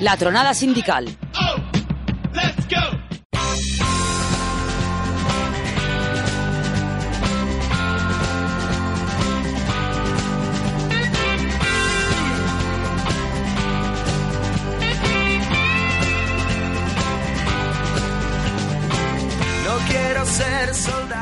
La 0.00 0.16
tronada 0.16 0.54
sindical. 0.54 1.08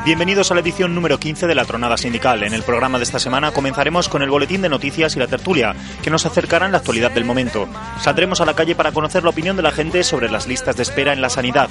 Bienvenidos 0.05 0.51
a 0.51 0.53
la 0.53 0.61
edición 0.61 0.95
número 0.95 1.19
15 1.19 1.47
de 1.47 1.55
la 1.55 1.65
Tronada 1.65 1.97
Sindical. 1.97 2.43
En 2.43 2.53
el 2.53 2.63
programa 2.63 2.97
de 2.97 3.03
esta 3.03 3.19
semana 3.19 3.51
comenzaremos 3.51 4.09
con 4.09 4.21
el 4.21 4.29
boletín 4.29 4.61
de 4.61 4.69
noticias 4.69 5.15
y 5.15 5.19
la 5.19 5.27
tertulia, 5.27 5.75
que 6.01 6.09
nos 6.09 6.25
acercarán 6.25 6.71
la 6.71 6.77
actualidad 6.77 7.11
del 7.11 7.25
momento. 7.25 7.67
Saldremos 7.99 8.39
a 8.39 8.45
la 8.45 8.55
calle 8.55 8.75
para 8.75 8.91
conocer 8.91 9.23
la 9.23 9.31
opinión 9.31 9.57
de 9.57 9.63
la 9.63 9.71
gente 9.71 10.03
sobre 10.03 10.29
las 10.29 10.47
listas 10.47 10.77
de 10.77 10.83
espera 10.83 11.13
en 11.13 11.21
la 11.21 11.29
sanidad. 11.29 11.69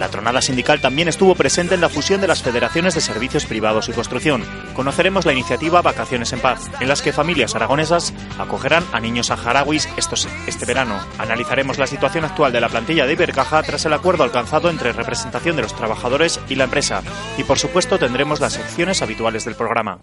La 0.00 0.08
tronada 0.08 0.42
sindical 0.42 0.80
también 0.80 1.08
estuvo 1.08 1.34
presente 1.34 1.74
en 1.74 1.80
la 1.80 1.88
fusión 1.88 2.20
de 2.20 2.26
las 2.26 2.42
federaciones 2.42 2.94
de 2.94 3.00
servicios 3.00 3.46
privados 3.46 3.88
y 3.88 3.92
construcción. 3.92 4.44
Conoceremos 4.74 5.24
la 5.24 5.32
iniciativa 5.32 5.82
Vacaciones 5.82 6.32
en 6.32 6.40
Paz, 6.40 6.70
en 6.80 6.88
las 6.88 7.02
que 7.02 7.12
familias 7.12 7.54
aragonesas 7.54 8.12
acogerán 8.38 8.84
a 8.92 9.00
niños 9.00 9.28
saharauis 9.28 9.88
estos, 9.96 10.28
este 10.46 10.66
verano. 10.66 10.98
Analizaremos 11.18 11.78
la 11.78 11.86
situación 11.86 12.24
actual 12.24 12.52
de 12.52 12.60
la 12.60 12.68
plantilla 12.68 13.06
de 13.06 13.14
Ibercaja 13.14 13.62
tras 13.62 13.86
el 13.86 13.92
acuerdo 13.94 14.24
alcanzado 14.24 14.68
entre 14.68 14.92
representación 14.92 15.56
de 15.56 15.62
los 15.62 15.74
trabajadores 15.74 16.40
y 16.48 16.56
la 16.56 16.64
empresa. 16.64 17.02
Y 17.38 17.44
por 17.44 17.58
supuesto 17.58 17.98
tendremos 17.98 18.40
las 18.40 18.52
secciones 18.52 19.00
habituales 19.02 19.44
del 19.44 19.54
programa. 19.54 20.02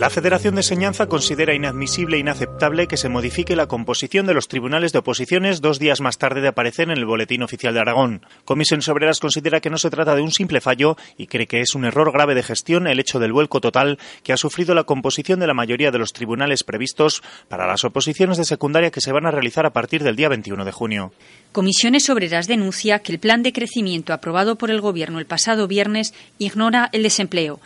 La 0.00 0.08
Federación 0.08 0.54
de 0.54 0.60
Enseñanza 0.60 1.08
considera 1.08 1.54
inadmisible 1.54 2.16
e 2.16 2.20
inaceptable 2.20 2.86
que 2.86 2.96
se 2.96 3.10
modifique 3.10 3.54
la 3.54 3.66
composición 3.66 4.24
de 4.24 4.32
los 4.32 4.48
tribunales 4.48 4.94
de 4.94 5.00
oposiciones 5.00 5.60
dos 5.60 5.78
días 5.78 6.00
más 6.00 6.16
tarde 6.16 6.40
de 6.40 6.48
aparecer 6.48 6.88
en 6.88 6.96
el 6.96 7.04
Boletín 7.04 7.42
Oficial 7.42 7.74
de 7.74 7.80
Aragón. 7.80 8.24
Comisión 8.46 8.80
Obreras 8.88 9.20
considera 9.20 9.60
que 9.60 9.68
no 9.68 9.76
se 9.76 9.90
trata 9.90 10.14
de 10.14 10.22
un 10.22 10.32
simple 10.32 10.62
fallo 10.62 10.96
y 11.18 11.26
cree 11.26 11.46
que 11.46 11.60
es 11.60 11.74
un 11.74 11.84
error 11.84 12.12
grave 12.12 12.34
de 12.34 12.42
gestión 12.42 12.86
el 12.86 12.98
hecho 12.98 13.18
del 13.18 13.34
vuelco 13.34 13.60
total 13.60 13.98
que 14.22 14.32
ha 14.32 14.38
sufrido 14.38 14.74
la 14.74 14.84
composición 14.84 15.38
de 15.38 15.46
la 15.46 15.52
mayoría 15.52 15.90
de 15.90 15.98
los 15.98 16.14
tribunales 16.14 16.64
previstos 16.64 17.22
para 17.48 17.66
las 17.66 17.84
oposiciones 17.84 18.38
de 18.38 18.46
secundaria 18.46 18.90
que 18.90 19.02
se 19.02 19.12
van 19.12 19.26
a 19.26 19.30
realizar 19.30 19.66
a 19.66 19.74
partir 19.74 20.02
del 20.02 20.16
día 20.16 20.30
21 20.30 20.64
de 20.64 20.72
junio. 20.72 21.12
Comisiones 21.52 22.08
Obreras 22.08 22.46
denuncia 22.48 23.00
que 23.00 23.12
el 23.12 23.18
plan 23.18 23.42
de 23.42 23.52
crecimiento 23.52 24.14
aprobado 24.14 24.56
por 24.56 24.70
el 24.70 24.80
Gobierno 24.80 25.18
el 25.18 25.26
pasado 25.26 25.68
viernes 25.68 26.14
ignora 26.38 26.88
el 26.94 27.02
desempleo. 27.02 27.60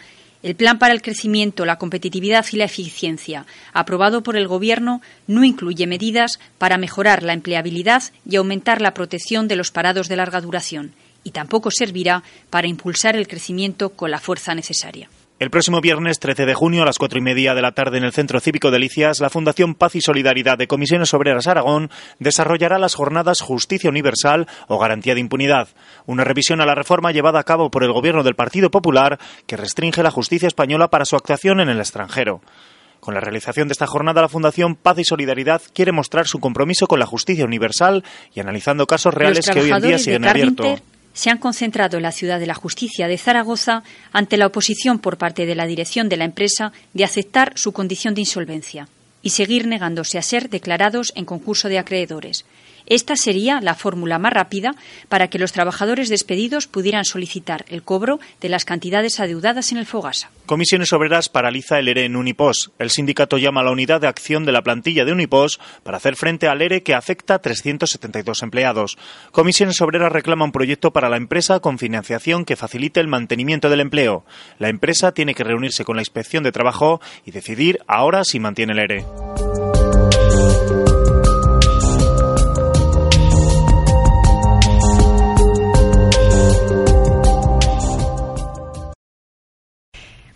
El 0.45 0.57
Plan 0.57 0.79
para 0.79 0.93
el 0.93 1.01
Crecimiento, 1.01 1.65
la 1.65 1.79
Competitividad 1.79 2.45
y 2.53 2.59
la 2.59 2.67
Eficiencia, 2.67 3.47
aprobado 3.73 4.23
por 4.23 4.37
el 4.37 4.47
Gobierno, 4.47 5.01
no 5.27 5.43
incluye 5.43 5.87
medidas 5.87 6.39
para 6.59 6.77
mejorar 6.77 7.23
la 7.23 7.33
empleabilidad 7.33 8.03
y 8.29 8.37
aumentar 8.37 8.83
la 8.83 8.93
protección 8.93 9.49
de 9.49 9.57
los 9.57 9.71
parados 9.71 10.07
de 10.07 10.17
larga 10.17 10.43
duración, 10.43 10.93
y 11.25 11.31
tampoco 11.31 11.71
servirá 11.71 12.23
para 12.51 12.67
impulsar 12.67 13.17
el 13.17 13.27
crecimiento 13.27 13.89
con 13.89 14.11
la 14.11 14.21
fuerza 14.21 14.55
necesaria. 14.55 15.09
El 15.41 15.51
próximo 15.51 15.81
viernes 15.81 16.21
13 16.21 16.47
de 16.47 16.55
junio 16.55 16.83
a 16.83 16.87
las 16.87 16.97
cuatro 16.97 17.19
y 17.19 17.23
media 17.23 17.55
de 17.55 17.61
la 17.61 17.73
tarde 17.73 17.99
en 17.99 18.05
el 18.05 18.13
Centro 18.13 18.39
Cívico 18.39 18.71
de 18.71 18.79
Licias, 18.79 19.19
la 19.19 19.31
Fundación 19.31 19.75
Paz 19.75 19.97
y 19.97 20.01
Solidaridad 20.01 20.57
de 20.57 20.69
Comisiones 20.69 21.13
Obreras 21.13 21.49
Aragón 21.49 21.91
desarrollará 22.21 22.79
las 22.79 22.95
jornadas 22.95 23.41
Justicia 23.41 23.91
Universal 23.91 24.47
o 24.69 24.79
Garantía 24.79 25.15
de 25.15 25.21
Impunidad, 25.21 25.67
una 26.07 26.23
revisión 26.23 26.61
a 26.61 26.67
la 26.67 26.77
reforma 26.77 27.11
llevada 27.11 27.41
a 27.41 27.45
cabo 27.45 27.69
por 27.73 27.83
el 27.83 27.93
Gobierno 27.93 28.23
del 28.23 28.37
Partido 28.37 28.71
Popular 28.71 29.19
que 29.49 29.57
restringe 29.57 30.05
la 30.05 30.13
justicia 30.13 30.47
española 30.47 30.89
para 30.89 31.05
su 31.05 31.17
actuación 31.17 31.59
en 31.59 31.69
el 31.69 31.81
extranjero. 31.81 32.41
Con 33.01 33.15
la 33.15 33.21
realización 33.21 33.67
de 33.67 33.73
esta 33.73 33.89
jornada, 33.89 34.23
la 34.23 34.29
Fundación 34.29 34.77
Paz 34.77 35.01
y 35.01 35.05
Solidaridad 35.05 35.63
quiere 35.75 35.91
mostrar 35.91 36.29
su 36.29 36.39
compromiso 36.39 36.87
con 36.87 37.01
la 37.01 37.07
justicia 37.07 37.45
universal 37.45 38.05
y 38.35 38.39
analizando 38.39 38.87
casos 38.87 39.13
reales 39.13 39.51
que 39.51 39.61
hoy 39.61 39.73
en 39.73 39.83
día 39.83 39.99
siguen 39.99 40.27
abiertos 40.27 40.81
se 41.15 41.31
han 41.31 41.39
concentrado 41.39 41.97
en 41.97 42.03
la 42.03 42.13
ciudad 42.13 42.39
de 42.39 42.47
la 42.47 42.55
justicia 42.55 43.09
de 43.09 43.17
Zaragoza 43.17 43.83
ante 44.13 44.37
la 44.37 44.47
oposición 44.47 44.99
por 44.99 45.17
parte 45.17 45.47
de 45.47 45.55
la 45.55 45.67
dirección 45.67 46.11
de 46.11 46.19
la 46.19 46.25
empresa 46.25 46.73
de 46.93 47.05
aceptar 47.05 47.53
su 47.57 47.73
condición 47.73 48.15
de 48.15 48.21
insolvencia 48.21 48.89
y 49.23 49.31
seguir 49.31 49.67
negándose 49.67 50.19
a 50.19 50.23
ser 50.23 50.51
declarados 50.51 51.13
en 51.17 51.25
concurso 51.25 51.69
de 51.69 51.79
acreedores. 51.79 52.45
Esta 52.87 53.17
sería 53.17 53.61
la 53.61 53.75
fórmula 53.75 54.19
más 54.19 54.33
rápida 54.33 54.75
para 55.09 55.29
que 55.29 55.39
los 55.39 55.53
trabajadores 55.53 56.09
despedidos 56.09 56.67
pudieran 56.67 57.05
solicitar 57.05 57.65
el 57.69 57.83
cobro 57.83 58.21
de 58.41 58.49
las 58.49 58.65
cantidades 58.65 59.21
adeudadas 59.21 59.73
en 59.73 59.79
el 59.79 59.87
Fogasa. 59.87 60.31
Comisiones 60.47 60.93
Obreras 60.93 61.29
paraliza 61.29 61.79
el 61.79 61.89
ERE 61.89 62.05
en 62.05 62.17
Unipos. 62.17 62.73
El 62.79 62.91
sindicato 62.91 63.39
llama 63.39 63.63
a 63.63 63.65
la 63.65 63.71
unidad 63.71 64.01
de 64.01 64.09
acción 64.09 64.45
de 64.45 64.53
la 64.53 64.63
plantilla 64.63 65.05
de 65.05 65.13
Unipos 65.13 65.59
para 65.83 65.97
hacer 65.97 66.17
frente 66.17 66.49
al 66.49 66.61
ERE 66.61 66.83
que 66.83 66.95
afecta 66.95 67.35
a 67.35 67.39
372 67.39 68.43
empleados. 68.43 68.99
Comisiones 69.33 69.81
Obreras 69.81 70.13
reclama 70.13 70.45
un 70.45 70.53
proyecto 70.53 70.93
para 70.93 71.09
la 71.09 71.17
empresa 71.17 71.61
con 71.61 71.79
financiación 71.79 72.45
que 72.45 72.57
facilite 72.57 73.01
el 73.01 73.09
mantenimiento 73.09 73.71
del 73.71 73.81
empleo. 73.81 74.27
La 74.59 74.69
empresa 74.69 75.13
tiene 75.13 75.35
que 75.35 75.45
reunirse 75.45 75.85
con 75.85 75.97
la 75.97 76.03
Inspección 76.03 76.45
de 76.45 76.53
Trabajo 76.53 77.01
y 77.25 77.31
decidir 77.31 77.81
ahora 77.87 78.25
si 78.25 78.39
mantiene 78.39 78.73
el 78.75 78.79
ERE. 78.81 79.54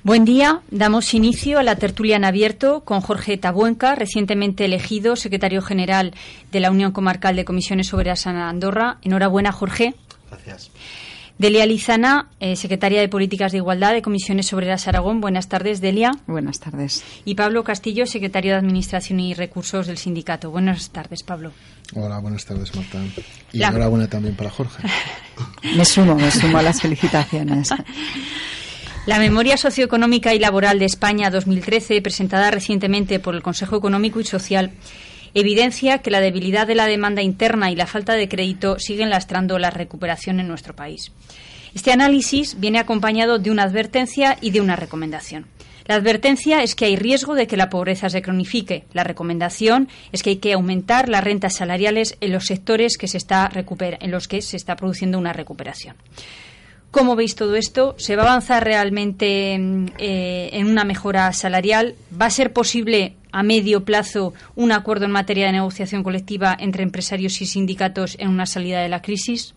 Buen 0.08 0.24
día. 0.24 0.62
Damos 0.70 1.12
inicio 1.12 1.58
a 1.58 1.62
la 1.62 1.76
tertulia 1.76 2.16
en 2.16 2.24
abierto 2.24 2.80
con 2.80 3.02
Jorge 3.02 3.36
Tabuenca, 3.36 3.94
recientemente 3.94 4.64
elegido 4.64 5.16
secretario 5.16 5.60
general 5.60 6.14
de 6.50 6.60
la 6.60 6.70
Unión 6.70 6.92
Comarcal 6.92 7.36
de 7.36 7.44
Comisiones 7.44 7.92
Obreras 7.92 8.24
en 8.24 8.36
Andorra. 8.36 8.96
Enhorabuena, 9.02 9.52
Jorge. 9.52 9.94
Gracias. 10.30 10.70
Delia 11.36 11.66
Lizana, 11.66 12.30
eh, 12.40 12.56
secretaria 12.56 13.02
de 13.02 13.10
Políticas 13.10 13.52
de 13.52 13.58
Igualdad 13.58 13.92
de 13.92 14.00
Comisiones 14.00 14.50
Obreras 14.54 14.88
Aragón. 14.88 15.20
Buenas 15.20 15.50
tardes, 15.50 15.82
Delia. 15.82 16.12
Buenas 16.26 16.58
tardes. 16.58 17.04
Y 17.26 17.34
Pablo 17.34 17.62
Castillo, 17.62 18.06
secretario 18.06 18.52
de 18.52 18.58
Administración 18.60 19.20
y 19.20 19.34
Recursos 19.34 19.86
del 19.88 19.98
sindicato. 19.98 20.50
Buenas 20.50 20.88
tardes, 20.88 21.22
Pablo. 21.22 21.52
Hola, 21.94 22.18
buenas 22.20 22.46
tardes, 22.46 22.74
Marta. 22.74 22.98
Y 23.52 23.58
la... 23.58 23.68
enhorabuena 23.68 24.08
también 24.08 24.34
para 24.36 24.48
Jorge. 24.48 24.82
me 25.76 25.84
sumo, 25.84 26.14
me 26.14 26.30
sumo 26.30 26.56
a 26.56 26.62
las 26.62 26.80
felicitaciones. 26.80 27.68
La 29.08 29.18
Memoria 29.18 29.56
Socioeconómica 29.56 30.34
y 30.34 30.38
Laboral 30.38 30.78
de 30.78 30.84
España 30.84 31.30
2013, 31.30 32.02
presentada 32.02 32.50
recientemente 32.50 33.18
por 33.18 33.34
el 33.34 33.42
Consejo 33.42 33.74
Económico 33.74 34.20
y 34.20 34.24
Social, 34.24 34.72
evidencia 35.32 36.00
que 36.00 36.10
la 36.10 36.20
debilidad 36.20 36.66
de 36.66 36.74
la 36.74 36.84
demanda 36.84 37.22
interna 37.22 37.70
y 37.70 37.74
la 37.74 37.86
falta 37.86 38.12
de 38.12 38.28
crédito 38.28 38.78
siguen 38.78 39.08
lastrando 39.08 39.58
la 39.58 39.70
recuperación 39.70 40.40
en 40.40 40.48
nuestro 40.48 40.76
país. 40.76 41.10
Este 41.74 41.90
análisis 41.90 42.60
viene 42.60 42.80
acompañado 42.80 43.38
de 43.38 43.50
una 43.50 43.62
advertencia 43.62 44.36
y 44.42 44.50
de 44.50 44.60
una 44.60 44.76
recomendación. 44.76 45.46
La 45.86 45.94
advertencia 45.94 46.62
es 46.62 46.74
que 46.74 46.84
hay 46.84 46.96
riesgo 46.96 47.34
de 47.34 47.46
que 47.46 47.56
la 47.56 47.70
pobreza 47.70 48.10
se 48.10 48.20
cronifique. 48.20 48.84
La 48.92 49.04
recomendación 49.04 49.88
es 50.12 50.22
que 50.22 50.30
hay 50.30 50.36
que 50.36 50.52
aumentar 50.52 51.08
las 51.08 51.24
rentas 51.24 51.54
salariales 51.54 52.18
en 52.20 52.32
los 52.32 52.44
sectores 52.44 52.98
que 52.98 53.08
se 53.08 53.16
está 53.16 53.50
en 53.54 54.10
los 54.10 54.28
que 54.28 54.42
se 54.42 54.58
está 54.58 54.76
produciendo 54.76 55.16
una 55.16 55.32
recuperación. 55.32 55.96
¿Cómo 56.90 57.16
veis 57.16 57.34
todo 57.34 57.54
esto? 57.54 57.94
¿Se 57.98 58.16
va 58.16 58.22
a 58.22 58.26
avanzar 58.26 58.64
realmente 58.64 59.54
eh, 59.98 60.50
en 60.52 60.66
una 60.66 60.84
mejora 60.84 61.32
salarial? 61.34 61.94
¿Va 62.20 62.26
a 62.26 62.30
ser 62.30 62.52
posible 62.54 63.14
a 63.30 63.42
medio 63.42 63.84
plazo 63.84 64.32
un 64.56 64.72
acuerdo 64.72 65.04
en 65.04 65.10
materia 65.10 65.46
de 65.46 65.52
negociación 65.52 66.02
colectiva 66.02 66.56
entre 66.58 66.82
empresarios 66.82 67.42
y 67.42 67.46
sindicatos 67.46 68.16
en 68.18 68.28
una 68.28 68.46
salida 68.46 68.80
de 68.80 68.88
la 68.88 69.02
crisis? 69.02 69.54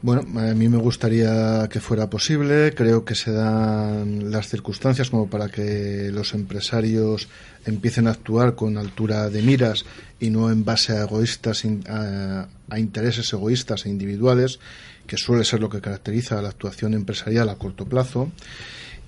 Bueno, 0.00 0.22
a 0.38 0.54
mí 0.54 0.68
me 0.68 0.76
gustaría 0.76 1.68
que 1.68 1.80
fuera 1.80 2.08
posible. 2.08 2.72
Creo 2.74 3.04
que 3.04 3.16
se 3.16 3.32
dan 3.32 4.30
las 4.30 4.48
circunstancias 4.48 5.10
como 5.10 5.28
para 5.28 5.48
que 5.48 6.10
los 6.12 6.34
empresarios 6.34 7.28
empiecen 7.64 8.06
a 8.06 8.10
actuar 8.10 8.54
con 8.54 8.78
altura 8.78 9.28
de 9.28 9.42
miras 9.42 9.86
y 10.20 10.30
no 10.30 10.50
en 10.50 10.64
base 10.64 10.92
a 10.92 11.02
egoístas, 11.02 11.64
a, 11.88 12.46
a 12.68 12.78
intereses 12.78 13.32
egoístas 13.32 13.86
e 13.86 13.88
individuales 13.88 14.60
que 15.08 15.16
suele 15.16 15.44
ser 15.44 15.58
lo 15.58 15.68
que 15.68 15.80
caracteriza 15.80 16.40
la 16.40 16.50
actuación 16.50 16.94
empresarial 16.94 17.48
a 17.48 17.56
corto 17.56 17.84
plazo, 17.86 18.30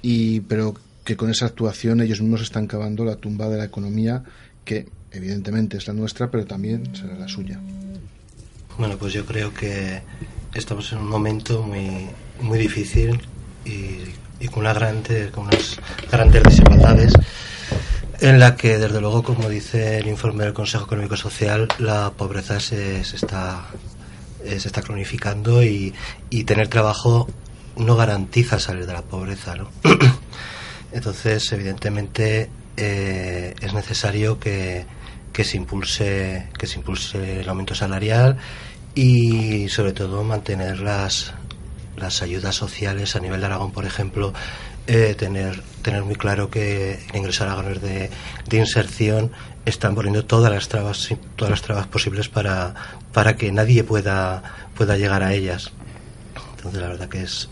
y, 0.02 0.40
pero 0.40 0.74
que 1.04 1.16
con 1.16 1.30
esa 1.30 1.46
actuación 1.46 2.00
ellos 2.00 2.20
mismos 2.20 2.42
están 2.42 2.66
cavando 2.66 3.04
la 3.04 3.16
tumba 3.16 3.48
de 3.48 3.58
la 3.58 3.64
economía 3.64 4.24
que 4.64 4.88
evidentemente 5.12 5.76
es 5.76 5.86
la 5.86 5.94
nuestra, 5.94 6.30
pero 6.30 6.44
también 6.46 6.94
será 6.94 7.14
la 7.16 7.28
suya. 7.28 7.60
Bueno, 8.78 8.96
pues 8.96 9.12
yo 9.12 9.24
creo 9.26 9.52
que 9.52 10.02
estamos 10.54 10.90
en 10.92 10.98
un 10.98 11.08
momento 11.08 11.62
muy, 11.62 12.08
muy 12.40 12.58
difícil 12.58 13.20
y, 13.64 14.46
con, 14.48 14.60
una 14.60 14.72
grande, 14.72 15.30
con 15.30 15.46
unas 15.46 15.78
grandes 16.10 16.42
desigualdades 16.42 17.12
en 18.20 18.38
la 18.38 18.54
que, 18.56 18.78
desde 18.78 19.00
luego, 19.00 19.22
como 19.22 19.48
dice 19.48 19.98
el 19.98 20.06
informe 20.06 20.44
del 20.44 20.52
Consejo 20.52 20.84
Económico 20.84 21.16
Social, 21.16 21.68
la 21.78 22.12
pobreza 22.16 22.60
se, 22.60 23.00
está, 23.00 23.64
se 24.44 24.68
está 24.68 24.82
cronificando 24.82 25.62
y, 25.62 25.94
y 26.30 26.44
tener 26.44 26.68
trabajo 26.68 27.28
no 27.76 27.96
garantiza 27.96 28.58
salir 28.58 28.86
de 28.86 28.92
la 28.92 29.02
pobreza. 29.02 29.56
¿no? 29.56 29.70
Entonces, 30.92 31.50
evidentemente, 31.52 32.50
eh, 32.76 33.54
es 33.60 33.74
necesario 33.74 34.38
que, 34.38 34.84
que, 35.32 35.44
se 35.44 35.56
impulse, 35.56 36.48
que 36.58 36.66
se 36.66 36.78
impulse 36.78 37.40
el 37.40 37.48
aumento 37.48 37.74
salarial 37.74 38.36
y, 38.94 39.68
sobre 39.68 39.92
todo, 39.92 40.24
mantener 40.24 40.80
las, 40.80 41.32
las 41.96 42.22
ayudas 42.22 42.54
sociales 42.54 43.16
a 43.16 43.20
nivel 43.20 43.40
de 43.40 43.46
Aragón, 43.46 43.72
por 43.72 43.84
ejemplo, 43.84 44.32
eh, 44.86 45.14
tener, 45.16 45.62
tener 45.82 46.02
muy 46.02 46.16
claro 46.16 46.50
que 46.50 46.98
el 47.10 47.16
ingreso 47.16 47.44
aragonés 47.44 47.80
de, 47.82 48.10
de 48.48 48.56
inserción 48.56 49.30
están 49.64 49.94
poniendo 49.94 50.24
todas 50.24 50.52
las 50.52 50.68
trabas 50.68 51.08
todas 51.36 51.50
las 51.50 51.62
trabas 51.62 51.86
posibles 51.86 52.28
para, 52.28 52.74
para 53.12 53.36
que 53.36 53.52
nadie 53.52 53.84
pueda 53.84 54.42
pueda 54.74 54.96
llegar 54.96 55.22
a 55.22 55.34
ellas. 55.34 55.72
Entonces 56.56 56.80
la 56.80 56.88
verdad 56.88 57.08
que 57.08 57.22
es 57.22 57.48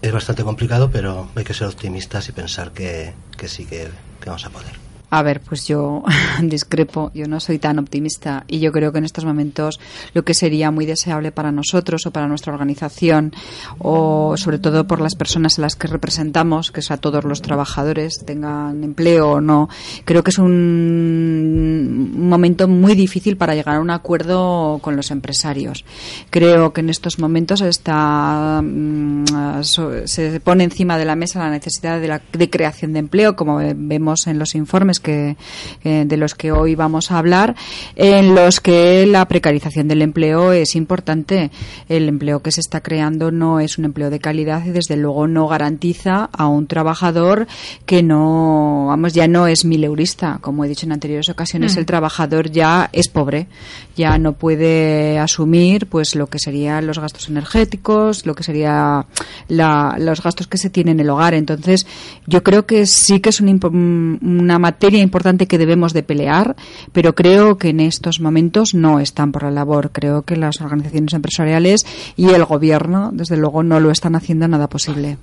es 0.00 0.12
bastante 0.12 0.42
complicado 0.44 0.90
pero 0.90 1.30
hay 1.34 1.44
que 1.44 1.54
ser 1.54 1.68
optimistas 1.68 2.28
y 2.28 2.32
pensar 2.32 2.72
que, 2.72 3.14
que 3.36 3.48
sí 3.48 3.66
que 3.66 3.88
vamos 4.24 4.44
a 4.46 4.50
poder 4.50 4.91
a 5.12 5.22
ver, 5.22 5.42
pues 5.42 5.68
yo 5.68 6.02
discrepo, 6.42 7.10
yo 7.14 7.26
no 7.28 7.38
soy 7.38 7.58
tan 7.58 7.78
optimista 7.78 8.44
y 8.48 8.60
yo 8.60 8.72
creo 8.72 8.92
que 8.92 8.98
en 8.98 9.04
estos 9.04 9.26
momentos 9.26 9.78
lo 10.14 10.24
que 10.24 10.32
sería 10.32 10.70
muy 10.70 10.86
deseable 10.86 11.32
para 11.32 11.52
nosotros 11.52 12.06
o 12.06 12.10
para 12.12 12.28
nuestra 12.28 12.54
organización 12.54 13.34
o 13.78 14.38
sobre 14.38 14.58
todo 14.58 14.86
por 14.86 15.02
las 15.02 15.14
personas 15.14 15.58
a 15.58 15.62
las 15.62 15.76
que 15.76 15.86
representamos, 15.86 16.72
que 16.72 16.80
es 16.80 16.90
a 16.90 16.96
todos 16.96 17.24
los 17.24 17.42
trabajadores, 17.42 18.24
tengan 18.24 18.82
empleo 18.82 19.32
o 19.32 19.40
no, 19.42 19.68
creo 20.06 20.24
que 20.24 20.30
es 20.30 20.38
un 20.38 22.12
momento 22.16 22.66
muy 22.66 22.94
difícil 22.94 23.36
para 23.36 23.54
llegar 23.54 23.76
a 23.76 23.80
un 23.80 23.90
acuerdo 23.90 24.78
con 24.80 24.96
los 24.96 25.10
empresarios. 25.10 25.84
Creo 26.30 26.72
que 26.72 26.80
en 26.80 26.88
estos 26.88 27.18
momentos 27.18 27.60
está 27.60 28.62
mm, 28.64 29.62
se 29.62 30.40
pone 30.40 30.64
encima 30.64 30.96
de 30.96 31.04
la 31.04 31.16
mesa 31.16 31.38
la 31.38 31.50
necesidad 31.50 32.00
de, 32.00 32.08
la, 32.08 32.22
de 32.32 32.48
creación 32.48 32.94
de 32.94 33.00
empleo, 33.00 33.36
como 33.36 33.56
vemos 33.56 34.26
en 34.26 34.38
los 34.38 34.54
informes 34.54 35.01
que, 35.02 35.36
eh, 35.84 36.04
de 36.06 36.16
los 36.16 36.34
que 36.34 36.52
hoy 36.52 36.74
vamos 36.74 37.10
a 37.10 37.18
hablar, 37.18 37.54
en 37.96 38.34
los 38.34 38.60
que 38.60 39.06
la 39.06 39.26
precarización 39.26 39.88
del 39.88 40.00
empleo 40.02 40.52
es 40.52 40.74
importante. 40.76 41.50
El 41.88 42.08
empleo 42.08 42.40
que 42.40 42.52
se 42.52 42.60
está 42.60 42.80
creando 42.80 43.30
no 43.30 43.60
es 43.60 43.76
un 43.78 43.84
empleo 43.84 44.08
de 44.08 44.20
calidad 44.20 44.64
y 44.64 44.70
desde 44.70 44.96
luego 44.96 45.26
no 45.26 45.48
garantiza 45.48 46.30
a 46.32 46.46
un 46.46 46.66
trabajador 46.66 47.46
que 47.84 48.02
no, 48.02 48.86
vamos, 48.88 49.12
ya 49.12 49.28
no 49.28 49.46
es 49.46 49.64
mileurista. 49.64 50.38
Como 50.40 50.64
he 50.64 50.68
dicho 50.68 50.86
en 50.86 50.92
anteriores 50.92 51.28
ocasiones, 51.28 51.76
Mm. 51.76 51.78
el 51.80 51.86
trabajador 51.86 52.50
ya 52.50 52.88
es 52.92 53.08
pobre, 53.08 53.48
ya 53.96 54.16
no 54.18 54.34
puede 54.34 55.18
asumir 55.18 55.86
pues 55.86 56.14
lo 56.14 56.26
que 56.28 56.38
serían 56.38 56.86
los 56.86 56.98
gastos 56.98 57.28
energéticos, 57.28 58.24
lo 58.26 58.34
que 58.34 58.42
sería 58.44 59.06
la- 59.48 59.96
los 59.98 60.22
gastos 60.22 60.46
que 60.46 60.58
se 60.58 60.70
tienen 60.70 60.92
en 60.92 61.00
el 61.00 61.10
hogar. 61.10 61.34
Entonces, 61.34 61.86
yo 62.26 62.42
creo 62.42 62.66
que 62.66 62.86
sí 62.86 63.20
que 63.20 63.30
es 63.30 63.40
un 63.40 63.48
impo- 63.48 63.70
una 63.72 64.58
materia 64.58 64.91
importante 65.00 65.46
que 65.46 65.58
debemos 65.58 65.92
de 65.92 66.02
pelear, 66.02 66.56
pero 66.92 67.14
creo 67.14 67.58
que 67.58 67.70
en 67.70 67.80
estos 67.80 68.20
momentos 68.20 68.74
no 68.74 69.00
están 69.00 69.32
por 69.32 69.44
la 69.44 69.50
labor. 69.50 69.90
Creo 69.92 70.22
que 70.22 70.36
las 70.36 70.60
organizaciones 70.60 71.12
empresariales 71.14 71.86
y 72.16 72.30
el 72.30 72.44
gobierno, 72.44 73.10
desde 73.12 73.36
luego, 73.36 73.62
no 73.62 73.80
lo 73.80 73.90
están 73.90 74.14
haciendo 74.14 74.48
nada 74.48 74.68
posible. 74.68 75.18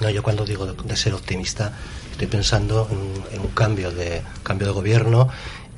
No, 0.00 0.10
yo 0.10 0.22
cuando 0.22 0.44
digo 0.44 0.66
de, 0.66 0.96
ser 0.96 1.14
optimista 1.14 1.72
estoy 2.10 2.26
pensando 2.26 2.88
en, 2.90 3.36
en 3.36 3.40
un 3.40 3.52
cambio 3.52 3.90
de 3.90 4.22
cambio 4.42 4.66
de 4.66 4.72
gobierno 4.72 5.28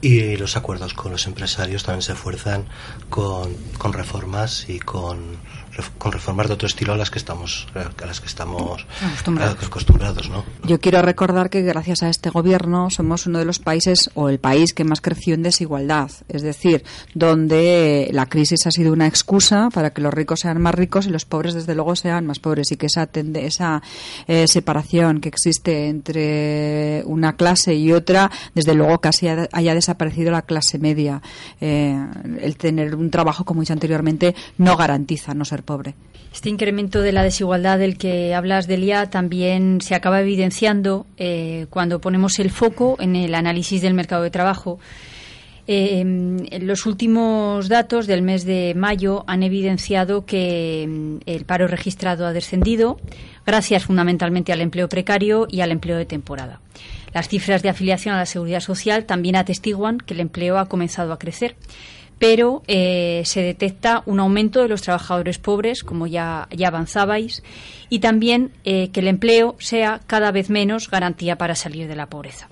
y 0.05 0.37
los 0.37 0.57
acuerdos 0.57 0.93
con 0.93 1.13
los 1.13 1.27
empresarios 1.27 1.83
también 1.83 2.03
se 2.03 2.13
esfuerzan 2.13 2.67
con, 3.09 3.55
con 3.79 3.95
reformas 3.95 4.69
y 4.69 4.79
con, 4.79 5.39
con 5.99 6.13
reformas 6.13 6.49
de 6.49 6.55
otro 6.55 6.67
estilo 6.69 6.93
a 6.93 6.97
las 6.97 7.11
que 7.11 7.19
estamos 7.19 7.67
a 7.75 8.07
las 8.07 8.21
que 8.21 8.27
estamos 8.27 8.87
Acostumbrados. 9.67 10.31
¿no? 10.31 10.45
Yo 10.65 10.79
quiero 10.81 11.03
recordar 11.03 11.51
que 11.51 11.63
gracias 11.63 12.03
a 12.03 12.09
este 12.09 12.31
gobierno 12.31 12.91
somos 12.91 13.27
uno 13.27 13.39
de 13.39 13.45
los 13.45 13.59
países 13.59 14.11
o 14.15 14.29
el 14.29 14.39
país 14.39 14.73
que 14.75 14.85
más 14.85 15.01
creció 15.01 15.35
en 15.35 15.43
desigualdad, 15.43 16.11
es 16.29 16.43
decir, 16.43 16.85
donde 17.15 18.09
la 18.13 18.27
crisis 18.27 18.67
ha 18.67 18.71
sido 18.71 18.93
una 18.93 19.07
excusa 19.07 19.71
para 19.73 19.91
que 19.93 20.01
los 20.03 20.15
ricos 20.15 20.41
sean 20.41 20.61
más 20.61 20.75
ricos 20.75 21.07
y 21.07 21.11
los 21.11 21.25
pobres 21.25 21.55
desde 21.55 21.75
luego 21.75 21.97
sean 21.97 22.27
más 22.27 22.39
pobres 22.39 22.71
y 22.71 22.77
que 22.77 22.87
esa 22.87 23.11
tende- 23.11 23.45
esa 23.45 23.83
eh, 24.29 24.47
separación 24.47 25.21
que 25.21 25.29
existe 25.29 25.89
entre 25.89 27.03
una 27.07 27.35
clase 27.37 27.75
y 27.75 27.93
otra, 27.93 28.31
desde 28.55 28.75
luego 28.75 29.01
casi 29.01 29.29
ha- 29.29 29.49
haya 29.53 29.75
desaparecido 29.75 30.31
la 30.31 30.43
clase 30.43 30.79
media. 30.79 31.21
Eh, 31.61 31.99
el 32.41 32.57
tener 32.57 32.95
un 32.95 33.11
trabajo, 33.11 33.45
como 33.45 33.61
he 33.61 33.63
dicho 33.63 33.73
anteriormente, 33.73 34.35
no 34.59 34.77
garantiza 34.77 35.35
no 35.35 35.45
ser 35.45 35.64
Este 36.33 36.49
incremento 36.49 37.01
de 37.01 37.13
la 37.13 37.23
desigualdad 37.23 37.79
del 37.79 37.97
que 37.97 38.35
hablas, 38.35 38.67
Delia, 38.67 39.09
también 39.09 39.81
se 39.81 39.95
acaba 39.95 40.21
evidenciando 40.21 41.07
eh, 41.17 41.67
cuando 41.71 42.01
ponemos 42.01 42.39
el 42.39 42.51
foco 42.51 42.97
en 42.99 43.15
el 43.15 43.35
análisis 43.35 43.81
del 43.83 43.95
mercado 43.95 44.25
de 44.25 44.31
trabajo. 44.31 44.79
Eh, 45.67 46.05
los 46.61 46.85
últimos 46.85 47.69
datos 47.69 48.07
del 48.07 48.21
mes 48.21 48.45
de 48.45 48.75
mayo 48.77 49.25
han 49.27 49.43
evidenciado 49.43 50.27
que 50.27 50.87
mm, 50.87 51.17
el 51.25 51.45
paro 51.47 51.67
registrado 51.69 52.27
ha 52.27 52.33
descendido 52.33 53.01
gracias 53.47 53.85
fundamentalmente 53.85 54.53
al 54.53 54.61
empleo 54.61 54.89
precario 54.91 55.47
y 55.49 55.63
al 55.63 55.71
empleo 55.71 55.97
de 55.97 56.05
temporada. 56.05 56.61
Las 57.15 57.29
cifras 57.29 57.63
de 57.63 57.69
afiliación 57.69 58.15
a 58.15 58.19
la 58.19 58.27
seguridad 58.27 58.61
social 58.61 59.05
también 59.07 59.37
atestiguan 59.37 59.99
que 59.99 60.15
el 60.15 60.21
empleo 60.21 60.59
ha 60.59 60.67
comenzado 60.67 61.13
a 61.13 61.19
crecer 61.19 61.55
pero 62.19 62.63
eh, 62.67 63.23
se 63.25 63.43
detecta 63.43 64.03
un 64.07 64.21
aumento 64.21 64.63
de 64.63 64.69
los 64.69 64.83
trabajadores 64.83 65.39
pobres, 65.39 65.83
como 65.83 66.07
ya, 66.07 66.49
ya 66.51 66.69
avanzabais, 66.69 67.43
y 67.89 67.99
también 67.99 68.53
eh, 68.65 68.91
que 68.91 69.01
el 69.01 69.09
empleo 69.09 69.57
sea 69.59 70.01
cada 70.07 70.33
vez 70.33 70.51
menos 70.51 70.91
garantía 70.91 71.37
para 71.37 71.55
salir 71.55 71.89
de 71.89 71.97
la 71.97 72.07
pobreza. 72.07 72.49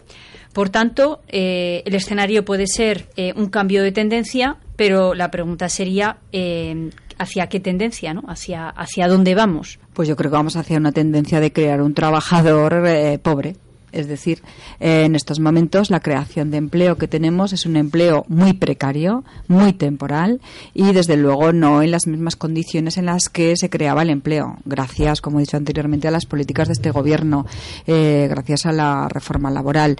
Por 0.52 0.68
tanto, 0.68 1.22
eh, 1.28 1.82
el 1.86 1.94
escenario 1.94 2.44
puede 2.44 2.66
ser 2.66 3.08
eh, 3.16 3.32
un 3.36 3.46
cambio 3.46 3.82
de 3.82 3.92
tendencia, 3.92 4.56
pero 4.76 5.14
la 5.14 5.30
pregunta 5.30 5.68
sería 5.68 6.18
eh, 6.30 6.90
hacia 7.18 7.46
qué 7.46 7.58
tendencia, 7.58 8.12
¿no? 8.12 8.22
Hacia, 8.28 8.68
hacia 8.68 9.08
dónde 9.08 9.34
vamos. 9.34 9.78
Pues 9.94 10.08
yo 10.08 10.16
creo 10.16 10.30
que 10.30 10.36
vamos 10.36 10.56
hacia 10.56 10.76
una 10.76 10.92
tendencia 10.92 11.40
de 11.40 11.52
crear 11.52 11.80
un 11.80 11.94
trabajador 11.94 13.20
pobre. 13.22 13.56
Es 13.92 14.08
decir, 14.08 14.42
eh, 14.80 15.04
en 15.04 15.14
estos 15.14 15.38
momentos 15.38 15.90
la 15.90 16.00
creación 16.00 16.50
de 16.50 16.56
empleo 16.56 16.96
que 16.96 17.08
tenemos 17.08 17.52
es 17.52 17.66
un 17.66 17.76
empleo 17.76 18.24
muy 18.28 18.54
precario, 18.54 19.24
muy 19.48 19.72
temporal 19.72 20.40
y 20.74 20.92
desde 20.92 21.16
luego 21.16 21.52
no 21.52 21.82
en 21.82 21.90
las 21.90 22.06
mismas 22.06 22.36
condiciones 22.36 22.96
en 22.96 23.06
las 23.06 23.28
que 23.28 23.56
se 23.56 23.70
creaba 23.70 24.02
el 24.02 24.10
empleo. 24.10 24.56
Gracias, 24.64 25.20
como 25.20 25.38
he 25.38 25.42
dicho 25.42 25.56
anteriormente, 25.56 26.08
a 26.08 26.10
las 26.10 26.26
políticas 26.26 26.68
de 26.68 26.72
este 26.72 26.90
gobierno, 26.90 27.46
eh, 27.86 28.26
gracias 28.28 28.66
a 28.66 28.72
la 28.72 29.08
reforma 29.08 29.50
laboral. 29.50 29.96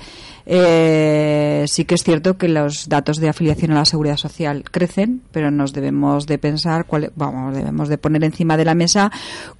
Eh, 0.47 1.65
sí 1.69 1.85
que 1.85 1.95
es 1.95 2.03
cierto 2.03 2.37
que 2.37 2.49
los 2.49 2.89
datos 2.89 3.19
de 3.19 3.29
afiliación 3.29 3.73
a 3.73 3.77
la 3.77 3.85
seguridad 3.85 4.17
social 4.17 4.65
crecen, 4.71 5.23
pero 5.33 5.51
nos 5.51 5.73
debemos 5.73 6.27
de 6.27 6.39
pensar, 6.39 6.87
cuál, 6.87 7.13
vamos, 7.17 7.55
debemos 7.55 7.89
de 7.89 7.99
poner 7.99 8.25
encima 8.25 8.57
de 8.57 8.65
la 8.65 8.75
mesa 8.75 9.11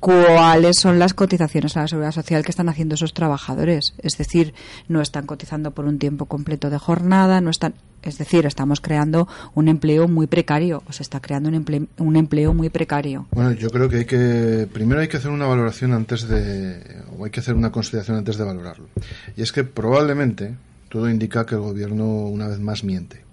cuáles 0.01 0.79
son 0.79 0.99
las 0.99 1.15
cotizaciones 1.15 1.77
a 1.77 1.83
la 1.83 1.89
seguridad 1.89 2.13
social 2.13 2.45
que 2.45 2.51
están 2.51 2.69
haciendo 2.69 2.95
esos 2.95 3.15
trabajadores. 3.15 3.95
Es 3.99 4.19
decir, 4.19 4.55
no 4.89 5.01
están 5.01 5.27
cotizando 5.27 5.73
por 5.73 5.85
un 5.85 5.99
tiempo 5.99 6.27
completo 6.27 6.71
de 6.71 6.79
jornada, 6.79 7.41
no 7.41 7.51
están, 7.51 7.75
es 8.03 8.19
decir, 8.19 8.47
estamos 8.47 8.81
creando 8.81 9.29
un 9.55 9.69
empleo 9.69 10.09
muy 10.09 10.27
precario, 10.27 10.83
o 10.89 10.93
se 10.93 11.03
está 11.03 11.21
creando 11.21 11.49
un 11.49 11.55
empleo, 11.55 11.87
un 11.99 12.17
empleo 12.17 12.55
muy 12.55 12.69
precario. 12.69 13.27
Bueno, 13.31 13.53
yo 13.53 13.71
creo 13.71 13.89
que 13.89 13.97
hay 13.97 14.05
que 14.05 14.69
primero 14.73 15.01
hay 15.01 15.09
que 15.09 15.17
hacer 15.17 15.31
una 15.31 15.47
valoración 15.47 15.93
antes 15.93 16.29
de 16.29 16.81
hay 17.25 17.31
que 17.31 17.41
hacer 17.41 17.55
una 17.55 17.73
consideración 17.73 18.17
antes 18.17 18.37
de 18.37 18.45
valorarlo. 18.45 18.89
Y 19.37 19.43
es 19.43 19.53
que 19.53 19.65
probablemente 19.65 20.57
todo 20.89 21.09
indica 21.09 21.47
que 21.47 21.55
el 21.55 21.61
gobierno 21.61 22.05
una 22.05 22.49
vez 22.49 22.61
más 22.61 22.85
miente. 22.85 23.25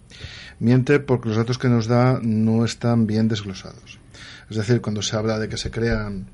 Miente 0.60 1.00
porque 1.00 1.30
los 1.30 1.38
datos 1.38 1.58
que 1.58 1.70
nos 1.70 1.88
da 1.88 2.20
no 2.22 2.66
están 2.66 3.08
bien 3.08 3.28
desglosados. 3.28 4.00
Es 4.50 4.58
decir, 4.58 4.82
cuando 4.82 5.02
se 5.02 5.16
habla 5.16 5.40
de 5.40 5.48
que 5.48 5.58
se 5.58 5.72
crean 5.72 6.28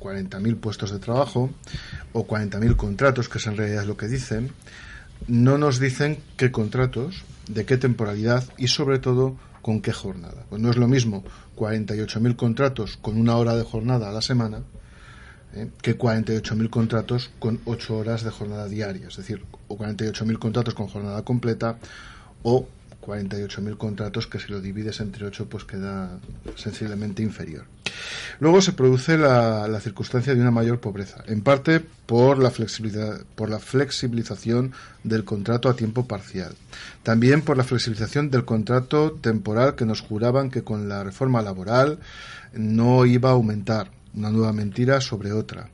40.000 0.00 0.56
puestos 0.56 0.90
de 0.90 0.98
trabajo 0.98 1.50
o 2.12 2.26
40.000 2.26 2.76
contratos, 2.76 3.28
que 3.28 3.38
es 3.38 3.46
en 3.46 3.56
realidad 3.56 3.84
lo 3.84 3.96
que 3.96 4.08
dicen, 4.08 4.52
no 5.28 5.58
nos 5.58 5.78
dicen 5.78 6.18
qué 6.36 6.50
contratos, 6.50 7.24
de 7.48 7.64
qué 7.64 7.76
temporalidad 7.76 8.44
y 8.58 8.68
sobre 8.68 8.98
todo 8.98 9.36
con 9.62 9.80
qué 9.80 9.92
jornada. 9.92 10.44
Pues 10.48 10.60
no 10.60 10.70
es 10.70 10.76
lo 10.76 10.88
mismo 10.88 11.24
48.000 11.56 12.36
contratos 12.36 12.96
con 12.96 13.18
una 13.18 13.36
hora 13.36 13.56
de 13.56 13.64
jornada 13.64 14.08
a 14.08 14.12
la 14.12 14.22
semana 14.22 14.62
¿eh? 15.56 15.68
que 15.82 15.98
48.000 15.98 16.70
contratos 16.70 17.30
con 17.38 17.60
8 17.64 17.96
horas 17.96 18.22
de 18.22 18.30
jornada 18.30 18.68
diaria, 18.68 19.08
es 19.08 19.16
decir, 19.16 19.42
o 19.68 19.76
48.000 19.76 20.38
contratos 20.38 20.74
con 20.74 20.86
jornada 20.86 21.22
completa 21.22 21.78
o 22.42 22.68
48.000 23.06 23.76
contratos 23.76 24.26
que 24.26 24.38
si 24.38 24.50
lo 24.50 24.60
divides 24.60 25.00
entre 25.00 25.26
8 25.26 25.46
pues 25.48 25.64
queda 25.64 26.18
sensiblemente 26.56 27.22
inferior. 27.22 27.64
Luego 28.40 28.60
se 28.60 28.72
produce 28.72 29.16
la, 29.16 29.68
la, 29.68 29.80
circunstancia 29.80 30.34
de 30.34 30.40
una 30.40 30.50
mayor 30.50 30.80
pobreza, 30.80 31.22
en 31.26 31.40
parte 31.40 31.80
por 31.80 32.38
la, 32.38 32.50
flexibilidad, 32.50 33.20
por 33.34 33.48
la 33.48 33.58
flexibilización 33.58 34.72
del 35.04 35.24
contrato 35.24 35.68
a 35.68 35.76
tiempo 35.76 36.06
parcial. 36.06 36.54
También 37.02 37.42
por 37.42 37.56
la 37.56 37.64
flexibilización 37.64 38.30
del 38.30 38.44
contrato 38.44 39.12
temporal 39.12 39.76
que 39.76 39.86
nos 39.86 40.00
juraban 40.00 40.50
que 40.50 40.62
con 40.62 40.88
la 40.88 41.04
reforma 41.04 41.40
laboral 41.42 41.98
no 42.52 43.06
iba 43.06 43.30
a 43.30 43.32
aumentar. 43.32 43.90
Una 44.16 44.30
nueva 44.30 44.52
mentira 44.52 45.00
sobre 45.00 45.32
otra. 45.32 45.68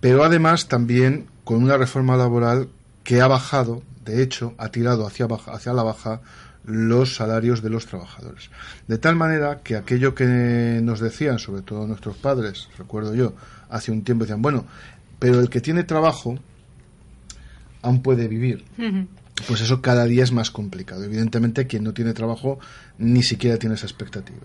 Pero 0.00 0.24
además 0.24 0.68
también 0.68 1.26
con 1.44 1.62
una 1.62 1.76
reforma 1.76 2.16
laboral 2.16 2.68
que 3.04 3.20
ha 3.20 3.26
bajado 3.26 3.82
de 4.04 4.22
hecho, 4.22 4.54
ha 4.58 4.68
tirado 4.68 5.06
hacia, 5.06 5.26
baja, 5.26 5.52
hacia 5.52 5.72
la 5.72 5.82
baja 5.82 6.20
los 6.64 7.16
salarios 7.16 7.62
de 7.62 7.70
los 7.70 7.86
trabajadores. 7.86 8.50
De 8.86 8.98
tal 8.98 9.16
manera 9.16 9.60
que 9.62 9.76
aquello 9.76 10.14
que 10.14 10.80
nos 10.82 11.00
decían, 11.00 11.38
sobre 11.38 11.62
todo 11.62 11.86
nuestros 11.86 12.16
padres, 12.16 12.68
recuerdo 12.78 13.14
yo, 13.14 13.34
hace 13.70 13.92
un 13.92 14.02
tiempo 14.02 14.24
decían, 14.24 14.42
bueno, 14.42 14.66
pero 15.18 15.40
el 15.40 15.48
que 15.48 15.60
tiene 15.60 15.84
trabajo 15.84 16.38
aún 17.82 18.02
puede 18.02 18.28
vivir. 18.28 18.64
Pues 19.46 19.60
eso 19.60 19.82
cada 19.82 20.04
día 20.04 20.22
es 20.22 20.32
más 20.32 20.50
complicado. 20.50 21.04
Evidentemente, 21.04 21.66
quien 21.66 21.84
no 21.84 21.92
tiene 21.92 22.12
trabajo 22.12 22.58
ni 22.98 23.22
siquiera 23.22 23.58
tiene 23.58 23.74
esa 23.74 23.86
expectativa 23.86 24.40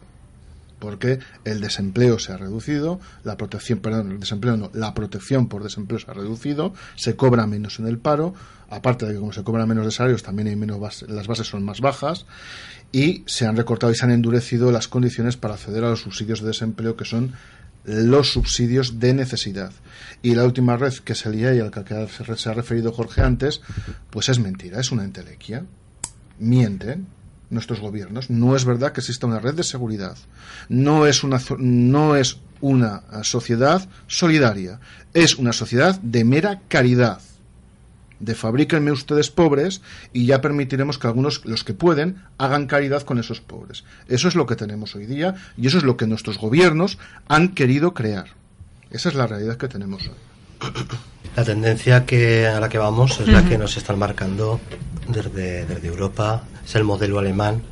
porque 0.80 1.20
el 1.46 1.62
desempleo 1.62 2.20
se 2.20 2.32
ha 2.32 2.38
reducido, 2.38 3.00
la 3.24 3.38
protección, 3.38 3.80
perdón, 3.80 4.12
el 4.12 4.20
desempleo 4.20 4.58
no, 4.58 4.72
la 4.74 4.94
protección 4.94 5.48
por 5.48 5.64
desempleo 5.64 6.00
se 6.00 6.10
ha 6.10 6.14
reducido, 6.14 6.74
se 6.96 7.16
cobra 7.16 7.46
menos 7.48 7.80
en 7.80 7.88
el 7.88 7.98
paro, 7.98 8.34
aparte 8.70 9.06
de 9.06 9.14
que 9.14 9.20
como 9.20 9.34
se 9.34 9.44
cobra 9.44 9.66
menos 9.66 9.86
de 9.86 9.92
salarios 9.92 10.24
también 10.24 10.48
hay 10.48 10.56
menos 10.56 11.04
las 11.08 11.28
bases 11.28 11.48
son 11.48 11.64
más 11.64 11.82
bajas 11.82 12.26
y 12.92 13.24
se 13.26 13.46
han 13.46 13.56
recortado 13.58 13.92
y 13.92 13.96
se 13.96 14.06
han 14.06 14.12
endurecido 14.12 14.72
las 14.72 14.88
condiciones 14.88 15.38
para 15.38 15.56
acceder 15.56 15.84
a 15.84 15.90
los 15.90 16.02
subsidios 16.02 16.42
de 16.42 16.48
desempleo 16.48 16.96
que 16.96 17.06
son 17.06 17.34
los 17.86 18.32
subsidios 18.32 19.00
de 19.00 19.14
necesidad. 19.14 19.72
Y 20.22 20.36
la 20.36 20.46
última 20.46 20.78
red 20.78 20.94
que 20.94 21.16
se 21.16 21.30
lía 21.30 21.54
y 21.54 21.60
al 21.60 21.72
que 21.72 22.38
se 22.38 22.50
ha 22.50 22.54
referido 22.54 22.92
Jorge 22.92 23.22
antes, 23.22 23.62
pues 24.10 24.30
es 24.30 24.40
mentira, 24.40 24.80
es 24.80 24.92
una 24.92 25.04
entelequia. 25.04 25.66
Mienten, 26.40 27.08
nuestros 27.50 27.80
gobiernos. 27.80 28.30
No 28.30 28.56
es 28.56 28.66
verdad 28.66 28.92
que 28.92 29.02
exista 29.02 29.28
una 29.28 29.40
red 29.40 29.56
de 29.56 29.64
seguridad. 29.64 30.18
No 30.68 31.06
es 31.06 31.24
una, 31.24 31.40
no 31.58 32.16
es 32.16 32.40
una 32.62 33.04
sociedad 33.24 33.88
solidaria. 34.08 34.80
Es 35.14 35.36
una 35.36 35.54
sociedad 35.54 36.00
de 36.02 36.24
mera 36.24 36.62
caridad. 36.68 37.22
De 38.20 38.36
fabríquenme 38.36 38.92
ustedes 38.92 39.30
pobres 39.30 39.82
y 40.12 40.26
ya 40.26 40.42
permitiremos 40.42 40.98
que 40.98 41.08
algunos, 41.08 41.46
los 41.46 41.64
que 41.64 41.74
pueden, 41.74 42.22
hagan 42.38 42.68
caridad 42.68 43.04
con 43.04 43.18
esos 43.18 43.40
pobres. 43.40 43.86
Eso 44.08 44.28
es 44.28 44.36
lo 44.36 44.46
que 44.46 44.58
tenemos 44.58 44.94
hoy 44.96 45.06
día 45.06 45.36
y 45.56 45.68
eso 45.68 45.78
es 45.78 45.84
lo 45.84 45.96
que 45.96 46.06
nuestros 46.06 46.38
gobiernos 46.38 47.00
han 47.30 47.50
querido 47.50 47.94
crear. 47.94 48.28
Esa 48.92 49.10
es 49.10 49.16
la 49.16 49.26
realidad 49.26 49.56
que 49.56 49.70
tenemos 49.70 50.04
hoy. 50.08 50.74
La 51.36 51.46
tendencia 51.46 52.06
que, 52.06 52.48
a 52.48 52.60
la 52.60 52.68
que 52.68 52.78
vamos 52.78 53.20
es 53.22 53.28
la 53.28 53.48
que 53.48 53.58
nos 53.58 53.78
están 53.78 53.98
marcando 53.98 54.60
desde, 55.08 55.66
desde 55.66 55.88
Europa, 55.88 56.44
es 56.70 56.76
el 56.76 56.84
modelo 56.84 57.18
alemán, 57.18 57.64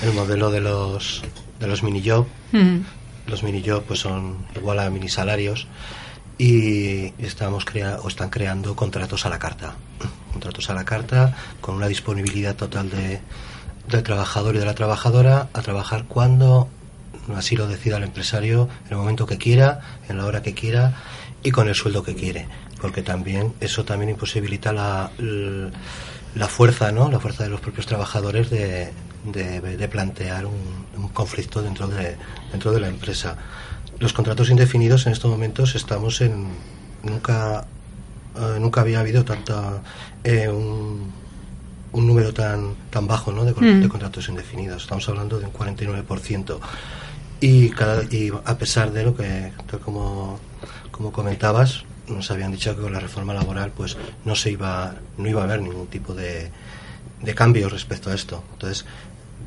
el 0.00 0.12
modelo 0.12 0.52
de 0.52 0.60
los, 0.60 1.22
de 1.58 1.66
los 1.66 1.82
mini 1.82 2.08
job. 2.08 2.24
Los 3.26 3.42
mini 3.42 3.64
job 3.66 3.82
pues 3.82 3.98
son 3.98 4.46
igual 4.54 4.78
a 4.78 4.88
mini 4.90 5.08
salarios 5.08 5.66
y 6.38 7.14
estamos 7.18 7.64
crea 7.64 7.98
o 8.00 8.06
están 8.06 8.30
creando 8.30 8.76
contratos 8.76 9.26
a 9.26 9.28
la 9.28 9.40
carta. 9.40 9.74
Contratos 10.30 10.70
a 10.70 10.74
la 10.74 10.84
carta 10.84 11.36
con 11.60 11.74
una 11.74 11.88
disponibilidad 11.88 12.54
total 12.54 12.90
de, 12.90 13.20
del 13.88 14.04
trabajador 14.04 14.54
y 14.54 14.58
de 14.60 14.66
la 14.66 14.76
trabajadora 14.76 15.48
a 15.52 15.62
trabajar 15.62 16.04
cuando 16.06 16.68
así 17.34 17.56
lo 17.56 17.66
decida 17.66 17.96
el 17.96 18.04
empresario 18.04 18.68
en 18.84 18.92
el 18.92 18.98
momento 18.98 19.26
que 19.26 19.36
quiera, 19.36 19.80
en 20.08 20.18
la 20.18 20.26
hora 20.26 20.42
que 20.42 20.54
quiera 20.54 20.94
y 21.42 21.50
con 21.50 21.66
el 21.66 21.74
sueldo 21.74 22.04
que 22.04 22.14
quiere, 22.14 22.46
porque 22.80 23.02
también 23.02 23.52
eso 23.58 23.84
también 23.84 24.10
imposibilita 24.10 24.72
la, 24.72 25.10
la 25.18 25.72
fuerza, 26.48 26.92
¿no? 26.92 27.10
La 27.10 27.20
fuerza 27.20 27.44
de 27.44 27.50
los 27.50 27.60
propios 27.60 27.86
trabajadores 27.86 28.50
de, 28.50 28.92
de, 29.24 29.88
plantear 29.88 30.46
un, 30.46 31.08
conflicto 31.12 31.62
dentro 31.62 31.88
de, 31.88 32.16
dentro 32.50 32.72
de 32.72 32.80
la 32.80 32.88
empresa. 32.88 33.36
Los 33.98 34.12
contratos 34.12 34.50
indefinidos 34.50 35.06
en 35.06 35.12
estos 35.12 35.30
momentos 35.30 35.74
estamos 35.74 36.20
en 36.20 36.46
nunca 37.02 37.66
eh, 38.36 38.58
nunca 38.58 38.80
había 38.80 39.00
habido 39.00 39.24
tanta 39.24 39.82
eh, 40.24 40.48
un, 40.48 41.12
un, 41.92 42.06
número 42.06 42.32
tan 42.32 42.74
tan 42.88 43.06
bajo 43.06 43.30
¿no? 43.32 43.44
de, 43.44 43.52
mm. 43.52 43.82
de, 43.82 43.88
contratos 43.88 44.28
indefinidos. 44.28 44.82
Estamos 44.84 45.08
hablando 45.08 45.38
de 45.38 45.46
un 45.46 45.52
49%. 45.52 46.58
Y, 47.40 47.70
cada, 47.70 48.04
y 48.04 48.30
a 48.44 48.56
pesar 48.56 48.92
de 48.92 49.02
lo 49.02 49.16
que, 49.16 49.52
como, 49.84 50.38
como 50.92 51.10
comentabas, 51.10 51.84
nos 52.12 52.30
habían 52.30 52.52
dicho 52.52 52.74
que 52.76 52.82
con 52.82 52.92
la 52.92 53.00
reforma 53.00 53.34
laboral 53.34 53.72
pues 53.76 53.96
no 54.24 54.34
se 54.34 54.50
iba 54.50 54.94
no 55.18 55.28
iba 55.28 55.40
a 55.40 55.44
haber 55.44 55.62
ningún 55.62 55.86
tipo 55.86 56.14
de, 56.14 56.50
de 57.22 57.34
cambio 57.34 57.68
respecto 57.68 58.10
a 58.10 58.14
esto. 58.14 58.44
Entonces 58.52 58.84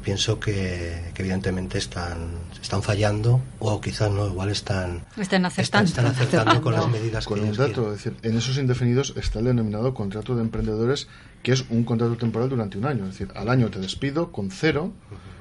pienso 0.04 0.40
que, 0.40 1.12
evidentemente 1.18 1.80
están 1.80 2.18
están 2.62 2.84
fallando 2.84 3.42
o 3.60 3.82
quizás 3.82 4.12
no 4.12 4.28
igual 4.28 4.50
están 4.50 5.04
están 5.18 5.46
acertando, 5.46 5.88
están, 5.88 6.06
acertando. 6.06 6.62
con 6.62 6.74
las 6.74 6.88
medidas 6.88 7.26
con 7.26 7.40
un 7.40 7.54
dato 7.54 7.92
es 7.92 8.04
decir 8.04 8.18
en 8.22 8.38
esos 8.38 8.58
indefinidos 8.58 9.16
está 9.18 9.40
el 9.40 9.46
denominado 9.46 9.94
contrato 9.96 10.36
de 10.36 10.42
emprendedores 10.42 11.08
que 11.42 11.54
es 11.54 11.66
un 11.70 11.84
contrato 11.84 12.18
temporal 12.18 12.50
durante 12.50 12.78
un 12.78 12.86
año. 12.86 13.06
Es 13.06 13.12
decir 13.12 13.30
al 13.36 13.50
año 13.50 13.70
te 13.70 13.80
despido 13.80 14.32
con 14.32 14.52
cero 14.52 14.92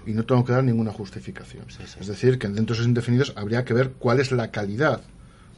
y 0.07 0.13
no 0.13 0.25
tengo 0.25 0.45
que 0.45 0.53
dar 0.53 0.65
ninguna 0.65 0.93
justificación. 0.93 1.65
Es 2.01 2.07
decir 2.07 2.39
que 2.39 2.49
dentro 2.49 2.75
de 2.75 2.81
esos 2.81 2.87
indefinidos 2.87 3.33
habría 3.37 3.65
que 3.65 3.73
ver 3.75 3.93
cuál 3.93 4.21
es 4.21 4.31
la 4.31 4.51
calidad 4.51 5.01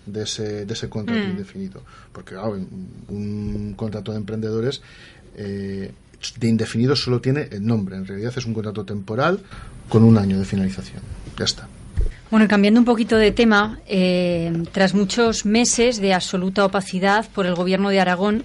de 0.06 0.22
ese, 0.22 0.64
de 0.64 0.72
ese 0.72 0.88
contrato 0.88 1.20
mm. 1.20 1.30
indefinido. 1.30 1.82
Porque 2.12 2.36
un, 2.36 3.74
contrato 3.76 4.12
de 4.12 4.18
emprendedores 4.18 4.80
eh, 5.36 5.90
de 6.38 6.48
indefinido 6.48 6.96
solo 6.96 7.20
tiene 7.20 7.48
el 7.50 7.64
nombre. 7.64 7.96
En 7.96 8.06
realidad 8.06 8.32
es 8.36 8.46
un 8.46 8.54
contrato 8.54 8.84
temporal 8.84 9.40
con 9.88 10.02
un 10.02 10.16
año 10.16 10.38
de 10.38 10.44
finalización. 10.44 11.02
Ya 11.38 11.44
está. 11.44 11.68
Bueno, 12.30 12.48
cambiando 12.48 12.80
un 12.80 12.86
poquito 12.86 13.16
de 13.16 13.30
tema, 13.30 13.78
eh, 13.86 14.52
tras 14.72 14.94
muchos 14.94 15.46
meses 15.46 16.00
de 16.00 16.12
absoluta 16.12 16.64
opacidad 16.64 17.28
por 17.32 17.46
el 17.46 17.54
Gobierno 17.54 17.90
de 17.90 18.00
Aragón, 18.00 18.44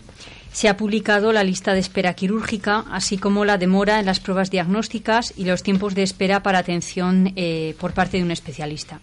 se 0.51 0.67
ha 0.67 0.77
publicado 0.77 1.31
la 1.31 1.43
lista 1.43 1.73
de 1.73 1.79
espera 1.79 2.13
quirúrgica, 2.13 2.85
así 2.91 3.17
como 3.17 3.45
la 3.45 3.57
demora 3.57 3.99
en 3.99 4.05
las 4.05 4.19
pruebas 4.19 4.51
diagnósticas 4.51 5.33
y 5.37 5.45
los 5.45 5.63
tiempos 5.63 5.95
de 5.95 6.03
espera 6.03 6.43
para 6.43 6.59
atención 6.59 7.33
eh, 7.35 7.75
por 7.79 7.93
parte 7.93 8.17
de 8.17 8.23
un 8.23 8.31
especialista. 8.31 8.99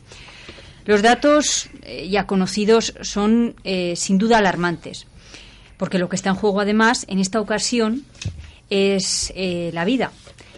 Los 0.88 1.02
datos 1.02 1.68
eh, 1.82 2.08
ya 2.08 2.26
conocidos 2.26 2.94
son 3.02 3.56
eh, 3.62 3.92
sin 3.94 4.16
duda 4.16 4.38
alarmantes, 4.38 5.06
porque 5.76 5.98
lo 5.98 6.08
que 6.08 6.16
está 6.16 6.30
en 6.30 6.36
juego 6.36 6.62
además 6.62 7.04
en 7.10 7.18
esta 7.18 7.42
ocasión 7.42 8.04
es 8.70 9.30
eh, 9.36 9.68
la 9.74 9.84
vida, 9.84 10.12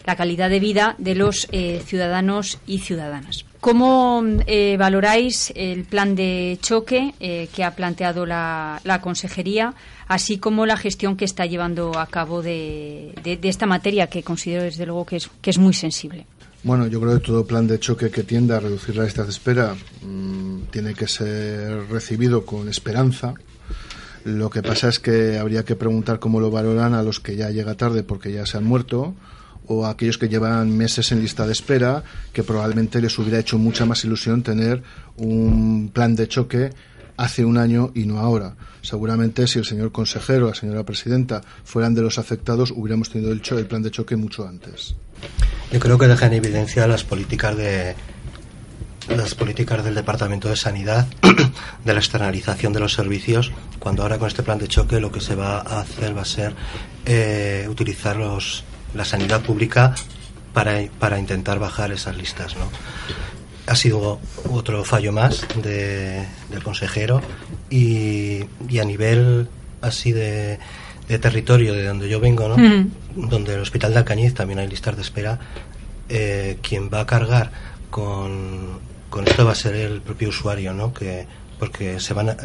la 0.06 0.14
calidad 0.14 0.48
de 0.48 0.60
vida 0.60 0.94
de 0.98 1.16
los 1.16 1.48
ciudadanos 1.84 2.60
y 2.64 2.78
ciudadanas. 2.78 3.44
¿Cómo 3.58 4.22
valoráis 4.78 5.52
el 5.56 5.84
plan 5.84 6.14
de 6.14 6.58
choque 6.62 7.12
que 7.18 7.64
ha 7.64 7.74
planteado 7.74 8.24
la, 8.24 9.00
Consejería, 9.02 9.74
así 10.06 10.38
como 10.38 10.64
la 10.64 10.76
gestión 10.76 11.16
que 11.16 11.24
está 11.24 11.44
llevando 11.44 11.98
a 11.98 12.06
cabo 12.06 12.40
de, 12.40 13.14
esta 13.42 13.66
materia 13.66 14.06
que 14.06 14.22
considero 14.22 14.62
desde 14.62 14.86
luego 14.86 15.06
que 15.06 15.50
es 15.50 15.58
muy 15.58 15.74
sensible? 15.74 16.24
Bueno, 16.62 16.86
yo 16.88 17.00
creo 17.00 17.14
que 17.14 17.26
todo 17.26 17.46
plan 17.46 17.66
de 17.66 17.78
choque 17.78 18.10
que 18.10 18.22
tienda 18.22 18.58
a 18.58 18.60
reducir 18.60 18.94
las 18.94 19.06
listas 19.06 19.26
de 19.26 19.32
espera 19.32 19.74
mm, 20.02 20.64
tiene 20.70 20.92
que 20.92 21.08
ser 21.08 21.88
recibido 21.88 22.44
con 22.44 22.68
esperanza. 22.68 23.32
Lo 24.24 24.50
que 24.50 24.62
pasa 24.62 24.88
es 24.88 25.00
que 25.00 25.38
habría 25.38 25.64
que 25.64 25.74
preguntar 25.74 26.18
cómo 26.18 26.38
lo 26.38 26.50
valoran 26.50 26.92
a 26.92 27.02
los 27.02 27.18
que 27.18 27.36
ya 27.36 27.48
llega 27.48 27.76
tarde 27.76 28.02
porque 28.02 28.30
ya 28.30 28.44
se 28.44 28.58
han 28.58 28.64
muerto 28.64 29.14
o 29.66 29.86
a 29.86 29.90
aquellos 29.90 30.18
que 30.18 30.28
llevan 30.28 30.76
meses 30.76 31.12
en 31.12 31.22
lista 31.22 31.46
de 31.46 31.52
espera, 31.52 32.02
que 32.32 32.42
probablemente 32.42 33.00
les 33.00 33.18
hubiera 33.18 33.38
hecho 33.38 33.56
mucha 33.56 33.86
más 33.86 34.04
ilusión 34.04 34.42
tener 34.42 34.82
un 35.16 35.90
plan 35.94 36.14
de 36.14 36.28
choque 36.28 36.70
hace 37.16 37.44
un 37.44 37.56
año 37.56 37.92
y 37.94 38.04
no 38.04 38.18
ahora. 38.18 38.56
Seguramente 38.82 39.46
si 39.46 39.58
el 39.58 39.64
señor 39.64 39.92
consejero, 39.92 40.48
la 40.48 40.54
señora 40.54 40.84
presidenta 40.84 41.42
fueran 41.64 41.94
de 41.94 42.02
los 42.02 42.18
afectados, 42.18 42.70
hubiéramos 42.70 43.10
tenido 43.10 43.32
el, 43.32 43.42
el 43.44 43.66
plan 43.66 43.82
de 43.82 43.90
choque 43.90 44.16
mucho 44.16 44.46
antes. 44.46 44.94
Yo 45.72 45.80
creo 45.80 45.98
que 45.98 46.08
deja 46.08 46.26
en 46.26 46.32
evidencia 46.34 46.86
las 46.86 47.04
políticas 47.04 47.56
de 47.56 47.94
las 49.08 49.34
políticas 49.34 49.82
del 49.84 49.94
Departamento 49.94 50.48
de 50.48 50.56
Sanidad, 50.56 51.06
de 51.84 51.92
la 51.92 51.98
externalización 51.98 52.72
de 52.72 52.80
los 52.80 52.92
servicios, 52.92 53.50
cuando 53.78 54.02
ahora 54.02 54.18
con 54.18 54.28
este 54.28 54.42
plan 54.42 54.58
de 54.58 54.68
choque 54.68 55.00
lo 55.00 55.10
que 55.10 55.20
se 55.20 55.34
va 55.34 55.58
a 55.58 55.80
hacer 55.80 56.16
va 56.16 56.22
a 56.22 56.26
ser 56.26 56.54
eh, 57.06 57.66
utilizar 57.68 58.16
los, 58.16 58.64
la 58.94 59.04
sanidad 59.04 59.40
pública 59.40 59.94
para, 60.52 60.80
para 60.98 61.18
intentar 61.18 61.58
bajar 61.58 61.92
esas 61.92 62.16
listas. 62.16 62.56
¿no? 62.56 62.70
Ha 63.70 63.76
sido 63.76 64.18
otro 64.50 64.82
fallo 64.84 65.12
más 65.12 65.46
de, 65.62 66.26
del 66.50 66.62
consejero 66.64 67.22
y, 67.70 68.40
y 68.68 68.78
a 68.80 68.84
nivel 68.84 69.48
así 69.80 70.10
de, 70.10 70.58
de 71.06 71.18
territorio 71.20 71.72
de 71.72 71.86
donde 71.86 72.08
yo 72.08 72.18
vengo, 72.18 72.48
¿no? 72.48 72.58
Mm. 72.58 72.90
donde 73.28 73.54
el 73.54 73.60
hospital 73.60 73.92
de 73.92 74.00
Alcañiz 74.00 74.34
también 74.34 74.58
hay 74.58 74.66
listas 74.66 74.96
de 74.96 75.02
espera, 75.02 75.38
eh, 76.08 76.58
quien 76.62 76.90
va 76.92 77.02
a 77.02 77.06
cargar 77.06 77.52
con, 77.90 78.80
con 79.08 79.28
esto 79.28 79.44
va 79.44 79.52
a 79.52 79.54
ser 79.54 79.76
el 79.76 80.00
propio 80.00 80.30
usuario, 80.30 80.74
¿no? 80.74 80.92
Que, 80.92 81.26
porque 81.60 82.00
se 82.00 82.12
van 82.14 82.30
a- 82.30 82.36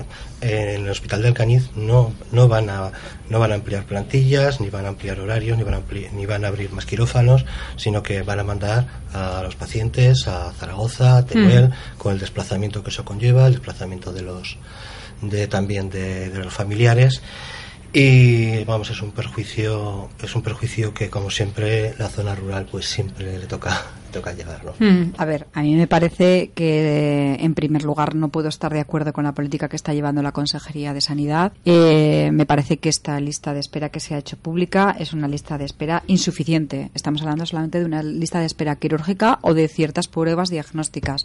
en 0.41 0.83
el 0.85 0.89
hospital 0.91 1.23
de 1.23 1.29
Alcañiz 1.29 1.71
no 1.75 2.13
no 2.31 2.47
van 2.47 2.69
a 2.69 2.91
no 3.29 3.39
van 3.39 3.51
a 3.51 3.55
ampliar 3.55 3.85
plantillas 3.85 4.61
ni 4.61 4.69
van 4.69 4.85
a 4.85 4.89
ampliar 4.89 5.19
horarios 5.19 5.57
ni 5.57 5.63
van 5.63 5.73
a 5.73 5.79
ampli- 5.79 6.11
ni 6.11 6.27
van 6.27 6.45
a 6.45 6.49
abrir 6.49 6.71
más 6.71 6.85
quirófanos 6.85 7.45
sino 7.77 8.03
que 8.03 8.21
van 8.21 8.39
a 8.39 8.43
mandar 8.43 8.85
a 9.13 9.41
los 9.41 9.55
pacientes 9.55 10.27
a 10.27 10.51
Zaragoza 10.51 11.17
a 11.17 11.25
Teruel 11.25 11.71
con 11.97 12.13
el 12.13 12.19
desplazamiento 12.19 12.83
que 12.83 12.91
eso 12.91 13.03
conlleva 13.05 13.47
el 13.47 13.53
desplazamiento 13.53 14.11
de 14.13 14.21
los 14.21 14.57
de 15.21 15.47
también 15.47 15.89
de, 15.89 16.29
de 16.29 16.39
los 16.43 16.53
familiares. 16.53 17.21
Y 17.93 18.65
vamos 18.65 18.89
es 18.89 19.01
un 19.01 19.11
perjuicio 19.11 20.09
es 20.21 20.35
un 20.35 20.41
perjuicio 20.41 20.93
que 20.93 21.09
como 21.09 21.31
siempre 21.31 21.93
la 21.97 22.09
zona 22.09 22.35
rural 22.35 22.67
pues 22.69 22.85
siempre 22.87 23.39
le 23.39 23.45
toca 23.47 23.83
toca 24.15 24.33
llevarlo 24.33 24.73
Mm. 24.79 25.13
A 25.17 25.25
ver, 25.25 25.47
a 25.53 25.61
mí 25.61 25.75
me 25.75 25.87
parece 25.87 26.51
que, 26.53 27.37
en 27.39 27.53
primer 27.53 27.83
lugar, 27.83 28.15
no 28.15 28.29
puedo 28.29 28.49
estar 28.49 28.73
de 28.73 28.79
acuerdo 28.79 29.13
con 29.13 29.23
la 29.23 29.33
política 29.33 29.69
que 29.69 29.75
está 29.75 29.93
llevando 29.93 30.21
la 30.21 30.31
Consejería 30.31 30.93
de 30.93 31.01
Sanidad. 31.01 31.53
Eh, 31.65 32.29
me 32.33 32.45
parece 32.45 32.77
que 32.77 32.89
esta 32.89 33.19
lista 33.19 33.53
de 33.53 33.59
espera 33.59 33.89
que 33.89 33.99
se 33.99 34.15
ha 34.15 34.17
hecho 34.17 34.37
pública 34.37 34.95
es 34.97 35.13
una 35.13 35.27
lista 35.27 35.57
de 35.57 35.65
espera 35.65 36.03
insuficiente. 36.07 36.89
Estamos 36.93 37.21
hablando 37.21 37.45
solamente 37.45 37.79
de 37.79 37.85
una 37.85 38.01
lista 38.03 38.39
de 38.39 38.45
espera 38.45 38.75
quirúrgica 38.75 39.39
o 39.41 39.53
de 39.53 39.67
ciertas 39.67 40.07
pruebas 40.07 40.49
diagnósticas. 40.49 41.23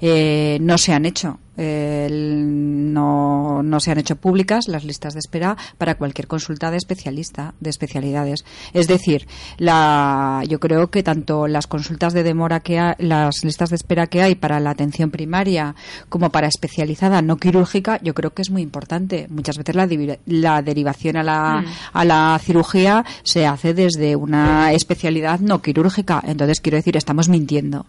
Eh, 0.00 0.58
no 0.60 0.78
se 0.78 0.92
han 0.92 1.04
hecho. 1.04 1.38
eh, 1.60 2.08
no, 2.10 3.62
no 3.64 3.80
se 3.80 3.90
han 3.90 3.98
hecho 3.98 4.16
públicas 4.16 4.68
las 4.68 4.84
listas 4.84 5.14
de 5.14 5.20
espera 5.20 5.56
para 5.76 5.96
cualquier 5.96 6.28
consulta 6.28 6.70
de 6.70 6.76
especialista, 6.76 7.54
de 7.60 7.70
especialidades. 7.70 8.44
Es 8.72 8.86
decir, 8.86 9.26
yo 9.58 10.60
creo 10.60 10.90
que 10.90 11.02
tanto 11.02 11.48
las 11.48 11.66
consultas 11.66 12.12
de 12.12 12.22
demora 12.28 12.60
que 12.60 12.78
hay, 12.78 12.94
las 12.98 13.42
listas 13.42 13.70
de 13.70 13.76
espera 13.76 14.06
que 14.06 14.22
hay 14.22 14.34
para 14.34 14.60
la 14.60 14.70
atención 14.70 15.10
primaria 15.10 15.74
como 16.08 16.30
para 16.30 16.46
especializada 16.46 17.22
no 17.22 17.36
quirúrgica, 17.36 17.98
yo 18.02 18.14
creo 18.14 18.32
que 18.32 18.42
es 18.42 18.50
muy 18.50 18.62
importante. 18.62 19.26
Muchas 19.30 19.56
veces 19.58 19.74
la, 19.74 19.88
la 20.26 20.62
derivación 20.62 21.16
a 21.16 21.22
la, 21.22 21.64
a 21.92 22.04
la 22.04 22.38
cirugía 22.42 23.04
se 23.22 23.46
hace 23.46 23.74
desde 23.74 24.14
una 24.16 24.72
especialidad 24.72 25.40
no 25.40 25.62
quirúrgica. 25.62 26.22
Entonces, 26.26 26.60
quiero 26.60 26.76
decir, 26.76 26.96
estamos 26.96 27.28
mintiendo. 27.28 27.86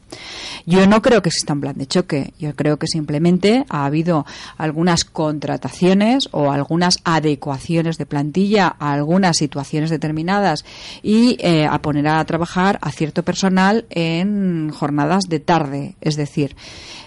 Yo 0.66 0.88
no 0.88 1.02
creo 1.02 1.22
que 1.22 1.30
exista 1.30 1.54
un 1.54 1.62
plan 1.62 1.78
de 1.78 1.88
choque. 1.88 2.34
Yo 2.40 2.56
creo 2.56 2.78
que 2.78 2.88
simplemente 2.88 3.66
ha 3.70 3.86
habido 3.86 4.26
algunas 4.58 5.04
contrataciones 5.04 6.30
o 6.32 6.52
algunas 6.52 7.00
adecuaciones 7.04 7.98
de 7.98 8.06
plantilla 8.06 8.76
a 8.80 8.94
algunas 8.94 9.38
situaciones 9.38 9.90
determinadas 9.90 10.66
y 11.04 11.38
eh, 11.40 11.66
a 11.66 11.82
poner 11.82 12.08
a 12.08 12.24
trabajar 12.26 12.80
a 12.82 12.92
cierto 12.92 13.24
personal 13.24 13.86
en 13.90 14.29
jornadas 14.72 15.26
de 15.28 15.40
tarde. 15.40 15.96
Es 16.02 16.16
decir, 16.16 16.56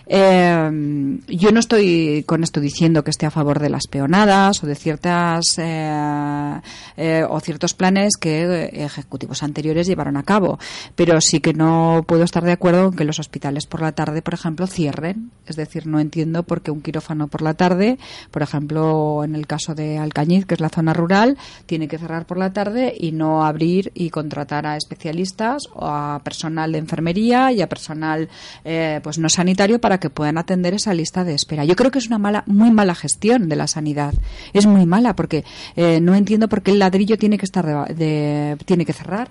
eh, 0.07 1.19
yo 1.29 1.53
no 1.53 1.61
estoy 1.61 2.25
con 2.27 2.43
esto 2.43 2.61
diciendo 2.61 3.05
que 3.05 3.11
esté 3.11 3.27
a 3.27 3.31
favor 3.31 3.59
de 3.59 3.71
las 3.71 3.87
peonadas 3.87 4.63
o 4.63 4.67
de 4.67 4.75
ciertas 4.75 5.45
eh, 5.59 6.61
eh, 6.97 7.25
o 7.29 7.41
ciertos 7.41 7.75
planes 7.75 8.17
que 8.19 8.71
ejecutivos 8.73 9.43
anteriores 9.43 9.87
llevaron 9.87 10.17
a 10.17 10.23
cabo, 10.23 10.59
pero 10.95 11.21
sí 11.21 11.41
que 11.41 11.55
no 11.55 12.05
puedo 12.07 12.25
estar 12.25 12.45
de 12.45 12.53
acuerdo 12.53 12.89
en 12.89 12.97
que 12.97 13.05
los 13.05 13.19
hospitales 13.19 13.67
por 13.67 13.81
la 13.81 13.93
tarde, 13.93 14.23
por 14.23 14.35
ejemplo, 14.35 14.67
cierren. 14.67 15.31
Es 15.47 15.57
decir, 15.57 15.87
no 15.87 16.01
entiendo 16.01 16.43
por 16.43 16.63
qué 16.63 16.71
un 16.71 16.81
quirófano 16.81 17.29
por 17.29 17.43
la 17.43 17.55
tarde, 17.55 17.99
por 18.31 18.43
ejemplo, 18.43 19.25
en 19.25 19.35
el 19.35 19.47
caso 19.47 19.75
de 19.75 19.99
Alcañiz, 19.99 20.47
que 20.47 20.55
es 20.55 20.61
la 20.61 20.69
zona 20.69 20.93
rural, 20.93 21.37
tiene 21.67 21.89
que 21.89 21.99
cerrar 21.99 22.27
por 22.27 22.39
la 22.39 22.53
tarde 22.53 22.95
y 22.99 23.13
no 23.13 23.45
abrir 23.45 23.91
y 23.95 24.11
contratar 24.11 24.67
a 24.67 24.77
especialistas 24.77 25.65
o 25.75 25.87
a 25.87 26.21
personal 26.23 26.73
de 26.73 26.79
enfermería 26.79 27.53
y 27.53 27.61
a 27.61 27.69
personal 27.69 28.29
eh, 28.65 29.01
pues 29.03 29.19
no 29.19 29.29
sanitario 29.29 29.81
para 29.81 29.92
que 29.99 30.11
puedan 30.11 30.39
atender 30.39 30.75
esa 30.75 30.95
lista 30.95 31.25
de 31.25 31.35
espera. 31.35 31.65
Yo 31.65 31.77
creo 31.77 31.91
que 31.91 31.99
es 31.99 32.07
una 32.07 32.19
mala, 32.19 32.45
muy 32.47 32.71
mala 32.71 32.95
gestión 32.95 33.49
de 33.49 33.57
la 33.57 33.67
sanidad. 33.67 34.15
Es 34.53 34.67
muy 34.67 34.87
mala 34.87 35.15
porque 35.17 35.45
eh, 35.77 36.01
no 36.01 36.15
entiendo 36.15 36.49
por 36.49 36.63
qué 36.63 36.71
el 36.73 36.79
ladrillo 36.79 37.19
tiene 37.19 37.39
que 37.39 37.45
estar 37.47 37.95
de- 37.95 38.57
tiene 38.65 38.85
que 38.85 38.93
cerrar. 38.93 39.31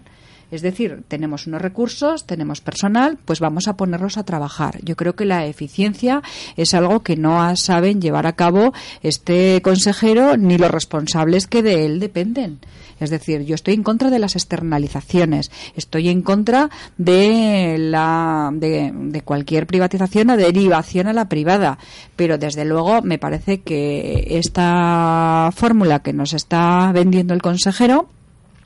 Es 0.52 0.62
decir, 0.62 1.04
tenemos 1.08 1.48
unos 1.48 1.62
recursos, 1.62 2.26
tenemos 2.26 2.60
personal, 2.60 3.18
pues 3.24 3.40
vamos 3.40 3.68
a 3.68 3.78
ponerlos 3.78 4.18
a 4.18 4.24
trabajar. 4.24 4.80
Yo 4.84 4.96
creo 4.98 5.16
que 5.16 5.26
la 5.26 5.46
eficiencia 5.46 6.22
es 6.58 6.74
algo 6.74 7.04
que 7.04 7.16
no 7.16 7.56
saben 7.56 8.02
llevar 8.02 8.28
a 8.28 8.36
cabo 8.36 8.74
este 9.02 9.62
consejero 9.64 10.36
ni 10.36 10.58
los 10.58 10.70
responsables 10.70 11.48
que 11.48 11.64
de 11.64 11.86
él 11.86 12.00
dependen. 12.00 12.60
Es 13.00 13.10
decir, 13.10 13.44
yo 13.46 13.56
estoy 13.56 13.74
en 13.74 13.84
contra 13.84 14.12
de 14.12 14.20
las 14.20 14.36
externalizaciones, 14.36 15.50
estoy 15.76 16.10
en 16.10 16.22
contra 16.22 16.70
de 16.98 17.78
la 17.80 18.52
de, 18.54 18.92
de 18.94 19.22
cualquier 19.22 19.66
privatización 19.66 20.30
o 20.30 20.38
derivación 20.38 21.08
a 21.08 21.14
la 21.14 21.28
privada, 21.28 21.80
pero 22.16 22.38
desde 22.38 22.64
luego 22.64 23.02
me 23.02 23.18
parece 23.18 23.62
que 23.62 24.38
esta 24.38 25.50
fórmula 25.56 26.04
que 26.04 26.14
nos 26.14 26.34
está 26.34 26.92
vendiendo 26.92 27.34
el 27.34 27.42
consejero 27.42 28.08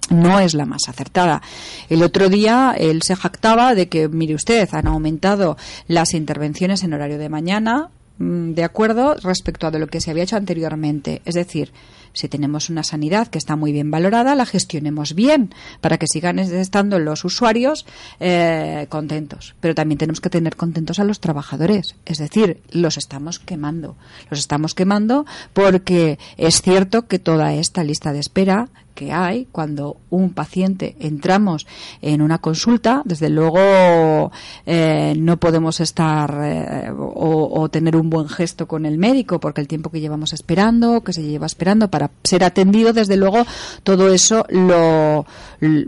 no 0.09 0.39
es 0.39 0.53
la 0.53 0.65
más 0.65 0.83
acertada. 0.87 1.41
El 1.89 2.03
otro 2.03 2.29
día 2.29 2.75
él 2.77 3.01
se 3.01 3.15
jactaba 3.15 3.75
de 3.75 3.87
que, 3.87 4.07
mire 4.07 4.35
usted, 4.35 4.67
han 4.71 4.87
aumentado 4.87 5.57
las 5.87 6.13
intervenciones 6.13 6.83
en 6.83 6.93
horario 6.93 7.17
de 7.17 7.29
mañana, 7.29 7.89
mm, 8.17 8.53
de 8.53 8.63
acuerdo, 8.63 9.15
respecto 9.15 9.67
a 9.67 9.71
lo 9.71 9.87
que 9.87 10.01
se 10.01 10.11
había 10.11 10.23
hecho 10.23 10.37
anteriormente. 10.37 11.21
Es 11.25 11.35
decir, 11.35 11.71
si 12.15 12.27
tenemos 12.27 12.69
una 12.69 12.83
sanidad 12.83 13.27
que 13.27 13.37
está 13.37 13.55
muy 13.55 13.71
bien 13.71 13.91
valorada, 13.91 14.33
la 14.33 14.45
gestionemos 14.45 15.13
bien 15.13 15.53
para 15.81 15.97
que 15.97 16.07
sigan 16.07 16.39
estando 16.39 16.97
los 16.97 17.23
usuarios 17.23 17.85
eh, 18.19 18.87
contentos. 18.89 19.53
Pero 19.59 19.75
también 19.75 19.99
tenemos 19.99 20.21
que 20.21 20.29
tener 20.29 20.55
contentos 20.55 20.99
a 20.99 21.03
los 21.03 21.19
trabajadores. 21.19 21.95
Es 22.05 22.17
decir, 22.17 22.61
los 22.71 22.97
estamos 22.97 23.39
quemando. 23.39 23.95
Los 24.29 24.39
estamos 24.39 24.73
quemando 24.73 25.25
porque 25.53 26.17
es 26.37 26.61
cierto 26.61 27.07
que 27.07 27.19
toda 27.19 27.53
esta 27.53 27.83
lista 27.83 28.13
de 28.13 28.19
espera 28.19 28.69
que 28.95 29.11
hay 29.11 29.45
cuando 29.51 29.97
un 30.09 30.33
paciente 30.33 30.95
entramos 30.99 31.67
en 32.01 32.21
una 32.21 32.39
consulta, 32.39 33.03
desde 33.05 33.29
luego 33.29 34.31
eh, 34.65 35.13
no 35.17 35.37
podemos 35.37 35.81
estar 35.81 36.39
eh, 36.41 36.89
o, 36.97 37.61
o 37.61 37.69
tener 37.69 37.95
un 37.97 38.09
buen 38.09 38.29
gesto 38.29 38.67
con 38.67 38.85
el 38.85 38.97
médico 38.97 39.39
porque 39.39 39.61
el 39.61 39.67
tiempo 39.67 39.91
que 39.91 39.99
llevamos 39.99 40.33
esperando, 40.33 41.01
que 41.01 41.13
se 41.13 41.21
lleva 41.21 41.45
esperando 41.45 41.91
para 41.91 42.04
ser 42.23 42.43
atendido, 42.43 42.93
desde 42.93 43.17
luego 43.17 43.45
todo 43.83 44.13
eso 44.13 44.45
lo, 44.49 45.25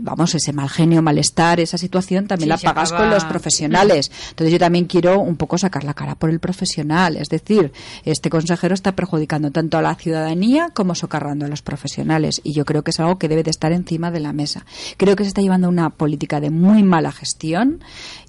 vamos, 0.00 0.34
ese 0.34 0.52
mal 0.52 0.68
genio, 0.68 1.02
malestar, 1.02 1.60
esa 1.60 1.78
situación 1.78 2.26
también 2.26 2.56
Sí, 2.58 2.64
la 2.66 2.72
pagas 2.74 2.90
acaba- 2.92 3.04
con 3.06 3.14
los 3.14 3.24
profesionales. 3.24 4.10
Entonces 4.30 4.52
yo 4.52 4.58
también 4.58 4.84
quiero 4.86 5.20
un 5.20 5.36
poco 5.36 5.58
sacar 5.58 5.84
la 5.84 5.94
cara 5.94 6.14
por 6.14 6.30
el 6.30 6.40
profesional, 6.40 7.16
es 7.16 7.28
decir, 7.28 7.72
este 8.04 8.30
consejero 8.30 8.74
está 8.74 8.92
perjudicando 8.92 9.50
tanto 9.50 9.78
a 9.78 9.82
la 9.82 9.94
ciudadanía 9.94 10.70
como 10.74 10.94
socarrando 10.94 11.46
a 11.46 11.48
los 11.48 11.62
profesionales 11.62 12.40
y 12.44 12.52
yo 12.52 12.64
creo 12.64 12.82
que 12.82 12.90
es 12.90 13.00
algo 13.00 13.18
que 13.18 13.28
debe 13.28 13.42
de 13.42 13.50
estar 13.50 13.72
encima 13.72 14.10
de 14.10 14.20
la 14.20 14.32
mesa. 14.32 14.64
Creo 14.96 15.16
que 15.16 15.24
se 15.24 15.28
está 15.28 15.40
llevando 15.42 15.68
una 15.68 15.90
política 15.90 16.40
de 16.40 16.50
muy 16.50 16.82
mala 16.82 17.12
gestión 17.12 17.80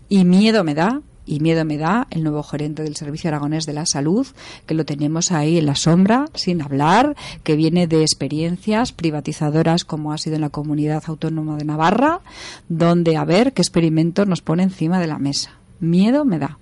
y 0.10 0.26
miedo 0.26 0.64
me 0.64 0.74
da 0.76 1.02
y 1.30 1.40
miedo 1.42 1.64
me 1.64 1.78
da 1.78 2.08
el 2.10 2.24
nuevo 2.24 2.42
gerente 2.42 2.82
del 2.82 2.96
Servicio 2.96 3.28
Aragonés 3.28 3.68
de 3.68 3.74
la 3.74 3.86
Salud, 3.86 4.26
que 4.66 4.74
lo 4.74 4.84
tenemos 4.84 5.32
ahí 5.32 5.60
en 5.60 5.68
la 5.68 5.76
sombra, 5.76 6.26
sin 6.34 6.64
hablar, 6.64 7.16
que 7.44 7.56
viene 7.56 7.86
de 7.86 8.02
experiencias 8.02 8.92
privatizadoras 8.94 9.86
como 9.86 10.12
ha 10.12 10.18
sido 10.18 10.38
en 10.38 10.42
la 10.42 10.50
Comunidad 10.50 11.04
Autónoma 11.06 11.56
de 11.56 11.66
Navarra, 11.66 12.22
donde 12.68 13.16
a 13.16 13.26
ver 13.26 13.54
qué 13.54 13.62
experimentos 13.62 14.28
nos 14.28 14.42
pone 14.42 14.64
encima 14.64 15.00
de 15.00 15.06
la 15.06 15.20
mesa. 15.20 15.52
Miedo 15.80 16.26
me 16.26 16.40
da. 16.40 16.58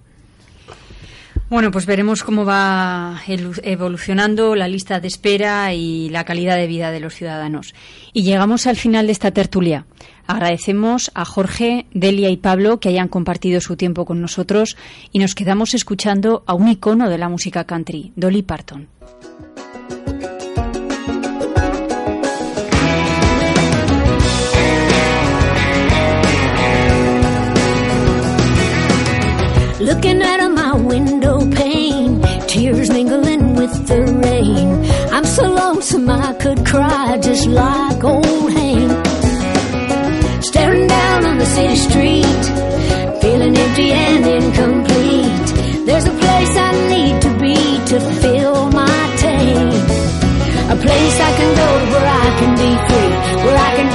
Bueno, 1.50 1.72
pues 1.72 1.86
veremos 1.86 2.24
cómo 2.24 2.44
va 2.44 3.22
evolucionando 3.26 4.54
la 4.54 4.68
lista 4.68 5.00
de 5.00 5.08
espera 5.08 5.74
y 5.74 6.10
la 6.10 6.26
calidad 6.26 6.58
de 6.58 6.68
vida 6.68 6.92
de 6.92 7.00
los 7.00 7.14
ciudadanos. 7.14 7.74
Y 8.12 8.24
llegamos 8.24 8.68
al 8.68 8.76
final 8.76 9.06
de 9.06 9.14
esta 9.14 9.32
tertulia. 9.32 9.86
Agradecemos 10.28 11.10
a 11.14 11.24
Jorge, 11.24 11.86
Delia 11.94 12.30
y 12.30 12.36
Pablo 12.36 12.82
que 12.82 12.90
hayan 12.90 13.08
compartido 13.08 13.62
su 13.62 13.78
tiempo 13.78 14.04
con 14.04 14.20
nosotros 14.20 14.76
y 15.14 15.20
nos 15.20 15.36
quedamos 15.36 15.74
escuchando 15.74 16.44
a 16.48 16.54
un 16.54 16.68
icono 16.68 17.10
de 17.10 17.18
la 17.18 17.30
música 17.30 17.64
country, 17.64 18.12
Dolly 18.18 18.42
Parton. 18.42 18.90
Looking 29.80 30.24
out 30.24 30.40
of 30.40 30.52
my 30.54 30.74
window 30.74 31.40
pane, 31.52 32.20
tears 32.48 32.90
mingling 32.90 33.54
with 33.54 33.86
the 33.86 34.02
rain. 34.26 34.68
I'm 35.14 35.24
so 35.24 35.44
lonesome 35.54 36.10
I 36.10 36.34
could 36.34 36.66
cry 36.66 37.20
just 37.22 37.46
like 37.46 38.04
old 38.04 38.52
Hank. 38.54 39.06
Staring 40.44 40.88
down 40.88 41.26
on 41.28 41.38
the 41.38 41.46
city 41.46 41.76
street, 41.76 42.44
feeling 43.22 43.56
empty 43.56 43.92
and 43.92 44.26
incomplete. 44.26 45.86
There's 45.86 46.06
a 46.06 46.16
place 46.24 46.54
I 46.58 46.72
need 46.90 47.22
to 47.22 47.32
be 47.38 47.56
to 47.92 48.00
fill 48.22 48.72
my 48.72 49.00
tank. 49.18 49.74
A 50.74 50.76
place 50.76 51.18
I 51.30 51.32
can 51.38 51.52
go 51.62 51.70
where 51.92 52.08
I 52.24 52.28
can 52.40 52.52
be 52.64 52.72
free, 52.88 53.46
where 53.46 53.58
I 53.58 53.76
can 53.76 53.87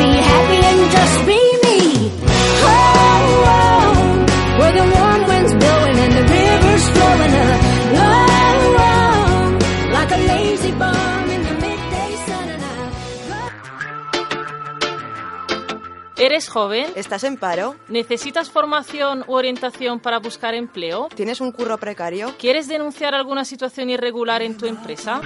¿Eres 16.23 16.49
joven? 16.49 16.87
¿Estás 16.95 17.25
en 17.25 17.37
paro? 17.37 17.75
¿Necesitas 17.89 18.49
formación 18.49 19.25
u 19.27 19.33
orientación 19.33 19.99
para 19.99 20.21
buscar 20.21 20.55
empleo? 20.55 21.09
¿Tienes 21.17 21.41
un 21.41 21.51
curro 21.51 21.79
precario? 21.79 22.33
¿Quieres 22.39 22.69
denunciar 22.69 23.13
alguna 23.13 23.45
situación 23.45 23.91
irregular 23.91 24.41
en 24.41 24.57
tu 24.57 24.67
empresa? 24.67 25.21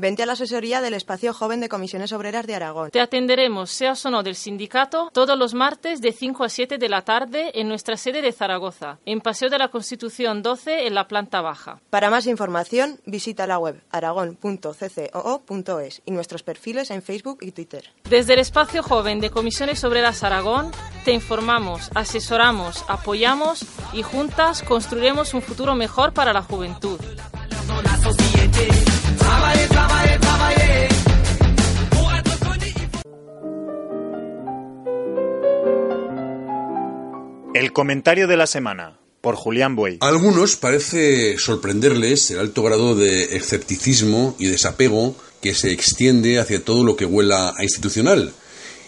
Vente 0.00 0.22
a 0.22 0.26
la 0.26 0.32
asesoría 0.32 0.80
del 0.80 0.94
Espacio 0.94 1.34
Joven 1.34 1.60
de 1.60 1.68
Comisiones 1.68 2.12
Obreras 2.12 2.46
de 2.46 2.54
Aragón. 2.54 2.90
Te 2.90 3.00
atenderemos, 3.00 3.70
seas 3.70 4.06
o 4.06 4.10
no 4.10 4.22
del 4.22 4.34
sindicato, 4.34 5.10
todos 5.12 5.38
los 5.38 5.52
martes 5.52 6.00
de 6.00 6.12
5 6.12 6.44
a 6.44 6.48
7 6.48 6.78
de 6.78 6.88
la 6.88 7.02
tarde 7.02 7.50
en 7.54 7.68
nuestra 7.68 7.98
sede 7.98 8.22
de 8.22 8.32
Zaragoza, 8.32 8.98
en 9.04 9.20
Paseo 9.20 9.50
de 9.50 9.58
la 9.58 9.68
Constitución 9.68 10.42
12 10.42 10.86
en 10.86 10.94
la 10.94 11.06
planta 11.06 11.42
baja. 11.42 11.80
Para 11.90 12.08
más 12.08 12.26
información, 12.26 12.98
visita 13.04 13.46
la 13.46 13.58
web 13.58 13.82
aragón.ccoo.es 13.90 14.82
y 16.06 16.10
nuestros 16.12 16.42
perfiles 16.42 16.90
en 16.90 17.02
Facebook 17.02 17.40
y 17.42 17.52
Twitter. 17.52 17.90
Desde 18.08 18.32
el 18.32 18.38
Espacio 18.38 18.82
Joven 18.82 19.20
de 19.20 19.28
Comisiones 19.40 19.82
Obreras 19.84 20.22
Aragón, 20.22 20.70
te 21.06 21.12
informamos, 21.12 21.88
asesoramos, 21.94 22.84
apoyamos 22.88 23.64
y 23.94 24.02
juntas 24.02 24.62
construiremos 24.62 25.32
un 25.32 25.40
futuro 25.40 25.74
mejor 25.74 26.12
para 26.12 26.34
la 26.34 26.42
juventud. 26.42 27.00
El 37.54 37.72
comentario 37.72 38.28
de 38.28 38.36
la 38.36 38.46
semana 38.46 38.98
por 39.22 39.36
Julián 39.36 39.74
Buey. 39.74 39.96
A 40.02 40.08
algunos 40.08 40.56
parece 40.56 41.38
sorprenderles 41.38 42.30
el 42.30 42.40
alto 42.40 42.62
grado 42.62 42.94
de 42.94 43.36
escepticismo 43.36 44.36
y 44.38 44.48
desapego 44.48 45.16
que 45.40 45.54
se 45.54 45.72
extiende 45.72 46.38
hacia 46.38 46.62
todo 46.62 46.84
lo 46.84 46.96
que 46.96 47.06
huela 47.06 47.54
a 47.56 47.62
institucional 47.62 48.34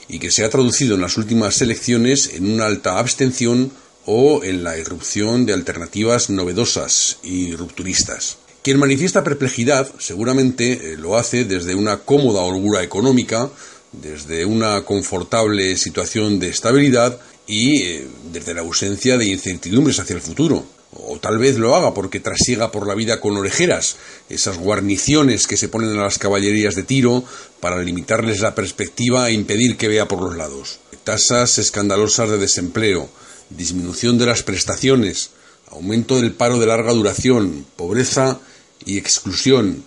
y 0.08 0.18
que 0.18 0.30
se 0.30 0.44
ha 0.44 0.50
traducido 0.50 0.94
en 0.94 1.00
las 1.00 1.16
últimas 1.16 1.60
elecciones 1.62 2.30
en 2.34 2.50
una 2.52 2.66
alta 2.66 2.98
abstención 2.98 3.72
o 4.06 4.42
en 4.44 4.64
la 4.64 4.76
irrupción 4.76 5.46
de 5.46 5.52
alternativas 5.52 6.30
novedosas 6.30 7.18
y 7.22 7.54
rupturistas. 7.54 8.38
Quien 8.62 8.78
manifiesta 8.78 9.24
perplejidad 9.24 9.90
seguramente 9.98 10.72
eh, 10.72 10.96
lo 10.96 11.16
hace 11.16 11.44
desde 11.44 11.74
una 11.74 11.98
cómoda 11.98 12.42
holgura 12.42 12.82
económica, 12.82 13.50
desde 13.90 14.44
una 14.44 14.82
confortable 14.82 15.76
situación 15.76 16.38
de 16.38 16.48
estabilidad 16.48 17.18
y 17.46 17.82
eh, 17.82 18.06
desde 18.32 18.54
la 18.54 18.60
ausencia 18.60 19.18
de 19.18 19.26
incertidumbres 19.26 19.98
hacia 19.98 20.14
el 20.14 20.22
futuro. 20.22 20.64
O 20.94 21.18
tal 21.18 21.38
vez 21.38 21.56
lo 21.56 21.74
haga 21.74 21.94
porque 21.94 22.20
trasiega 22.20 22.70
por 22.70 22.86
la 22.86 22.94
vida 22.94 23.20
con 23.20 23.36
orejeras, 23.36 23.96
esas 24.28 24.58
guarniciones 24.58 25.46
que 25.46 25.56
se 25.56 25.68
ponen 25.68 25.98
a 25.98 26.02
las 26.02 26.18
caballerías 26.18 26.74
de 26.74 26.82
tiro 26.82 27.24
para 27.60 27.82
limitarles 27.82 28.40
la 28.40 28.54
perspectiva 28.54 29.28
e 29.28 29.32
impedir 29.32 29.78
que 29.78 29.88
vea 29.88 30.06
por 30.06 30.20
los 30.20 30.36
lados. 30.36 30.80
Tasas 31.04 31.58
escandalosas 31.58 32.28
de 32.28 32.38
desempleo, 32.38 33.08
disminución 33.48 34.18
de 34.18 34.26
las 34.26 34.42
prestaciones, 34.42 35.30
aumento 35.70 36.20
del 36.20 36.32
paro 36.32 36.58
de 36.58 36.66
larga 36.66 36.92
duración, 36.92 37.64
pobreza 37.76 38.38
y 38.84 38.98
exclusión, 38.98 39.84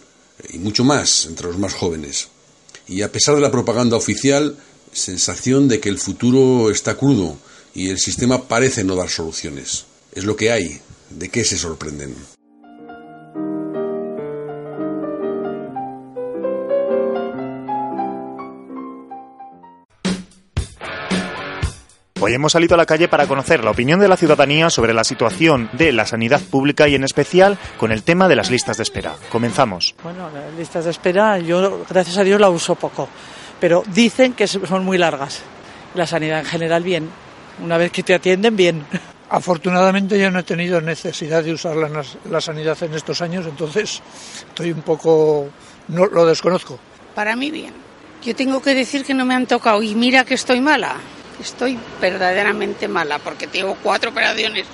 y 0.50 0.58
mucho 0.58 0.84
más 0.84 1.28
entre 1.28 1.48
los 1.48 1.60
más 1.60 1.74
jóvenes. 1.74 2.30
Y 2.88 3.04
a 3.04 3.12
pesar 3.12 3.36
de 3.36 3.42
la 3.42 3.52
propaganda 3.52 3.96
oficial, 3.96 4.58
sensación 4.92 5.68
de 5.68 5.80
que 5.80 5.90
el 5.90 6.00
futuro 6.00 6.72
está 6.72 6.98
crudo 6.98 7.38
y 7.74 7.90
el 7.90 8.00
sistema 8.00 8.48
parece 8.48 8.84
no 8.84 8.96
dar 8.96 9.10
soluciones. 9.10 9.86
Es 10.14 10.24
lo 10.24 10.36
que 10.36 10.52
hay. 10.52 10.82
¿De 11.16 11.30
qué 11.30 11.46
se 11.46 11.58
sorprenden? 11.58 12.14
Hoy 22.20 22.34
hemos 22.34 22.52
salido 22.52 22.74
a 22.74 22.78
la 22.78 22.86
calle 22.86 23.08
para 23.08 23.28
conocer 23.28 23.64
la 23.64 23.72
opinión 23.72 24.02
de 24.02 24.10
la 24.10 24.18
ciudadanía 24.18 24.70
sobre 24.70 24.94
la 24.94 25.06
situación 25.06 25.70
de 25.72 25.94
la 25.94 26.06
sanidad 26.06 26.42
pública 26.42 26.90
y 26.90 26.96
en 26.96 27.06
especial 27.06 27.58
con 27.78 27.94
el 27.94 28.04
tema 28.04 28.28
de 28.28 28.36
las 28.36 28.52
listas 28.52 28.76
de 28.76 28.84
espera. 28.84 29.16
Comenzamos. 29.32 29.96
Bueno, 30.04 30.30
las 30.32 30.54
listas 30.56 30.84
de 30.84 30.92
espera 30.92 31.40
yo 31.40 31.86
gracias 31.90 32.18
a 32.18 32.26
Dios 32.26 32.42
la 32.42 32.50
uso 32.50 32.76
poco, 32.76 33.08
pero 33.62 33.84
dicen 33.94 34.34
que 34.34 34.48
son 34.48 34.84
muy 34.84 34.98
largas. 34.98 35.44
La 35.94 36.08
sanidad 36.08 36.40
en 36.40 36.46
general 36.46 36.84
bien. 36.84 37.10
Una 37.64 37.78
vez 37.78 37.94
que 37.94 38.04
te 38.04 38.14
atienden 38.14 38.58
bien. 38.58 38.86
Afortunadamente 39.30 40.20
yo 40.20 40.30
no 40.30 40.40
he 40.40 40.44
tenido 40.44 40.80
necesidad 40.82 41.44
de 41.44 41.54
usar 41.54 41.76
la, 41.76 42.04
la 42.30 42.42
sanidad 42.42 42.78
en 42.84 42.94
estos 42.94 43.22
años, 43.22 43.46
entonces 43.46 44.02
estoy 44.48 44.72
un 44.72 44.82
poco... 44.82 45.50
no 45.88 46.06
lo 46.06 46.26
desconozco. 46.26 46.78
Para 47.16 47.36
mí 47.36 47.50
bien. 47.50 47.74
Yo 48.24 48.36
tengo 48.36 48.62
que 48.62 48.74
decir 48.74 49.04
que 49.04 49.14
no 49.14 49.26
me 49.26 49.36
han 49.36 49.46
tocado 49.46 49.82
y 49.82 49.96
mira 49.96 50.26
que 50.26 50.36
estoy 50.36 50.62
mala. 50.62 50.96
Estoy 51.42 51.78
verdaderamente 52.00 52.88
mala 52.88 53.20
porque 53.20 53.48
tengo 53.48 53.76
cuatro 53.84 54.12
operaciones 54.12 54.66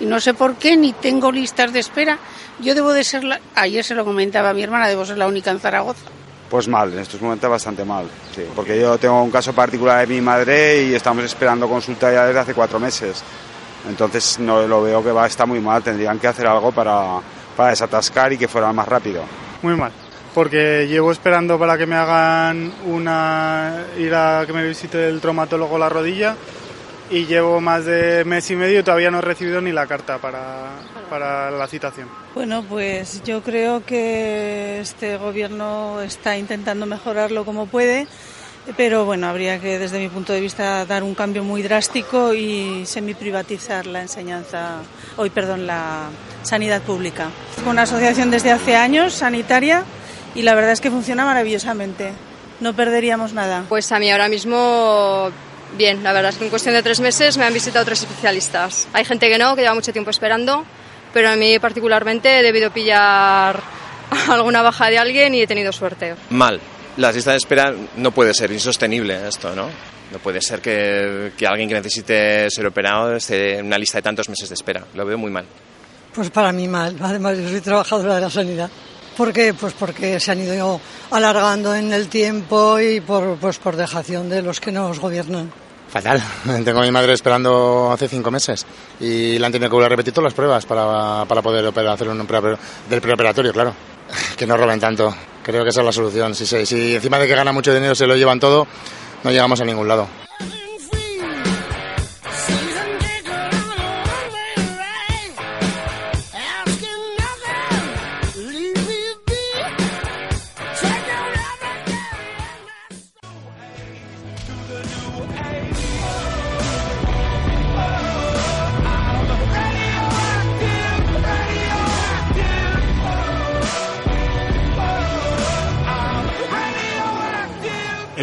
y 0.00 0.06
no 0.06 0.20
sé 0.20 0.34
por 0.34 0.54
qué 0.56 0.76
ni 0.76 0.92
tengo 0.92 1.32
listas 1.32 1.72
de 1.72 1.80
espera. 1.80 2.18
Yo 2.60 2.74
debo 2.74 2.92
de 2.92 3.04
ser 3.04 3.24
la... 3.24 3.40
Ayer 3.54 3.84
se 3.84 3.94
lo 3.94 4.04
comentaba 4.04 4.50
a 4.50 4.54
mi 4.54 4.62
hermana, 4.62 4.88
debo 4.88 5.04
ser 5.04 5.18
la 5.18 5.26
única 5.26 5.50
en 5.50 5.60
Zaragoza. 5.60 6.00
Pues 6.48 6.66
mal, 6.66 6.92
en 6.92 7.00
estos 7.00 7.20
momentos 7.20 7.50
bastante 7.50 7.84
mal, 7.84 8.06
sí, 8.34 8.42
porque 8.56 8.80
yo 8.80 8.96
tengo 8.96 9.22
un 9.22 9.30
caso 9.30 9.52
particular 9.52 10.06
de 10.06 10.14
mi 10.14 10.22
madre 10.22 10.82
y 10.82 10.94
estamos 10.94 11.22
esperando 11.24 11.68
consulta 11.68 12.10
ya 12.10 12.24
desde 12.24 12.40
hace 12.40 12.54
cuatro 12.54 12.80
meses. 12.80 13.22
Entonces 13.88 14.38
no 14.38 14.66
lo 14.66 14.82
veo 14.82 15.02
que 15.02 15.12
va 15.12 15.26
está 15.26 15.46
muy 15.46 15.60
mal, 15.60 15.82
tendrían 15.82 16.18
que 16.18 16.26
hacer 16.26 16.46
algo 16.46 16.72
para, 16.72 17.20
para 17.56 17.70
desatascar 17.70 18.32
y 18.32 18.38
que 18.38 18.48
fuera 18.48 18.72
más 18.72 18.88
rápido. 18.88 19.22
Muy 19.62 19.76
mal, 19.76 19.92
porque 20.34 20.86
llevo 20.88 21.12
esperando 21.12 21.58
para 21.58 21.76
que 21.76 21.86
me 21.86 21.96
hagan 21.96 22.72
una 22.86 23.84
ir 23.98 24.14
a 24.14 24.44
que 24.46 24.52
me 24.52 24.66
visite 24.66 25.08
el 25.08 25.20
traumatólogo 25.20 25.78
la 25.78 25.88
rodilla 25.88 26.36
y 27.10 27.26
llevo 27.26 27.60
más 27.60 27.84
de 27.84 28.24
mes 28.24 28.50
y 28.50 28.56
medio 28.56 28.80
y 28.80 28.82
todavía 28.82 29.10
no 29.10 29.18
he 29.18 29.22
recibido 29.22 29.60
ni 29.60 29.72
la 29.72 29.86
carta 29.86 30.18
para, 30.18 30.70
para 31.08 31.50
la 31.50 31.66
citación. 31.66 32.08
Bueno, 32.34 32.64
pues 32.68 33.22
yo 33.24 33.42
creo 33.42 33.84
que 33.84 34.80
este 34.80 35.16
gobierno 35.16 36.00
está 36.02 36.36
intentando 36.36 36.86
mejorarlo 36.86 37.44
como 37.44 37.66
puede, 37.66 38.06
pero 38.76 39.04
bueno, 39.04 39.28
habría 39.28 39.60
que 39.60 39.78
desde 39.78 39.98
mi 39.98 40.08
punto 40.08 40.32
de 40.32 40.40
vista 40.40 40.84
dar 40.84 41.02
un 41.02 41.14
cambio 41.14 41.42
muy 41.42 41.62
drástico 41.62 42.34
y 42.34 42.84
semi-privatizar 42.86 43.86
la 43.86 44.02
enseñanza, 44.02 44.82
hoy 45.16 45.30
perdón, 45.30 45.66
la 45.66 46.08
sanidad 46.42 46.82
pública. 46.82 47.28
Una 47.66 47.82
asociación 47.82 48.30
desde 48.30 48.52
hace 48.52 48.76
años 48.76 49.14
sanitaria 49.14 49.84
y 50.34 50.42
la 50.42 50.54
verdad 50.54 50.72
es 50.72 50.80
que 50.80 50.90
funciona 50.90 51.24
maravillosamente. 51.24 52.12
No 52.60 52.74
perderíamos 52.74 53.32
nada. 53.32 53.64
Pues 53.68 53.90
a 53.92 53.98
mí 53.98 54.10
ahora 54.10 54.28
mismo 54.28 55.30
bien, 55.76 56.02
la 56.02 56.12
verdad 56.12 56.30
es 56.30 56.38
que 56.38 56.44
en 56.44 56.50
cuestión 56.50 56.74
de 56.74 56.82
tres 56.82 57.00
meses 57.00 57.36
me 57.36 57.44
han 57.44 57.52
visitado 57.52 57.84
tres 57.84 58.00
especialistas. 58.02 58.88
Hay 58.92 59.04
gente 59.04 59.28
que 59.28 59.38
no, 59.38 59.54
que 59.54 59.62
lleva 59.62 59.74
mucho 59.74 59.92
tiempo 59.92 60.10
esperando, 60.10 60.64
pero 61.12 61.30
a 61.30 61.36
mí 61.36 61.58
particularmente 61.58 62.40
he 62.40 62.42
debido 62.42 62.70
pillar 62.70 63.60
alguna 64.28 64.62
baja 64.62 64.90
de 64.90 64.98
alguien 64.98 65.34
y 65.34 65.42
he 65.42 65.46
tenido 65.46 65.72
suerte. 65.72 66.14
Mal. 66.30 66.60
La 66.98 67.12
lista 67.12 67.30
de 67.30 67.36
espera 67.36 67.74
no 67.96 68.10
puede 68.10 68.34
ser 68.34 68.50
insostenible 68.52 69.28
esto, 69.28 69.54
¿no? 69.54 69.68
No 70.10 70.18
puede 70.18 70.40
ser 70.40 70.60
que, 70.60 71.32
que 71.36 71.46
alguien 71.46 71.68
que 71.68 71.74
necesite 71.74 72.50
ser 72.50 72.66
operado 72.66 73.14
esté 73.14 73.58
en 73.58 73.66
una 73.66 73.78
lista 73.78 73.98
de 73.98 74.02
tantos 74.02 74.28
meses 74.28 74.48
de 74.48 74.54
espera. 74.54 74.84
Lo 74.94 75.06
veo 75.06 75.16
muy 75.16 75.30
mal. 75.30 75.44
Pues 76.14 76.30
para 76.30 76.50
mí 76.52 76.66
mal. 76.66 76.96
Además, 77.00 77.38
yo 77.38 77.48
soy 77.48 77.60
trabajadora 77.60 78.16
de 78.16 78.20
la 78.22 78.30
sanidad. 78.30 78.70
¿Por 79.16 79.32
qué? 79.32 79.54
Pues 79.54 79.74
porque 79.74 80.18
se 80.20 80.30
han 80.32 80.40
ido 80.40 80.80
alargando 81.10 81.74
en 81.74 81.92
el 81.92 82.08
tiempo 82.08 82.78
y 82.78 83.00
por, 83.00 83.36
pues 83.36 83.58
por 83.58 83.76
dejación 83.76 84.28
de 84.28 84.42
los 84.42 84.60
que 84.60 84.72
nos 84.72 84.98
gobiernan. 84.98 85.52
Fatal. 85.88 86.22
Tengo 86.64 86.80
a 86.80 86.82
mi 86.82 86.90
madre 86.90 87.12
esperando 87.12 87.90
hace 87.92 88.08
cinco 88.08 88.30
meses 88.30 88.66
y 89.00 89.38
le 89.38 89.46
han 89.46 89.52
tenido 89.52 89.70
que 89.70 89.74
volver 89.74 89.86
a 89.86 89.90
repetir 89.90 90.12
todas 90.12 90.26
las 90.26 90.34
pruebas 90.34 90.66
para, 90.66 91.24
para 91.26 91.42
poder 91.42 91.66
operar, 91.66 91.94
hacer 91.94 92.08
un 92.08 92.26
pre 92.26 92.40
del 92.88 93.00
preoperatorio, 93.00 93.52
claro. 93.52 93.74
Que 94.36 94.46
no 94.46 94.56
roben 94.56 94.80
tanto. 94.80 95.14
Creo 95.48 95.64
que 95.64 95.70
esa 95.70 95.80
es 95.80 95.86
la 95.86 95.92
solución. 95.92 96.34
Si, 96.34 96.44
si, 96.44 96.94
encima 96.94 97.18
de 97.18 97.26
que 97.26 97.34
gana 97.34 97.52
mucho 97.52 97.72
dinero 97.72 97.94
se 97.94 98.06
lo 98.06 98.14
llevan 98.14 98.38
todo, 98.38 98.66
no 99.24 99.30
llegamos 99.30 99.58
a 99.62 99.64
ningún 99.64 99.88
lado. 99.88 100.06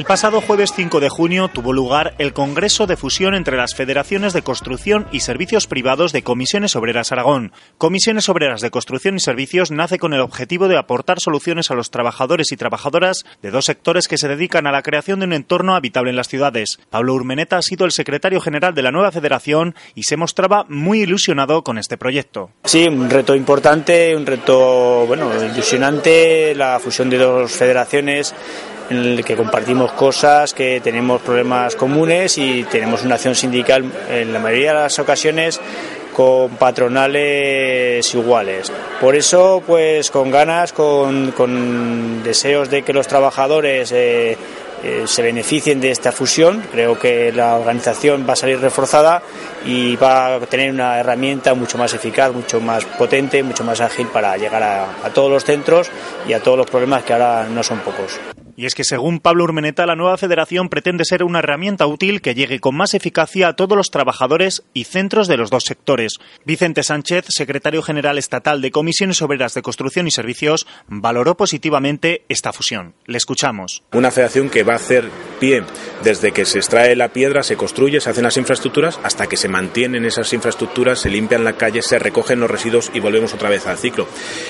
El 0.06 0.10
pasado 0.10 0.40
jueves 0.40 0.72
5 0.76 1.00
de 1.00 1.10
junio 1.10 1.48
tuvo 1.48 1.74
lugar 1.74 2.14
el 2.20 2.32
Congreso 2.32 2.86
de 2.86 2.96
Fusión 2.96 3.34
entre 3.34 3.58
las 3.58 3.74
Federaciones 3.74 4.34
de 4.34 4.44
Construcción 4.44 5.08
y 5.12 5.22
Servicios 5.22 5.66
Privados 5.66 6.12
de 6.12 6.22
Comisiones 6.22 6.76
Obreras 6.76 7.12
Aragón. 7.12 7.54
Comisiones 7.80 8.30
Obreras 8.30 8.62
de 8.62 8.70
Construcción 8.70 9.16
y 9.16 9.20
Servicios 9.20 9.72
nace 9.72 9.98
con 9.98 10.14
el 10.14 10.20
objetivo 10.20 10.68
de 10.68 10.78
aportar 10.78 11.20
soluciones 11.20 11.72
a 11.72 11.74
los 11.74 11.90
trabajadores 11.90 12.52
y 12.52 12.56
trabajadoras 12.56 13.26
de 13.42 13.50
dos 13.50 13.66
sectores 13.66 14.08
que 14.08 14.20
se 14.20 14.28
dedican 14.28 14.68
a 14.68 14.72
la 14.72 14.84
creación 14.84 15.22
de 15.22 15.26
un 15.26 15.34
entorno 15.34 15.76
habitable 15.76 16.12
en 16.12 16.18
las 16.18 16.28
ciudades. 16.28 16.80
Pablo 16.92 17.16
Urmeneta 17.16 17.58
ha 17.58 17.64
sido 17.64 17.88
el 17.88 17.92
secretario 17.92 18.42
general 18.42 18.76
de 18.76 18.84
la 18.84 18.92
nueva 18.92 19.12
federación 19.12 19.74
y 19.96 20.04
se 20.04 20.18
mostraba 20.18 20.68
muy 20.70 21.02
ilusionado 21.02 21.64
con 21.64 21.80
este 21.80 21.98
proyecto. 21.98 22.52
Sí, 22.64 22.86
un 22.88 23.10
reto 23.10 23.36
importante, 23.36 24.16
un 24.16 24.28
reto 24.28 25.08
bueno, 25.08 25.32
ilusionante, 25.44 26.54
la 26.54 26.80
fusión 26.80 27.10
de 27.10 27.18
dos 27.18 27.52
federaciones 27.52 28.36
en 28.90 28.98
el 28.98 29.26
que 29.26 29.36
compartimos 29.36 29.92
cosas, 29.94 30.54
que 30.54 30.82
tenemos 30.82 31.22
problemas 31.22 31.76
comunes 31.76 32.38
y 32.38 32.64
tenemos 32.64 33.04
una 33.04 33.16
acción 33.16 33.36
sindical 33.36 33.84
en 34.10 34.34
la 34.34 34.40
mayoría 34.40 34.74
de 34.74 34.80
las 34.82 35.00
ocasiones 35.00 35.60
con 36.14 36.52
patronales 36.52 38.14
iguales. 38.16 38.72
Por 39.02 39.16
eso, 39.16 39.62
pues 39.66 40.10
con 40.12 40.32
ganas, 40.32 40.72
con, 40.72 42.24
deseos 42.24 42.70
de 42.70 42.84
que 42.84 42.94
los 42.94 43.08
trabajadores 43.08 43.92
eh, 43.92 44.38
eh, 44.84 45.04
se 45.06 45.22
beneficien 45.22 45.82
de 45.82 45.92
esta 45.92 46.14
fusión. 46.14 46.64
Creo 46.72 46.98
que 46.98 47.34
la 47.34 47.58
organización 47.58 48.26
va 48.28 48.34
a 48.34 48.38
salir 48.38 48.60
reforzada 48.60 49.22
y 49.66 49.98
va 49.98 50.36
a 50.36 50.40
tener 50.42 50.72
una 50.72 51.00
herramienta 51.00 51.54
mucho 51.54 51.78
más 51.78 51.94
eficaz, 51.94 52.32
mucho 52.32 52.62
más 52.62 52.86
potente, 52.86 53.44
mucho 53.44 53.66
más 53.66 53.82
ágil 53.82 54.08
para 54.08 54.38
llegar 54.38 54.64
a 54.64 55.10
todos 55.14 55.30
los 55.30 55.44
centros 55.44 55.90
y 56.28 56.34
a 56.34 56.40
todos 56.40 56.58
los 56.58 56.70
problemas 56.70 57.04
que 57.04 57.14
ahora 57.14 57.46
no 57.50 57.62
son 57.62 57.80
pocos. 57.80 58.20
Y 58.58 58.66
es 58.66 58.76
que 58.76 58.84
según 58.84 59.20
Pablo 59.20 59.44
Urmeneta, 59.44 59.86
la 59.86 59.96
nueva 59.96 60.18
federación 60.18 60.70
pretende 60.70 61.04
ser 61.04 61.24
una 61.24 61.40
herramienta 61.40 61.88
útil 61.88 62.22
que 62.22 62.36
llegue 62.36 62.60
con 62.60 62.76
más 62.76 62.94
eficacia 62.94 63.50
a 63.50 63.56
todos 63.56 63.78
los 63.78 63.92
trabajadores 63.92 64.64
y 64.74 64.86
centros 64.86 65.28
de 65.28 65.38
los 65.38 65.50
dos 65.50 65.66
sectores. 65.66 66.20
Vicente 66.46 66.84
Sánchez, 66.84 67.26
secretario 67.28 67.82
general 67.82 68.18
estatal 68.18 68.62
de 68.62 68.72
Comisiones 68.72 69.22
Obreras 69.22 69.54
de 69.54 69.62
Construcción 69.62 70.08
y 70.08 70.12
Servicios, 70.12 70.68
valoró 70.88 71.36
positivamente 71.36 72.24
esta 72.30 72.54
fusión. 72.54 72.94
Le 73.06 73.18
escuchamos. 73.18 73.84
Una 73.92 74.12
federación 74.12 74.50
que 74.50 74.64
va 74.64 74.74
a 74.74 74.78
hacer 74.78 75.10
pie 75.40 75.64
desde 76.04 76.32
que 76.32 76.46
se 76.46 76.60
extrae 76.60 76.96
la 76.96 77.10
piedra, 77.10 77.44
se 77.44 77.58
construye, 77.58 78.00
se 78.00 78.10
hacen 78.10 78.24
las 78.24 78.38
infraestructuras, 78.38 79.00
hasta 79.04 79.28
que 79.28 79.38
se 79.38 79.50
mantienen 79.50 80.06
esas 80.06 80.32
infraestructuras, 80.34 81.00
se 81.00 81.10
limpian 81.10 81.44
la 81.44 81.58
calle, 81.58 81.82
se 81.82 82.00
recogen 82.00 82.40
los 82.40 82.50
residuos 82.50 82.92
y 82.94 83.00
volvemos 83.00 83.34
otra 83.34 83.50
vez 83.50 83.68
al 83.68 83.78
ciclo. 83.78 84.08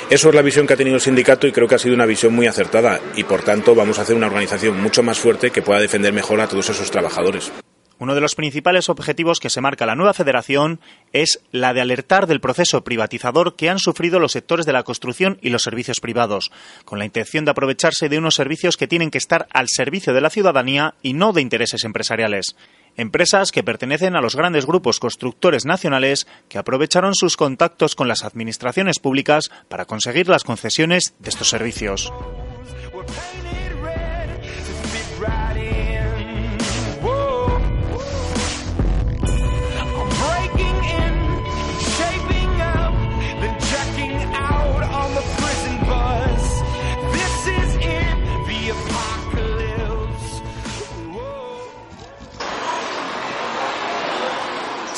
Eso 0.10 0.30
es 0.30 0.36
la 0.36 0.42
visión 0.42 0.68
que 0.68 0.74
ha 0.74 0.78
tenido 0.78 0.96
el 0.96 1.02
sindicato 1.02 1.48
y 1.48 1.52
creo 1.52 1.68
que 1.68 1.76
ha 1.76 1.80
sido 1.80 1.96
una 1.96 2.06
visión 2.06 2.34
muy 2.34 2.48
acertada 2.48 3.00
y 3.16 3.24
por 3.24 3.42
tanto 3.42 3.74
vamos 3.74 3.95
a 4.00 4.04
hacer 4.04 4.16
una 4.16 4.28
organización 4.28 4.82
mucho 4.82 5.04
más 5.04 5.20
fuerte 5.20 5.52
que 5.52 5.62
pueda 5.62 5.80
defender 5.80 6.14
mejor 6.14 6.42
a 6.42 6.48
todos 6.48 6.70
esos 6.70 6.92
trabajadores. 6.92 7.52
Uno 7.98 8.14
de 8.14 8.20
los 8.20 8.36
principales 8.36 8.90
objetivos 8.90 9.40
que 9.40 9.50
se 9.50 9.62
marca 9.62 9.86
la 9.86 9.96
nueva 9.96 10.14
federación 10.14 10.82
es 11.14 11.40
la 11.52 11.74
de 11.74 11.80
alertar 11.80 12.28
del 12.28 12.42
proceso 12.42 12.84
privatizador 12.84 13.56
que 13.56 13.70
han 13.70 13.80
sufrido 13.80 14.20
los 14.20 14.34
sectores 14.34 14.66
de 14.66 14.74
la 14.74 14.84
construcción 14.84 15.38
y 15.42 15.50
los 15.50 15.62
servicios 15.62 16.02
privados, 16.02 16.52
con 16.84 17.00
la 17.00 17.06
intención 17.06 17.46
de 17.46 17.52
aprovecharse 17.52 18.10
de 18.10 18.18
unos 18.18 18.36
servicios 18.36 18.76
que 18.76 18.88
tienen 18.88 19.12
que 19.12 19.18
estar 19.18 19.48
al 19.54 19.68
servicio 19.70 20.14
de 20.14 20.20
la 20.20 20.30
ciudadanía 20.30 20.96
y 21.02 21.14
no 21.14 21.32
de 21.32 21.42
intereses 21.42 21.86
empresariales. 21.86 22.58
Empresas 22.98 23.54
que 23.54 23.64
pertenecen 23.64 24.18
a 24.18 24.22
los 24.22 24.36
grandes 24.36 24.66
grupos 24.66 25.00
constructores 25.00 25.66
nacionales 25.66 26.28
que 26.50 26.58
aprovecharon 26.58 27.14
sus 27.16 27.38
contactos 27.38 27.96
con 27.96 28.10
las 28.10 28.26
administraciones 28.26 29.00
públicas 29.00 29.50
para 29.70 29.86
conseguir 29.86 30.28
las 30.28 30.44
concesiones 30.44 31.14
de 31.20 31.30
estos 31.30 31.50
servicios. 31.50 32.12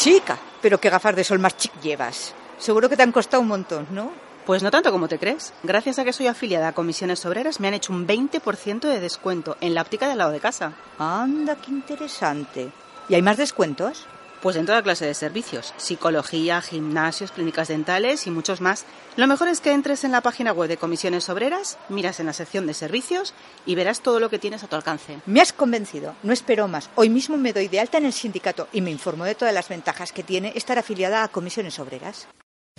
Chica, 0.08 0.38
pero 0.62 0.80
qué 0.80 0.90
gafas 0.90 1.18
de 1.18 1.24
sol 1.26 1.38
más 1.38 1.58
chic 1.58 1.74
llevas. 1.82 2.34
Seguro 2.58 2.88
que 2.88 2.96
te 2.96 3.04
han 3.04 3.12
costado 3.12 3.42
un 3.42 3.50
montón, 3.50 3.88
¿no? 3.92 4.14
Pues 4.46 4.64
no 4.64 4.72
tanto 4.72 4.90
como 4.90 5.10
te 5.10 5.20
crees. 5.20 5.52
Gracias 5.64 6.00
a 6.00 6.06
que 6.06 6.14
soy 6.14 6.28
afiliada 6.28 6.70
a 6.70 6.72
comisiones 6.72 7.26
obreras, 7.26 7.60
me 7.60 7.68
han 7.68 7.74
hecho 7.74 7.92
un 7.92 8.08
20% 8.08 8.88
de 8.88 9.02
descuento 9.02 9.58
en 9.60 9.76
la 9.76 9.82
óptica 9.82 10.08
del 10.08 10.20
lado 10.20 10.32
de 10.32 10.40
casa. 10.40 10.72
Anda, 10.98 11.58
qué 11.58 11.72
interesante. 11.72 12.72
¿Y 13.10 13.16
hay 13.16 13.22
más 13.22 13.36
descuentos? 13.36 14.06
Pues 14.42 14.56
en 14.56 14.66
toda 14.66 14.84
clase 14.84 15.06
de 15.06 15.14
servicios. 15.14 15.74
Psicología, 15.78 16.62
gimnasios, 16.62 17.32
clínicas 17.32 17.70
dentales 17.70 18.28
y 18.28 18.32
muchos 18.32 18.62
más. 18.62 18.86
Lo 19.16 19.26
mejor 19.28 19.48
es 19.48 19.62
que 19.62 19.72
entres 19.72 20.04
en 20.04 20.12
la 20.12 20.22
página 20.22 20.54
web 20.54 20.70
de 20.70 20.78
comisiones 20.78 21.28
obreras, 21.30 21.80
miras 21.90 22.20
en 22.20 22.28
la 22.28 22.34
sección 22.34 22.68
de 22.68 22.74
servicios 22.74 23.34
y 23.66 23.76
verás 23.76 24.02
todo 24.02 24.20
lo 24.20 24.30
que 24.30 24.40
tienes 24.40 24.64
a 24.64 24.68
tu 24.68 24.76
alcance. 24.76 25.20
Me 25.26 25.42
has 25.42 25.54
convencido. 25.54 26.16
No 26.22 26.34
espero 26.34 26.68
más. 26.68 26.90
Hoy 26.96 27.10
mismo 27.10 27.38
me 27.38 27.54
doy 27.54 27.68
de 27.68 27.80
alta 27.80 27.98
en 27.98 28.06
el 28.06 28.14
sindicato 28.14 28.68
y 28.72 28.82
me 28.82 28.92
informo 28.92 29.26
de 29.26 29.36
todas 29.36 29.54
las 29.54 29.70
ventajas 29.70 30.12
que 30.12 30.24
tiene 30.24 30.54
estar 30.56 30.78
afiliada 30.78 31.24
a 31.24 31.30
comisiones 31.30 31.80
obreras. 31.80 32.28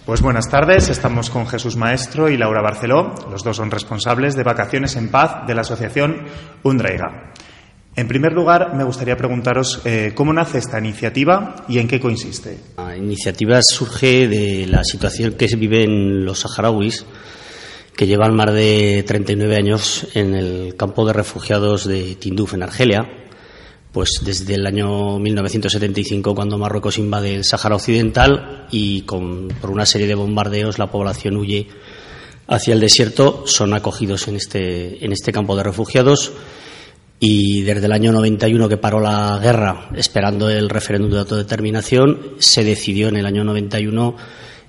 Pues 0.06 0.22
buenas 0.22 0.48
tardes, 0.48 0.88
estamos 0.88 1.28
con 1.28 1.46
Jesús 1.46 1.76
Maestro 1.76 2.30
y 2.30 2.38
Laura 2.38 2.62
Barceló. 2.62 3.14
Los 3.30 3.42
dos 3.42 3.56
son 3.56 3.70
responsables 3.70 4.36
de 4.36 4.42
Vacaciones 4.42 4.96
en 4.96 5.10
Paz 5.10 5.46
de 5.46 5.54
la 5.54 5.60
asociación 5.60 6.26
Undraiga. 6.62 7.34
En 7.98 8.06
primer 8.06 8.32
lugar, 8.32 8.76
me 8.76 8.84
gustaría 8.84 9.16
preguntaros 9.16 9.80
eh, 9.84 10.12
cómo 10.14 10.32
nace 10.32 10.58
esta 10.58 10.78
iniciativa 10.78 11.66
y 11.68 11.80
en 11.80 11.88
qué 11.88 11.98
consiste. 11.98 12.56
La 12.76 12.96
iniciativa 12.96 13.58
surge 13.60 14.28
de 14.28 14.68
la 14.68 14.84
situación 14.84 15.32
que 15.32 15.48
se 15.48 15.56
vive 15.56 15.82
en 15.82 16.24
los 16.24 16.38
saharauis, 16.38 17.04
que 17.96 18.06
llevan 18.06 18.36
más 18.36 18.54
de 18.54 19.02
39 19.04 19.56
años 19.56 20.06
en 20.14 20.36
el 20.36 20.76
campo 20.76 21.04
de 21.04 21.12
refugiados 21.12 21.88
de 21.88 22.14
Tinduf, 22.14 22.54
en 22.54 22.62
Argelia, 22.62 23.00
pues 23.90 24.20
desde 24.24 24.54
el 24.54 24.64
año 24.64 25.18
1975, 25.18 26.36
cuando 26.36 26.56
Marruecos 26.56 26.98
invade 26.98 27.34
el 27.34 27.42
Sáhara 27.42 27.74
Occidental 27.74 28.68
y 28.70 29.02
con, 29.02 29.48
por 29.60 29.72
una 29.72 29.86
serie 29.86 30.06
de 30.06 30.14
bombardeos 30.14 30.78
la 30.78 30.88
población 30.88 31.36
huye 31.36 31.66
hacia 32.46 32.74
el 32.74 32.78
desierto, 32.78 33.42
son 33.48 33.74
acogidos 33.74 34.28
en 34.28 34.36
este, 34.36 35.04
en 35.04 35.10
este 35.10 35.32
campo 35.32 35.56
de 35.56 35.64
refugiados 35.64 36.32
y 37.20 37.62
desde 37.62 37.86
el 37.86 37.92
año 37.92 38.12
91 38.12 38.68
que 38.68 38.76
paró 38.76 39.00
la 39.00 39.38
guerra 39.42 39.90
esperando 39.96 40.48
el 40.48 40.68
referéndum 40.68 41.10
de 41.10 41.18
autodeterminación 41.18 42.34
se 42.38 42.64
decidió 42.64 43.08
en 43.08 43.16
el 43.16 43.26
año 43.26 43.44
91 43.44 44.16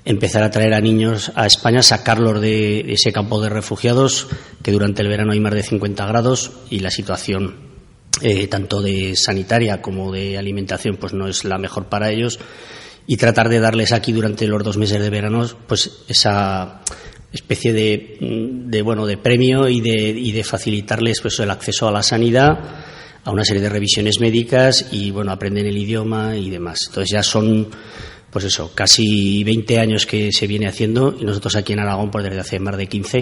empezar 0.05 0.43
a 0.43 0.49
traer 0.49 0.73
a 0.73 0.81
niños 0.81 1.31
a 1.35 1.45
España, 1.45 1.83
sacarlos 1.83 2.41
de 2.41 2.93
ese 2.93 3.11
campo 3.11 3.41
de 3.41 3.49
refugiados 3.49 4.27
que 4.63 4.71
durante 4.71 5.01
el 5.01 5.07
verano 5.07 5.33
hay 5.33 5.39
más 5.39 5.53
de 5.53 5.63
50 5.63 6.05
grados 6.07 6.51
y 6.69 6.79
la 6.79 6.89
situación 6.89 7.69
eh, 8.21 8.47
tanto 8.47 8.81
de 8.81 9.15
sanitaria 9.15 9.81
como 9.81 10.11
de 10.11 10.37
alimentación 10.37 10.97
pues 10.97 11.13
no 11.13 11.27
es 11.27 11.45
la 11.45 11.57
mejor 11.57 11.85
para 11.85 12.09
ellos. 12.09 12.39
Y 13.05 13.17
tratar 13.17 13.49
de 13.49 13.59
darles 13.59 13.91
aquí 13.91 14.11
durante 14.11 14.47
los 14.47 14.63
dos 14.63 14.77
meses 14.77 14.99
de 15.01 15.09
verano 15.09 15.45
pues 15.67 16.03
esa 16.07 16.81
especie 17.31 17.73
de, 17.73 18.17
de, 18.19 18.81
bueno 18.81 19.05
de 19.05 19.17
premio 19.17 19.67
y 19.67 19.81
de, 19.81 20.09
y 20.09 20.31
de 20.31 20.43
facilitarles 20.43 21.21
pues 21.21 21.39
el 21.39 21.51
acceso 21.51 21.87
a 21.87 21.91
la 21.91 22.03
sanidad 22.03 22.59
a 23.23 23.31
una 23.31 23.43
serie 23.43 23.61
de 23.61 23.69
revisiones 23.69 24.19
médicas 24.19 24.87
y 24.91 25.11
bueno 25.11 25.31
aprenden 25.31 25.67
el 25.67 25.77
idioma 25.77 26.35
y 26.35 26.49
demás 26.49 26.79
entonces 26.87 27.11
ya 27.11 27.23
son 27.23 27.67
pues 28.31 28.45
eso 28.45 28.71
casi 28.73 29.43
20 29.43 29.79
años 29.79 30.05
que 30.05 30.31
se 30.31 30.47
viene 30.47 30.67
haciendo 30.67 31.15
y 31.19 31.23
nosotros 31.23 31.55
aquí 31.55 31.73
en 31.73 31.79
Aragón 31.79 32.09
pues 32.09 32.23
desde 32.23 32.39
hace 32.39 32.59
más 32.59 32.77
de 32.77 32.87
15 32.87 33.17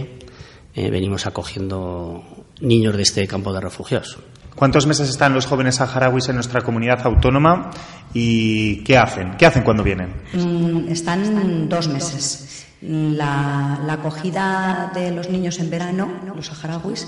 eh, 0.75 0.89
venimos 0.89 1.25
acogiendo 1.25 2.23
niños 2.61 2.95
de 2.95 3.03
este 3.03 3.27
campo 3.27 3.51
de 3.51 3.59
refugiados 3.59 4.17
¿Cuántos 4.57 4.87
meses 4.87 5.07
están 5.07 5.35
los 5.35 5.45
jóvenes 5.45 5.75
saharauis 5.75 6.29
en 6.29 6.35
nuestra 6.35 6.63
comunidad 6.63 7.05
autónoma 7.05 7.69
y 8.11 8.77
qué 8.83 8.97
hacen? 8.97 9.37
¿Qué 9.37 9.45
hacen 9.45 9.61
cuando 9.61 9.83
vienen? 9.83 10.15
Mm, 10.33 10.91
están 10.91 11.69
dos 11.69 11.87
meses. 11.87 12.46
La, 12.81 13.79
la, 13.85 13.93
acogida 13.93 14.91
de 14.93 15.09
los 15.09 15.29
niños 15.29 15.57
en 15.59 15.71
verano, 15.71 16.21
los 16.35 16.45
saharauis, 16.45 17.07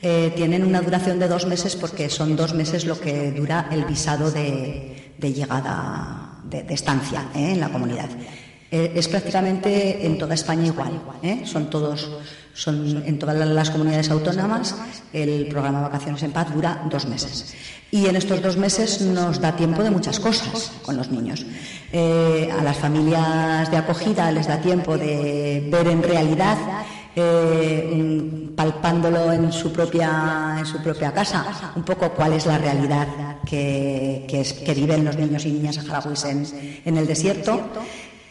eh, 0.00 0.32
tienen 0.36 0.64
una 0.64 0.80
duración 0.80 1.18
de 1.18 1.26
dos 1.26 1.44
meses 1.46 1.74
porque 1.74 2.08
son 2.08 2.36
dos 2.36 2.54
meses 2.54 2.84
lo 2.84 3.00
que 3.00 3.32
dura 3.32 3.66
el 3.72 3.84
visado 3.84 4.30
de, 4.30 5.14
llegada, 5.18 6.38
de, 6.44 6.64
estancia 6.72 7.30
¿eh? 7.34 7.52
en 7.52 7.60
la 7.60 7.68
comunidad. 7.68 8.08
Eh, 8.70 8.92
es 8.94 9.08
prácticamente 9.08 10.06
en 10.06 10.18
toda 10.18 10.34
España 10.34 10.66
igual. 10.66 11.00
Son 11.44 11.68
todos, 11.68 12.08
son 12.58 13.04
en 13.06 13.18
todas 13.18 13.36
las 13.36 13.70
comunidades 13.70 14.10
autónomas. 14.10 14.74
El 15.12 15.46
programa 15.46 15.80
Vacaciones 15.82 16.22
en 16.24 16.32
Paz 16.32 16.52
dura 16.52 16.82
dos 16.90 17.06
meses. 17.06 17.54
Y 17.92 18.06
en 18.06 18.16
estos 18.16 18.42
dos 18.42 18.56
meses 18.56 19.00
nos 19.00 19.40
da 19.40 19.54
tiempo 19.54 19.82
de 19.82 19.90
muchas 19.90 20.18
cosas 20.18 20.72
con 20.82 20.96
los 20.96 21.08
niños. 21.08 21.46
Eh, 21.92 22.50
a 22.50 22.62
las 22.62 22.76
familias 22.76 23.70
de 23.70 23.76
acogida 23.76 24.30
les 24.32 24.48
da 24.48 24.60
tiempo 24.60 24.98
de 24.98 25.68
ver 25.70 25.86
en 25.86 26.02
realidad 26.02 26.58
eh, 27.14 28.50
palpándolo 28.56 29.32
en 29.32 29.52
su 29.52 29.72
propia 29.72 30.56
en 30.58 30.66
su 30.66 30.82
propia 30.82 31.12
casa 31.12 31.72
un 31.74 31.82
poco 31.82 32.10
cuál 32.12 32.34
es 32.34 32.44
la 32.46 32.58
realidad 32.58 33.40
que, 33.44 34.26
que, 34.28 34.74
viven 34.74 35.04
los 35.04 35.16
niños 35.16 35.44
y 35.46 35.52
niñas 35.52 35.76
saharauis 35.76 36.24
en, 36.24 36.96
el 36.96 37.06
desierto 37.06 37.58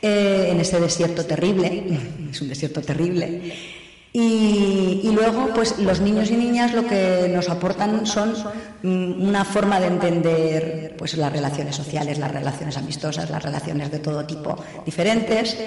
eh, 0.02 0.50
en 0.52 0.62
ese 0.62 0.80
desierto 0.80 1.26
terrible 1.26 2.00
es 2.32 2.40
un 2.40 2.48
desierto 2.48 2.82
terrible 2.82 3.77
y, 4.13 5.12
luego, 5.13 5.50
pues 5.54 5.78
los 5.80 6.00
niños 6.02 6.32
y 6.32 6.38
niñas 6.38 6.74
lo 6.74 6.88
que 6.88 7.30
nos 7.34 7.50
aportan 7.50 8.06
son 8.08 8.34
mm, 8.82 9.28
una 9.28 9.46
forma 9.46 9.80
de 9.80 9.88
entender 9.88 10.96
pues 10.98 11.15
las 11.17 11.32
relaciones 11.32 11.76
sociales, 11.76 12.17
las 12.17 12.32
relaciones 12.32 12.78
amistosas, 12.78 13.30
las 13.30 13.43
relaciones 13.43 13.91
de 13.91 14.00
todo 14.00 14.26
tipo 14.26 14.58
diferentes. 14.86 15.58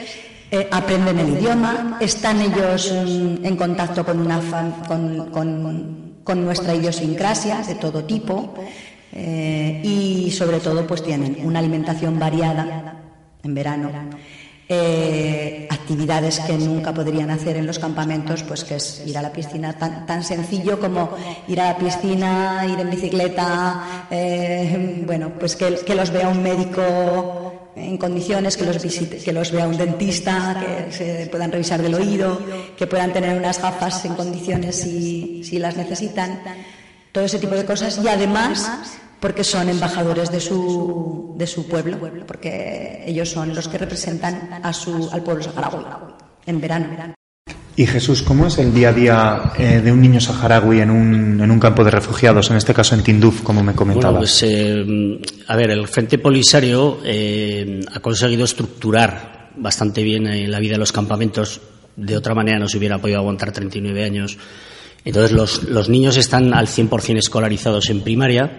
Eh, 0.53 0.67
aprenden 0.73 1.21
el 1.21 1.29
idioma, 1.29 1.99
están 2.01 2.41
ellos 2.41 2.93
mm, 2.93 3.45
en 3.45 3.57
contacto 3.57 4.05
con, 4.05 4.19
una 4.19 4.41
con, 4.89 6.45
nuestra 6.45 6.75
idiosincrasia 6.75 7.63
de 7.63 7.75
todo 7.77 8.05
tipo 8.05 8.55
eh, 9.13 9.81
y 9.85 10.31
sobre 10.33 10.59
todo 10.59 10.87
pues 10.87 11.03
tienen 11.03 11.39
una 11.45 11.59
alimentación 11.61 12.19
variada 12.19 12.97
en 13.43 13.55
verano 13.55 13.91
eh, 14.73 15.67
actividades 15.69 16.39
que 16.39 16.53
nunca 16.53 16.95
podrían 16.95 17.29
hacer 17.31 17.57
en 17.57 17.67
los 17.67 17.81
campamentos, 17.81 18.45
pues 18.45 18.63
que 18.63 18.77
es 18.77 19.03
ir 19.05 19.19
a 19.19 19.23
la 19.23 19.33
piscina 19.33 19.73
tan, 19.73 20.07
tan 20.07 20.23
sencillo 20.23 20.79
como 20.79 21.11
ir 21.49 21.61
a 21.61 21.73
la 21.73 21.77
piscina, 21.77 22.65
ir 22.69 22.79
en 22.79 22.89
bicicleta, 22.89 24.07
eh, 24.09 25.03
bueno, 25.05 25.33
pues 25.41 25.57
que, 25.57 25.95
los 25.97 26.11
vea 26.11 26.29
un 26.29 26.41
médico 26.41 27.73
en 27.75 27.99
condiciones, 27.99 28.57
que 28.57 28.65
los, 28.65 28.81
visite, 28.81 29.17
que 29.17 29.33
los 29.33 29.51
vea 29.51 29.67
un 29.67 29.77
dentista, 29.77 30.57
que 30.61 30.93
se 30.93 31.27
puedan 31.27 31.51
revisar 31.51 31.83
del 31.83 31.97
oído, 31.97 32.39
que 32.77 32.87
puedan 32.87 33.13
tener 33.13 33.37
unas 33.37 33.61
gafas 33.61 34.05
en 34.05 34.15
condiciones 34.15 34.77
si, 34.77 35.43
si 35.43 35.59
las 35.59 35.77
necesitan, 35.77 36.43
todo 37.11 37.25
ese 37.25 37.41
tipo 37.41 37.57
de 37.57 37.65
cosas. 37.65 37.99
Y 38.05 38.07
además 38.07 39.01
porque 39.21 39.45
son 39.45 39.69
embajadores 39.69 40.33
de 40.33 40.41
su, 40.41 41.35
de 41.37 41.47
su 41.47 41.69
pueblo, 41.69 41.99
porque 42.27 43.05
ellos 43.07 43.29
son 43.29 43.55
los 43.55 43.69
que 43.69 43.79
representan 43.79 44.61
a 44.63 44.73
su, 44.73 45.11
al 45.13 45.23
pueblo 45.23 45.43
saharaui 45.43 45.85
en 46.47 46.61
verano. 46.61 47.15
Y 47.77 47.87
Jesús, 47.87 48.23
¿cómo 48.23 48.47
es 48.47 48.59
el 48.59 48.75
día 48.75 48.89
a 48.89 48.93
día 48.93 49.53
eh, 49.59 49.81
de 49.83 49.93
un 49.93 50.01
niño 50.01 50.21
saharaui 50.21 50.81
en 50.81 50.91
un, 50.91 51.41
en 51.41 51.51
un 51.51 51.61
campo 51.61 51.85
de 51.85 51.91
refugiados, 51.91 52.51
en 52.51 52.57
este 52.57 52.75
caso 52.75 52.95
en 52.95 53.03
Tinduf, 53.03 53.43
como 53.43 53.63
me 53.63 53.75
comentabas? 53.75 54.13
Bueno, 54.13 54.19
pues, 54.21 54.43
eh, 54.43 55.45
a 55.47 55.57
ver, 55.57 55.71
el 55.71 55.87
Frente 55.87 56.19
Polisario 56.19 56.99
eh, 57.05 57.81
ha 57.95 58.01
conseguido 58.01 58.45
estructurar 58.45 59.51
bastante 59.57 60.03
bien 60.03 60.51
la 60.51 60.59
vida 60.59 60.73
de 60.73 60.79
los 60.79 60.93
campamentos. 60.93 61.61
De 61.97 62.17
otra 62.17 62.35
manera 62.35 62.59
no 62.59 62.69
se 62.69 62.79
hubiera 62.79 62.99
podido 62.99 63.19
aguantar 63.19 63.53
39 63.53 64.05
años. 64.05 64.39
Entonces, 65.05 65.33
los, 65.33 65.65
los 65.65 65.89
niños 65.89 66.17
están 66.17 66.53
al 66.53 66.67
100% 66.67 67.19
escolarizados 67.19 67.89
en 67.91 68.03
primaria 68.03 68.51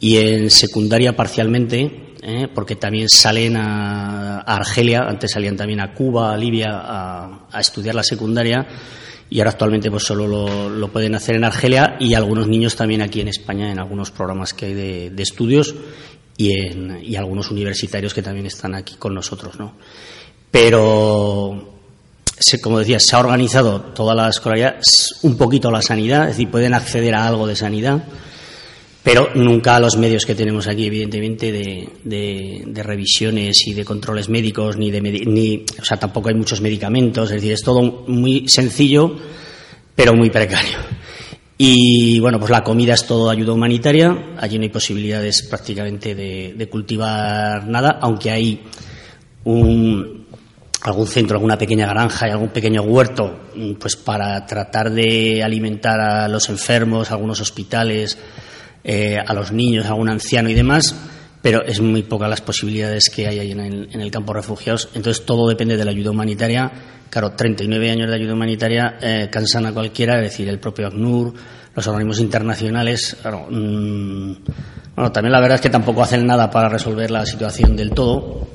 y 0.00 0.16
en 0.16 0.50
secundaria 0.50 1.16
parcialmente, 1.16 2.14
¿eh? 2.22 2.48
porque 2.54 2.76
también 2.76 3.08
salen 3.08 3.56
a, 3.56 4.40
Argelia, 4.40 5.02
antes 5.02 5.32
salían 5.32 5.56
también 5.56 5.80
a 5.80 5.92
Cuba, 5.94 6.32
a 6.32 6.36
Libia 6.36 6.70
a, 6.72 7.60
estudiar 7.60 7.94
la 7.94 8.02
secundaria 8.02 8.66
y 9.28 9.40
ahora 9.40 9.50
actualmente 9.52 9.90
pues 9.90 10.04
solo 10.04 10.68
lo, 10.68 10.92
pueden 10.92 11.14
hacer 11.14 11.36
en 11.36 11.44
Argelia 11.44 11.96
y 11.98 12.14
algunos 12.14 12.46
niños 12.46 12.76
también 12.76 13.02
aquí 13.02 13.20
en 13.20 13.28
España 13.28 13.72
en 13.72 13.78
algunos 13.78 14.10
programas 14.10 14.54
que 14.54 14.66
hay 14.66 14.74
de, 14.74 15.22
estudios 15.22 15.74
y, 16.36 16.52
en, 16.52 17.02
y 17.02 17.16
algunos 17.16 17.50
universitarios 17.50 18.14
que 18.14 18.22
también 18.22 18.46
están 18.46 18.74
aquí 18.74 18.96
con 18.96 19.14
nosotros, 19.14 19.58
¿no? 19.58 19.74
Pero 20.50 21.72
como 22.62 22.78
decía, 22.78 22.98
se 23.00 23.16
ha 23.16 23.18
organizado 23.18 23.80
toda 23.80 24.14
la 24.14 24.28
escolaridad, 24.28 24.76
un 25.22 25.36
poquito 25.36 25.70
la 25.70 25.82
sanidad, 25.82 26.24
es 26.24 26.36
decir, 26.36 26.50
pueden 26.50 26.74
acceder 26.74 27.14
a 27.14 27.26
algo 27.26 27.46
de 27.46 27.56
sanidad 27.56 28.04
pero 29.06 29.30
nunca 29.36 29.78
los 29.78 29.96
medios 29.96 30.26
que 30.26 30.34
tenemos 30.34 30.66
aquí, 30.66 30.86
evidentemente, 30.86 31.52
de, 31.52 32.82
revisiones 32.82 33.64
y 33.68 33.72
de 33.72 33.84
controles 33.84 34.28
médicos, 34.28 34.76
ni 34.76 34.90
de 34.90 35.00
ni, 35.00 35.64
o 35.80 35.84
sea, 35.84 35.96
tampoco 35.96 36.28
hay 36.28 36.34
muchos 36.34 36.60
medicamentos, 36.60 37.30
es 37.30 37.36
decir, 37.36 37.52
es 37.52 37.62
todo 37.62 38.02
muy 38.08 38.48
sencillo, 38.48 39.14
pero 39.94 40.12
muy 40.12 40.30
precario. 40.30 40.78
Y 41.56 42.18
bueno, 42.18 42.40
pues 42.40 42.50
la 42.50 42.64
comida 42.64 42.94
es 42.94 43.06
todo 43.06 43.30
ayuda 43.30 43.52
humanitaria, 43.52 44.34
allí 44.38 44.58
no 44.58 44.64
hay 44.64 44.70
posibilidades 44.70 45.46
prácticamente 45.48 46.16
de, 46.16 46.68
cultivar 46.68 47.64
nada, 47.68 48.00
aunque 48.02 48.32
hay 48.32 48.64
un, 49.44 50.26
algún 50.82 51.06
centro, 51.06 51.36
alguna 51.36 51.56
pequeña 51.56 51.86
granja 51.86 52.26
y 52.26 52.32
algún 52.32 52.48
pequeño 52.48 52.82
huerto, 52.82 53.38
pues 53.78 53.94
para 53.94 54.44
tratar 54.46 54.90
de 54.90 55.44
alimentar 55.44 56.00
a 56.00 56.26
los 56.26 56.48
enfermos, 56.48 57.12
algunos 57.12 57.40
hospitales, 57.40 58.18
eh, 58.88 59.18
a 59.18 59.34
los 59.34 59.50
niños, 59.50 59.86
a 59.86 59.94
un 59.94 60.08
anciano 60.08 60.48
y 60.48 60.54
demás, 60.54 60.94
pero 61.42 61.64
es 61.64 61.80
muy 61.80 62.04
poca 62.04 62.28
las 62.28 62.40
posibilidades 62.40 63.10
que 63.10 63.26
hay 63.26 63.40
ahí 63.40 63.50
en 63.50 64.00
el, 64.00 64.10
campo 64.12 64.32
de 64.32 64.38
refugiados. 64.38 64.90
Entonces 64.94 65.26
todo 65.26 65.48
depende 65.48 65.76
de 65.76 65.84
la 65.84 65.90
ayuda 65.90 66.12
humanitaria. 66.12 66.70
Claro, 67.10 67.32
39 67.32 67.90
años 67.90 68.08
de 68.08 68.14
ayuda 68.14 68.34
humanitaria 68.34 68.96
eh, 69.00 69.28
cansan 69.28 69.66
a 69.66 69.72
cualquiera, 69.72 70.14
es 70.18 70.30
decir, 70.30 70.48
el 70.48 70.60
propio 70.60 70.86
ACNUR, 70.86 71.34
los 71.74 71.86
organismos 71.88 72.20
internacionales. 72.20 73.16
Mm, 73.50 74.32
bueno, 74.94 75.10
también 75.10 75.32
la 75.32 75.40
verdad 75.40 75.56
es 75.56 75.62
que 75.62 75.70
tampoco 75.70 76.04
hacen 76.04 76.24
nada 76.24 76.48
para 76.48 76.68
resolver 76.68 77.10
la 77.10 77.26
situación 77.26 77.74
del 77.74 77.90
todo 77.90 78.46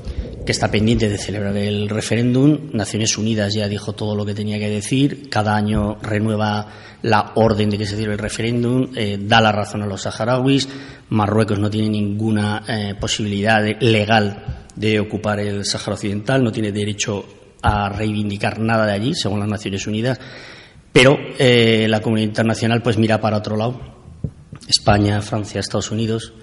que 0.44 0.52
está 0.52 0.70
pendiente 0.70 1.08
de 1.08 1.18
celebrar 1.18 1.56
el 1.56 1.88
referéndum. 1.88 2.70
Naciones 2.72 3.16
Unidas 3.16 3.54
ya 3.54 3.68
dijo 3.68 3.92
todo 3.92 4.16
lo 4.16 4.24
que 4.24 4.34
tenía 4.34 4.58
que 4.58 4.68
decir. 4.68 5.28
Cada 5.28 5.54
año 5.54 5.96
renueva 6.02 6.66
la 7.02 7.32
orden 7.36 7.70
de 7.70 7.78
que 7.78 7.86
se 7.86 7.94
celebre 7.94 8.14
el 8.14 8.18
referéndum. 8.18 8.88
Eh, 8.96 9.18
da 9.20 9.40
la 9.40 9.52
razón 9.52 9.82
a 9.82 9.86
los 9.86 10.02
saharauis. 10.02 10.68
Marruecos 11.10 11.58
no 11.58 11.70
tiene 11.70 11.90
ninguna 11.90 12.64
eh, 12.66 12.94
posibilidad 13.00 13.62
legal 13.80 14.66
de 14.74 14.98
ocupar 14.98 15.38
el 15.40 15.64
Sáhara 15.64 15.94
Occidental. 15.94 16.42
No 16.42 16.50
tiene 16.50 16.72
derecho 16.72 17.24
a 17.62 17.88
reivindicar 17.88 18.58
nada 18.58 18.86
de 18.86 18.92
allí, 18.92 19.14
según 19.14 19.38
las 19.40 19.48
Naciones 19.48 19.86
Unidas. 19.86 20.18
Pero 20.92 21.16
eh, 21.38 21.86
la 21.88 22.00
comunidad 22.00 22.28
internacional 22.28 22.82
pues 22.82 22.98
mira 22.98 23.20
para 23.20 23.38
otro 23.38 23.56
lado. 23.56 23.80
España, 24.68 25.20
Francia, 25.22 25.60
Estados 25.60 25.90
Unidos 25.90 26.34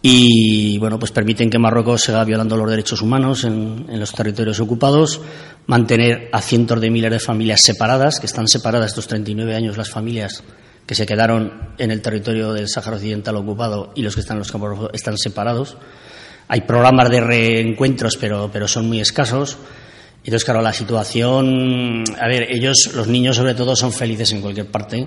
y 0.00 0.78
bueno, 0.78 0.98
pues 0.98 1.10
permiten 1.10 1.50
que 1.50 1.58
Marruecos 1.58 2.02
siga 2.02 2.22
violando 2.24 2.56
los 2.56 2.70
derechos 2.70 3.02
humanos 3.02 3.44
en, 3.44 3.86
los 3.98 4.12
territorios 4.12 4.60
ocupados, 4.60 5.20
mantener 5.66 6.28
a 6.32 6.40
cientos 6.40 6.80
de 6.80 6.90
miles 6.90 7.10
de 7.10 7.18
familias 7.18 7.60
separadas, 7.62 8.20
que 8.20 8.26
están 8.26 8.46
separadas 8.46 8.90
estos 8.90 9.08
39 9.08 9.56
años 9.56 9.76
las 9.76 9.90
familias 9.90 10.44
que 10.86 10.94
se 10.94 11.04
quedaron 11.04 11.74
en 11.76 11.90
el 11.90 12.00
territorio 12.00 12.52
del 12.52 12.68
Sáhara 12.68 12.96
Occidental 12.96 13.36
ocupado 13.36 13.92
y 13.94 14.02
los 14.02 14.14
que 14.14 14.22
están 14.22 14.36
en 14.36 14.38
los 14.38 14.52
campos 14.52 14.88
están 14.94 15.18
separados. 15.18 15.76
Hay 16.46 16.62
programas 16.62 17.10
de 17.10 17.20
reencuentros, 17.20 18.16
pero, 18.16 18.48
pero 18.50 18.66
son 18.66 18.88
muy 18.88 19.00
escasos. 19.00 19.58
Entonces, 20.24 20.44
claro, 20.44 20.62
la 20.62 20.72
situación, 20.72 22.04
a 22.18 22.26
ver, 22.26 22.46
ellos, 22.50 22.90
los 22.94 23.06
niños 23.06 23.36
sobre 23.36 23.54
todo, 23.54 23.76
son 23.76 23.92
felices 23.92 24.32
en 24.32 24.40
cualquier 24.40 24.70
parte, 24.70 25.06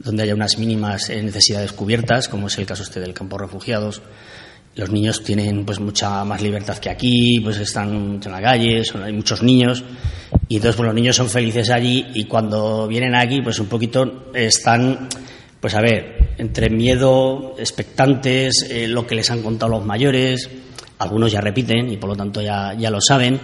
donde 0.00 0.24
haya 0.24 0.34
unas 0.34 0.58
mínimas 0.58 1.08
eh, 1.10 1.22
necesidades 1.22 1.72
cubiertas, 1.72 2.28
como 2.28 2.48
es 2.48 2.58
el 2.58 2.66
caso 2.66 2.82
este 2.82 3.00
del 3.00 3.14
campo 3.14 3.36
de 3.36 3.44
refugiados. 3.44 4.02
Los 4.74 4.90
niños 4.90 5.22
tienen 5.22 5.64
pues 5.64 5.80
mucha 5.80 6.24
más 6.24 6.42
libertad 6.42 6.78
que 6.78 6.90
aquí, 6.90 7.40
pues 7.40 7.58
están 7.58 8.20
en 8.24 8.32
la 8.32 8.40
calle, 8.40 8.82
hay 9.02 9.12
muchos 9.12 9.42
niños 9.42 9.84
y 10.48 10.56
entonces 10.56 10.76
pues, 10.76 10.86
los 10.86 10.94
niños 10.94 11.16
son 11.16 11.28
felices 11.28 11.70
allí 11.70 12.06
y 12.14 12.24
cuando 12.24 12.86
vienen 12.86 13.14
aquí 13.14 13.42
pues 13.42 13.58
un 13.58 13.66
poquito 13.66 14.30
están 14.32 15.08
pues 15.60 15.74
a 15.74 15.80
ver, 15.80 16.34
entre 16.38 16.70
miedo, 16.70 17.54
expectantes, 17.58 18.66
eh, 18.70 18.88
lo 18.88 19.06
que 19.06 19.14
les 19.14 19.30
han 19.30 19.42
contado 19.42 19.72
los 19.72 19.84
mayores, 19.84 20.48
algunos 20.98 21.32
ya 21.32 21.40
repiten 21.40 21.90
y 21.90 21.98
por 21.98 22.10
lo 22.10 22.16
tanto 22.16 22.40
ya, 22.40 22.72
ya 22.74 22.90
lo 22.90 23.00
saben 23.00 23.38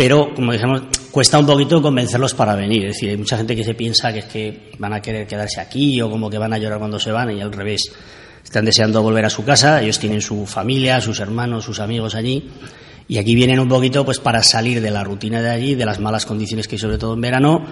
pero 0.00 0.32
como 0.34 0.52
dijimos, 0.52 0.84
cuesta 1.10 1.38
un 1.38 1.46
poquito 1.46 1.80
convencerlos 1.82 2.34
para 2.34 2.54
venir. 2.54 2.86
Es 2.86 2.94
decir, 2.94 3.10
hay 3.10 3.16
mucha 3.16 3.36
gente 3.36 3.56
que 3.56 3.64
se 3.64 3.74
piensa 3.74 4.12
que 4.12 4.20
es 4.20 4.24
que 4.26 4.70
van 4.78 4.92
a 4.92 5.00
querer 5.00 5.26
quedarse 5.26 5.60
aquí 5.60 6.00
o 6.00 6.10
como 6.10 6.30
que 6.30 6.38
van 6.38 6.52
a 6.52 6.58
llorar 6.58 6.78
cuando 6.78 6.98
se 6.98 7.12
van 7.12 7.36
y 7.36 7.40
al 7.40 7.52
revés. 7.52 7.92
Están 8.42 8.64
deseando 8.64 9.02
volver 9.02 9.24
a 9.24 9.30
su 9.30 9.44
casa, 9.44 9.82
ellos 9.82 9.98
tienen 9.98 10.20
su 10.20 10.46
familia, 10.46 11.00
sus 11.00 11.20
hermanos, 11.20 11.64
sus 11.64 11.78
amigos 11.78 12.14
allí 12.14 12.50
y 13.10 13.18
aquí 13.18 13.34
vienen 13.34 13.58
un 13.58 13.68
poquito 13.68 14.04
pues 14.04 14.20
para 14.20 14.40
salir 14.40 14.80
de 14.80 14.92
la 14.92 15.02
rutina 15.02 15.42
de 15.42 15.50
allí, 15.50 15.74
de 15.74 15.84
las 15.84 15.98
malas 15.98 16.24
condiciones 16.24 16.68
que 16.68 16.76
hay 16.76 16.78
sobre 16.78 16.96
todo 16.96 17.14
en 17.14 17.20
verano 17.20 17.66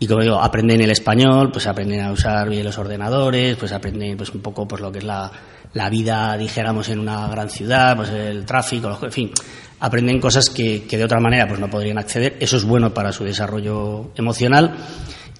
y 0.00 0.06
como 0.06 0.22
digo, 0.22 0.40
aprenden 0.40 0.80
el 0.80 0.90
español, 0.90 1.50
pues 1.52 1.66
aprenden 1.66 2.02
a 2.02 2.12
usar 2.12 2.48
bien 2.48 2.64
los 2.64 2.78
ordenadores, 2.78 3.56
pues 3.56 3.72
aprenden 3.72 4.16
pues 4.16 4.30
un 4.30 4.40
poco 4.40 4.66
pues 4.66 4.80
lo 4.80 4.92
que 4.92 4.98
es 4.98 5.04
la, 5.04 5.30
la 5.74 5.90
vida, 5.90 6.36
dijéramos, 6.36 6.88
en 6.88 7.00
una 7.00 7.26
gran 7.28 7.50
ciudad, 7.50 7.96
pues 7.96 8.10
el 8.10 8.44
tráfico, 8.44 8.96
en 9.02 9.12
fin, 9.12 9.32
aprenden 9.80 10.20
cosas 10.20 10.50
que, 10.50 10.86
de 10.88 11.04
otra 11.04 11.20
manera 11.20 11.46
pues 11.48 11.60
no 11.60 11.68
podrían 11.68 11.98
acceder. 11.98 12.36
Eso 12.40 12.56
es 12.56 12.64
bueno 12.64 12.94
para 12.94 13.12
su 13.12 13.24
desarrollo 13.24 14.12
emocional 14.16 14.76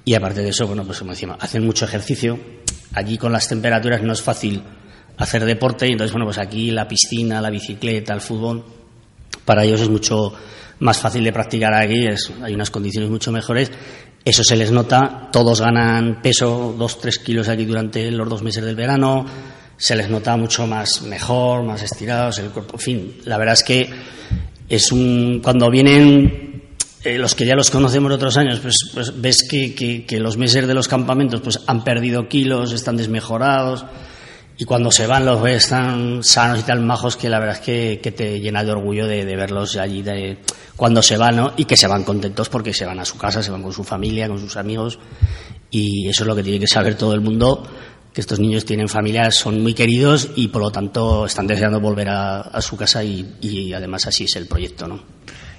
y 0.05 0.15
aparte 0.15 0.43
de 0.43 0.51
eso, 0.51 0.67
bueno, 0.67 0.85
pues 0.85 0.99
como 0.99 1.13
decimos, 1.13 1.37
hacen 1.41 1.65
mucho 1.65 1.85
ejercicio. 1.85 2.39
Allí 2.95 3.19
con 3.19 3.33
las 3.33 3.49
temperaturas 3.49 4.03
no 4.03 4.13
es 4.13 4.23
fácil 4.23 4.63
hacer 5.19 5.45
deporte 5.45 5.87
y 5.87 5.93
entonces, 5.93 6.13
bueno, 6.13 6.27
pues 6.27 6.39
aquí 6.39 6.71
la 6.71 6.89
piscina, 6.89 7.41
la 7.41 7.51
bicicleta, 7.51 8.15
el 8.15 8.21
fútbol 8.21 8.65
para 9.45 9.65
ellos 9.65 9.81
es 9.81 9.89
mucho 9.89 10.33
más 10.81 10.99
fácil 10.99 11.25
de 11.25 11.33
practicar 11.33 11.75
aquí, 11.75 12.07
es, 12.07 12.31
hay 12.43 12.55
unas 12.55 12.71
condiciones 12.71 13.11
mucho 13.11 13.33
mejores. 13.33 13.71
Eso 14.25 14.45
se 14.45 14.57
les 14.57 14.71
nota, 14.71 15.29
todos 15.33 15.61
ganan 15.61 16.21
peso, 16.21 16.75
dos, 16.77 17.01
tres 17.01 17.19
kilos 17.19 17.49
aquí 17.49 17.65
durante 17.65 18.11
los 18.11 18.29
dos 18.29 18.43
meses 18.43 18.65
del 18.65 18.77
verano, 18.77 19.25
se 19.77 19.97
les 19.97 20.11
nota 20.11 20.37
mucho 20.37 20.67
más 20.67 21.03
mejor, 21.03 21.63
más 21.63 21.83
estirados, 21.83 22.39
el 22.39 22.51
cuerpo, 22.51 22.75
en 22.75 22.81
fin, 22.81 23.17
la 23.25 23.39
verdad 23.39 23.55
es 23.55 23.63
que 23.63 23.91
es 24.69 24.93
un, 24.93 25.41
cuando 25.43 25.71
vienen 25.71 26.63
eh, 27.05 27.17
los 27.17 27.35
que 27.35 27.47
ya 27.47 27.55
los 27.55 27.71
conocemos 27.71 28.13
otros 28.13 28.37
años, 28.37 28.61
pues, 28.61 28.75
pues 28.93 29.19
ves 29.21 29.47
que, 29.49 29.75
que, 29.75 30.05
que, 30.05 30.19
los 30.19 30.37
meses 30.37 30.67
de 30.67 30.75
los 30.75 30.89
campamentos 30.89 31.41
pues 31.41 31.61
han 31.67 31.85
perdido 31.85 32.29
kilos, 32.29 32.73
están 32.73 32.97
desmejorados 32.97 33.87
y 34.61 34.65
cuando 34.65 34.91
se 34.91 35.07
van 35.07 35.25
los 35.25 35.41
ves 35.41 35.69
tan 35.69 36.25
sanos 36.25 36.59
y 36.59 36.63
tan 36.65 36.85
majos 36.85 37.17
que 37.17 37.29
la 37.29 37.39
verdad 37.39 37.57
es 37.57 37.63
que, 37.63 38.01
que 38.03 38.11
te 38.11 38.41
llena 38.41 38.65
de 38.65 38.73
orgullo 38.73 39.07
de, 39.07 39.25
verlos 39.37 39.77
allí 39.77 40.03
de, 40.03 40.39
cuando 40.75 41.01
se 41.01 41.17
van 41.17 41.37
¿no? 41.37 41.53
y 41.57 41.65
que 41.65 41.77
se 41.77 41.87
van 41.87 42.03
contentos 42.03 42.49
porque 42.49 42.75
se 42.75 42.85
van 42.85 42.99
a 42.99 43.05
su 43.05 43.17
casa, 43.17 43.41
se 43.41 43.53
van 43.53 43.63
con 43.63 43.73
su 43.73 43.85
familia, 43.85 44.27
con 44.27 44.41
sus 44.41 44.57
amigos 44.57 44.99
y 45.71 46.09
eso 46.09 46.25
es 46.25 46.27
lo 46.27 46.35
que 46.35 46.43
tiene 46.43 46.59
que 46.59 46.67
saber 46.67 46.97
todo 46.97 47.15
el 47.15 47.21
mundo 47.21 47.63
que 48.13 48.21
estos 48.21 48.41
niños 48.41 48.65
tienen 48.65 48.89
familias, 48.89 49.37
son 49.37 49.63
muy 49.63 49.75
queridos 49.75 50.31
y 50.35 50.49
por 50.49 50.63
lo 50.63 50.73
tanto 50.73 51.27
están 51.27 51.47
deseando 51.47 51.79
volver 51.79 52.09
a, 52.09 52.41
a 52.41 52.61
su 52.61 52.77
casa 52.77 53.05
y, 53.05 53.37
y, 53.41 53.73
además 53.73 54.07
así 54.09 54.25
es 54.25 54.35
el 54.35 54.49
proyecto, 54.49 54.89
¿no? 54.89 55.01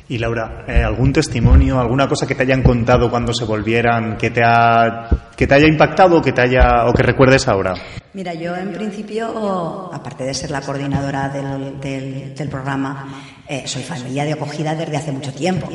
Y 0.09 0.17
Laura, 0.17 0.65
eh, 0.67 0.83
¿algún 0.83 1.13
testimonio, 1.13 1.79
alguna 1.79 2.07
cosa 2.07 2.27
que 2.27 2.33
te 2.33 2.41
hayan 2.41 2.63
contado 2.63 3.09
cuando 3.09 3.31
se 3.31 3.45
volvieran, 3.45 4.17
que 4.17 4.31
te, 4.31 4.41
ha, 4.43 5.29
que 5.37 5.45
te 5.45 5.53
haya 5.53 5.67
impactado 5.67 6.17
o 6.17 6.21
que, 6.21 6.33
te 6.33 6.41
haya, 6.41 6.87
o 6.87 6.93
que 6.93 7.03
recuerdes 7.03 7.47
ahora? 7.47 7.75
Mira, 8.13 8.33
yo 8.33 8.55
en 8.55 8.73
principio, 8.73 9.93
aparte 9.93 10.23
de 10.23 10.33
ser 10.33 10.49
la 10.49 10.61
coordinadora 10.61 11.29
del, 11.29 11.79
del, 11.79 12.49
programa, 12.49 13.07
eh, 13.47 13.67
soy 13.67 13.83
familia 13.83 14.25
de 14.25 14.33
acogida 14.33 14.73
desde 14.73 14.97
hace 14.97 15.11
mucho 15.11 15.31
tiempo 15.31 15.69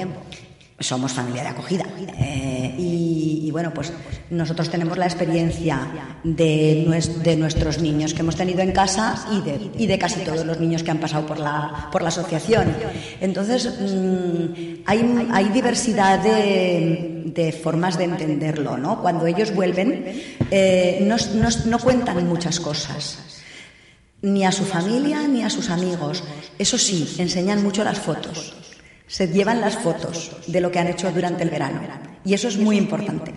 somos 0.84 1.12
familia 1.12 1.42
de 1.42 1.48
acogida. 1.48 1.84
Eh, 2.18 2.74
y, 2.78 3.50
bueno, 3.50 3.72
pues 3.72 3.92
nosotros 4.30 4.68
tenemos 4.68 4.98
la 4.98 5.06
experiencia 5.06 5.78
de, 6.22 6.84
nues, 6.86 7.22
de, 7.22 7.36
nuestros 7.36 7.80
niños 7.80 8.12
que 8.12 8.20
hemos 8.20 8.36
tenido 8.36 8.60
en 8.60 8.72
casa 8.72 9.26
y 9.32 9.40
de, 9.40 9.70
y 9.78 9.86
de 9.86 9.98
casi 9.98 10.20
todos 10.20 10.44
los 10.44 10.60
niños 10.60 10.82
que 10.82 10.90
han 10.90 10.98
pasado 10.98 11.26
por 11.26 11.38
la, 11.38 11.88
por 11.90 12.02
la 12.02 12.08
asociación. 12.08 12.74
Entonces, 13.20 13.78
mmm, 13.80 14.82
hay, 14.86 15.28
hay, 15.32 15.48
diversidad 15.48 16.18
de, 16.18 17.22
de, 17.26 17.52
formas 17.52 17.96
de 17.96 18.04
entenderlo, 18.04 18.76
¿no? 18.76 19.00
Cuando 19.00 19.26
ellos 19.26 19.54
vuelven, 19.54 20.04
eh, 20.50 20.98
no, 21.02 21.16
no, 21.34 21.48
no 21.66 21.78
cuentan 21.78 22.26
muchas 22.28 22.60
cosas 22.60 23.18
ni 24.20 24.44
a 24.44 24.52
su 24.52 24.64
familia 24.64 25.28
ni 25.28 25.42
a 25.42 25.50
sus 25.50 25.70
amigos. 25.70 26.24
Eso 26.58 26.78
sí, 26.78 27.16
enseñan 27.18 27.62
mucho 27.62 27.84
las 27.84 27.98
fotos 27.98 28.63
se 29.06 29.28
llevan 29.28 29.60
las 29.60 29.76
fotos 29.76 30.32
de 30.46 30.60
lo 30.60 30.70
que 30.70 30.78
han 30.78 30.88
hecho 30.88 31.10
durante 31.12 31.42
el 31.42 31.50
verano. 31.50 31.80
Y 32.24 32.34
eso 32.34 32.48
es 32.48 32.56
muy 32.56 32.76
importante. 32.76 33.32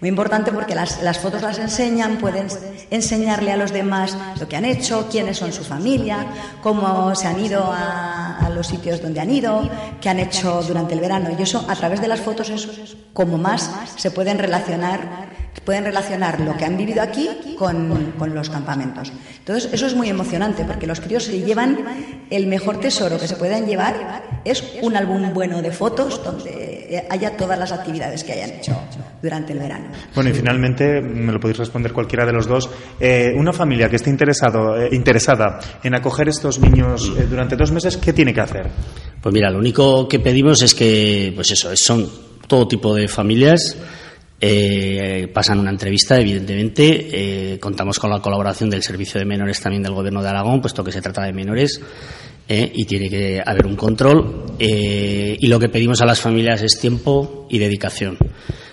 Muy 0.00 0.08
importante 0.08 0.50
porque 0.50 0.74
las, 0.74 1.02
las, 1.02 1.18
fotos 1.18 1.42
las 1.42 1.58
enseñan, 1.58 2.16
pueden 2.16 2.46
enseñarle 2.90 3.52
a 3.52 3.56
los 3.56 3.70
demás 3.70 4.16
lo 4.38 4.48
que 4.48 4.56
han 4.56 4.64
hecho, 4.64 5.08
quiénes 5.10 5.36
son 5.36 5.52
su 5.52 5.62
familia, 5.62 6.26
cómo 6.62 7.14
se 7.14 7.26
han 7.26 7.38
ido 7.38 7.64
a, 7.64 8.38
a 8.38 8.48
los 8.48 8.66
sitios 8.66 9.02
donde 9.02 9.20
han 9.20 9.30
ido, 9.30 9.68
qué 10.00 10.08
han 10.08 10.18
hecho 10.18 10.62
durante 10.62 10.94
el 10.94 11.00
verano. 11.00 11.28
Y 11.38 11.42
eso, 11.42 11.66
a 11.68 11.76
través 11.76 12.00
de 12.00 12.08
las 12.08 12.20
fotos, 12.20 12.48
es 12.48 12.96
como 13.12 13.36
más 13.36 13.70
se 13.96 14.10
pueden 14.10 14.38
relacionar 14.38 15.28
pueden 15.64 15.84
relacionar 15.84 16.40
lo 16.40 16.56
que 16.56 16.64
han 16.64 16.76
vivido 16.76 17.02
aquí 17.02 17.28
con, 17.58 18.12
con, 18.18 18.34
los 18.34 18.48
campamentos. 18.48 19.12
Entonces, 19.38 19.72
eso 19.72 19.86
es 19.86 19.94
muy 19.94 20.08
emocionante 20.08 20.64
porque 20.64 20.86
los 20.86 21.00
críos 21.00 21.24
se 21.24 21.40
llevan 21.40 21.78
el 22.30 22.46
mejor 22.46 22.80
tesoro 22.80 23.18
que 23.18 23.28
se 23.28 23.36
puedan 23.36 23.66
llevar 23.66 24.40
es 24.44 24.64
un 24.82 24.96
álbum 24.96 25.32
bueno 25.34 25.60
de 25.60 25.70
fotos 25.70 26.22
donde 26.24 27.04
haya 27.08 27.36
todas 27.36 27.58
las 27.58 27.72
actividades 27.72 28.24
que 28.24 28.32
hayan 28.32 28.50
hecho 28.50 28.76
durante 29.22 29.52
el 29.52 29.58
verano. 29.58 29.86
Bueno, 30.14 30.30
y 30.30 30.32
finalmente, 30.32 31.00
me 31.00 31.32
lo 31.32 31.38
podéis 31.38 31.58
responder 31.58 31.92
cualquiera 31.92 32.24
de 32.24 32.32
los 32.32 32.46
dos, 32.46 32.68
eh, 32.98 33.32
una 33.36 33.52
familia 33.52 33.88
que 33.88 33.96
esté 33.96 34.10
interesado, 34.10 34.80
eh, 34.80 34.88
interesada 34.92 35.60
en 35.82 35.94
acoger 35.94 36.28
estos 36.28 36.58
niños 36.58 37.12
eh, 37.18 37.26
durante 37.28 37.56
dos 37.56 37.70
meses, 37.70 37.96
¿qué 37.96 38.12
tiene 38.12 38.32
que 38.32 38.40
hacer? 38.40 38.70
Pues 39.20 39.32
mira, 39.32 39.50
lo 39.50 39.58
único 39.58 40.08
que 40.08 40.18
pedimos 40.18 40.62
es 40.62 40.74
que, 40.74 41.32
pues 41.34 41.50
eso, 41.50 41.70
son 41.74 42.08
todo 42.46 42.66
tipo 42.66 42.94
de 42.94 43.06
familias 43.06 43.76
eh, 44.42 45.28
pasan 45.32 45.58
una 45.58 45.70
entrevista, 45.70 46.18
evidentemente. 46.18 47.54
Eh, 47.54 47.58
contamos 47.60 47.98
con 47.98 48.10
la 48.10 48.20
colaboración 48.20 48.70
del 48.70 48.82
Servicio 48.82 49.18
de 49.18 49.26
Menores 49.26 49.60
también 49.60 49.82
del 49.82 49.92
Gobierno 49.92 50.22
de 50.22 50.30
Aragón, 50.30 50.62
puesto 50.62 50.82
que 50.82 50.92
se 50.92 51.02
trata 51.02 51.22
de 51.22 51.32
menores 51.32 51.78
eh, 52.48 52.72
y 52.74 52.86
tiene 52.86 53.10
que 53.10 53.42
haber 53.44 53.66
un 53.66 53.76
control. 53.76 54.56
Y 54.58 55.46
lo 55.46 55.58
que 55.58 55.68
pedimos 55.68 56.00
a 56.00 56.06
las 56.06 56.20
familias 56.20 56.62
es 56.62 56.80
tiempo 56.80 57.46
y 57.50 57.58
dedicación. 57.58 58.16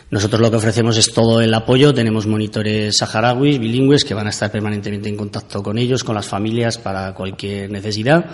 Nosotros 0.10 0.40
lo 0.40 0.50
que 0.50 0.56
ofrecemos 0.56 0.96
es 0.96 1.12
todo 1.12 1.42
el 1.42 1.54
apoyo. 1.54 1.94
Tenemos 1.94 2.28
monitores 2.28 2.96
saharauis, 2.96 3.60
bilingües, 3.60 4.06
que 4.06 4.14
van 4.14 4.28
a 4.28 4.30
estar 4.30 4.50
permanentemente 4.50 5.10
en 5.10 5.18
contacto 5.18 5.62
con 5.62 5.78
ellos, 5.78 6.02
con 6.06 6.16
las 6.16 6.26
familias, 6.26 6.78
para 6.78 7.14
cualquier 7.14 7.70
necesidad. 7.70 8.26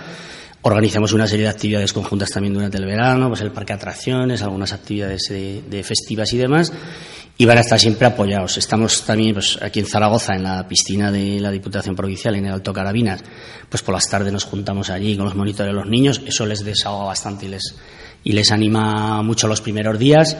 Organizamos 0.61 1.13
una 1.13 1.27
serie 1.27 1.45
de 1.45 1.49
actividades 1.49 1.91
conjuntas 1.91 2.29
también 2.29 2.53
durante 2.53 2.77
el 2.77 2.85
verano, 2.85 3.27
pues 3.27 3.41
el 3.41 3.51
parque 3.51 3.73
de 3.73 3.77
atracciones, 3.77 4.43
algunas 4.43 4.71
actividades 4.71 5.23
de, 5.29 5.63
de 5.67 5.83
festivas 5.83 6.31
y 6.31 6.37
demás 6.37 6.71
y 7.37 7.45
van 7.45 7.57
a 7.57 7.61
estar 7.61 7.79
siempre 7.79 8.05
apoyados. 8.05 8.57
Estamos 8.57 9.03
también 9.03 9.33
pues, 9.33 9.57
aquí 9.61 9.79
en 9.79 9.87
Zaragoza, 9.87 10.35
en 10.35 10.43
la 10.43 10.67
piscina 10.67 11.11
de 11.11 11.39
la 11.39 11.51
Diputación 11.51 11.95
Provincial, 11.95 12.35
en 12.35 12.45
el 12.45 12.53
Alto 12.53 12.73
Carabinas, 12.73 13.23
pues 13.69 13.81
por 13.81 13.95
las 13.95 14.07
tardes 14.09 14.31
nos 14.31 14.43
juntamos 14.43 14.89
allí 14.89 15.15
con 15.15 15.25
los 15.25 15.35
monitores 15.35 15.73
de 15.73 15.79
los 15.79 15.87
niños, 15.87 16.21
eso 16.25 16.45
les 16.45 16.63
desahoga 16.63 17.05
bastante 17.05 17.47
y 17.47 17.49
les, 17.49 17.75
y 18.23 18.33
les 18.33 18.51
anima 18.51 19.21
mucho 19.23 19.47
los 19.47 19.61
primeros 19.61 19.97
días. 19.97 20.37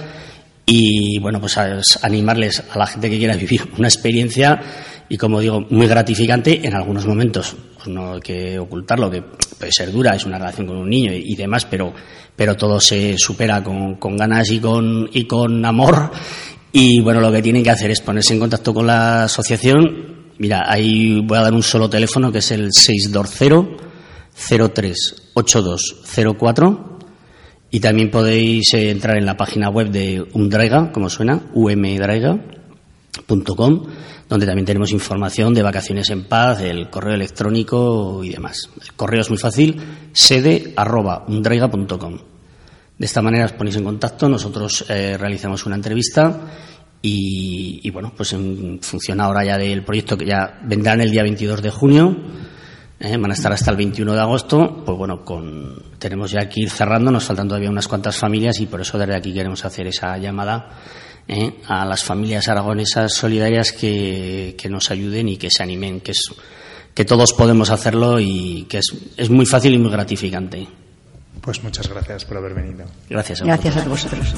Y 0.65 1.19
bueno, 1.19 1.41
pues 1.41 1.57
a, 1.57 1.81
animarles 2.03 2.63
a 2.71 2.77
la 2.77 2.87
gente 2.87 3.09
que 3.09 3.17
quiera 3.17 3.35
vivir 3.37 3.69
una 3.77 3.87
experiencia 3.87 4.61
y 5.09 5.17
como 5.17 5.41
digo, 5.41 5.65
muy 5.69 5.87
gratificante 5.87 6.65
en 6.65 6.75
algunos 6.75 7.05
momentos. 7.05 7.55
Pues 7.75 7.87
no 7.87 8.13
hay 8.13 8.21
que 8.21 8.57
ocultarlo, 8.57 9.11
que 9.11 9.21
puede 9.21 9.71
ser 9.71 9.91
dura, 9.91 10.15
es 10.15 10.25
una 10.25 10.37
relación 10.37 10.67
con 10.67 10.77
un 10.77 10.89
niño 10.89 11.11
y, 11.11 11.33
y 11.33 11.35
demás, 11.35 11.65
pero, 11.65 11.93
pero 12.35 12.55
todo 12.55 12.79
se 12.79 13.17
supera 13.17 13.61
con, 13.63 13.95
con 13.95 14.15
ganas 14.15 14.49
y 14.51 14.59
con, 14.59 15.09
y 15.11 15.25
con 15.25 15.65
amor 15.65 16.11
y 16.75 17.01
bueno, 17.01 17.21
lo 17.21 17.31
que 17.31 17.43
tienen 17.43 17.63
que 17.63 17.69
hacer 17.69 17.91
es 17.91 18.01
ponerse 18.01 18.33
en 18.33 18.39
contacto 18.39 18.73
con 18.73 18.87
la 18.87 19.25
asociación. 19.25 20.31
Mira, 20.39 20.63
ahí 20.67 21.21
voy 21.21 21.37
a 21.37 21.43
dar 21.43 21.53
un 21.53 21.61
solo 21.61 21.87
teléfono 21.87 22.31
que 22.31 22.39
es 22.39 22.49
el 22.51 22.73
620 22.73 23.83
038204 24.35 26.99
y 27.69 27.79
también 27.79 28.09
podéis 28.11 28.73
eh, 28.73 28.89
entrar 28.89 29.17
en 29.17 29.25
la 29.25 29.37
página 29.37 29.69
web 29.69 29.89
de 29.89 30.21
Umdraiga, 30.33 30.91
como 30.91 31.09
suena, 31.09 31.39
umdraiga.com, 31.53 33.83
donde 34.27 34.45
también 34.45 34.65
tenemos 34.65 34.91
información 34.91 35.53
de 35.53 35.63
vacaciones 35.63 36.09
en 36.09 36.25
paz, 36.25 36.59
el 36.61 36.89
correo 36.89 37.13
electrónico 37.13 38.21
y 38.23 38.29
demás. 38.29 38.69
El 38.81 38.93
correo 38.93 39.21
es 39.21 39.29
muy 39.29 39.37
fácil, 39.37 39.79
sede 40.11 40.73
arroba. 40.75 41.23
De 42.97 43.05
esta 43.05 43.21
manera 43.21 43.45
os 43.45 43.53
ponéis 43.53 43.75
en 43.75 43.83
contacto, 43.83 44.29
nosotros 44.29 44.85
eh, 44.89 45.17
realizamos 45.17 45.65
una 45.65 45.75
entrevista 45.75 46.41
y, 47.05 47.89
bueno, 47.89 48.13
pues 48.15 48.31
en 48.31 48.79
función 48.81 49.19
ahora 49.19 49.43
ya 49.43 49.57
del 49.57 49.83
proyecto 49.83 50.17
que 50.17 50.25
ya 50.25 50.61
vendrán 50.63 51.01
el 51.01 51.11
día 51.11 51.23
22 51.23 51.61
de 51.61 51.69
junio, 51.69 52.15
eh, 52.97 53.17
van 53.17 53.31
a 53.31 53.33
estar 53.33 53.51
hasta 53.51 53.71
el 53.71 53.77
21 53.77 54.13
de 54.13 54.21
agosto, 54.21 54.83
pues 54.85 54.97
bueno, 54.97 55.25
con, 55.25 55.83
tenemos 55.99 56.31
ya 56.31 56.47
que 56.47 56.61
ir 56.61 56.69
cerrando, 56.69 57.11
nos 57.11 57.25
faltan 57.25 57.49
todavía 57.49 57.69
unas 57.69 57.89
cuantas 57.89 58.15
familias 58.15 58.61
y 58.61 58.67
por 58.67 58.79
eso 58.79 58.97
desde 58.97 59.17
aquí 59.17 59.33
queremos 59.33 59.65
hacer 59.65 59.87
esa 59.87 60.17
llamada 60.17 60.69
eh, 61.27 61.59
a 61.67 61.85
las 61.85 62.05
familias 62.05 62.47
aragonesas 62.47 63.13
solidarias 63.13 63.73
que, 63.73 64.55
que 64.57 64.69
nos 64.69 64.89
ayuden 64.89 65.27
y 65.27 65.35
que 65.35 65.49
se 65.51 65.61
animen, 65.61 65.99
que, 65.99 66.11
es, 66.11 66.31
que 66.93 67.03
todos 67.03 67.33
podemos 67.33 67.69
hacerlo 67.69 68.17
y 68.21 68.65
que 68.69 68.77
es, 68.77 68.95
es 69.17 69.29
muy 69.29 69.45
fácil 69.45 69.73
y 69.73 69.77
muy 69.77 69.91
gratificante. 69.91 70.82
Pues 71.43 71.61
muchas 71.61 71.89
gracias 71.89 72.23
por 72.23 72.37
haber 72.37 72.53
venido. 72.53 72.85
Gracias 73.09 73.41
a 73.41 73.45
Gracias 73.45 73.77
a 73.77 73.83
vosotros. 73.89 74.33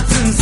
hayatın 0.00 0.39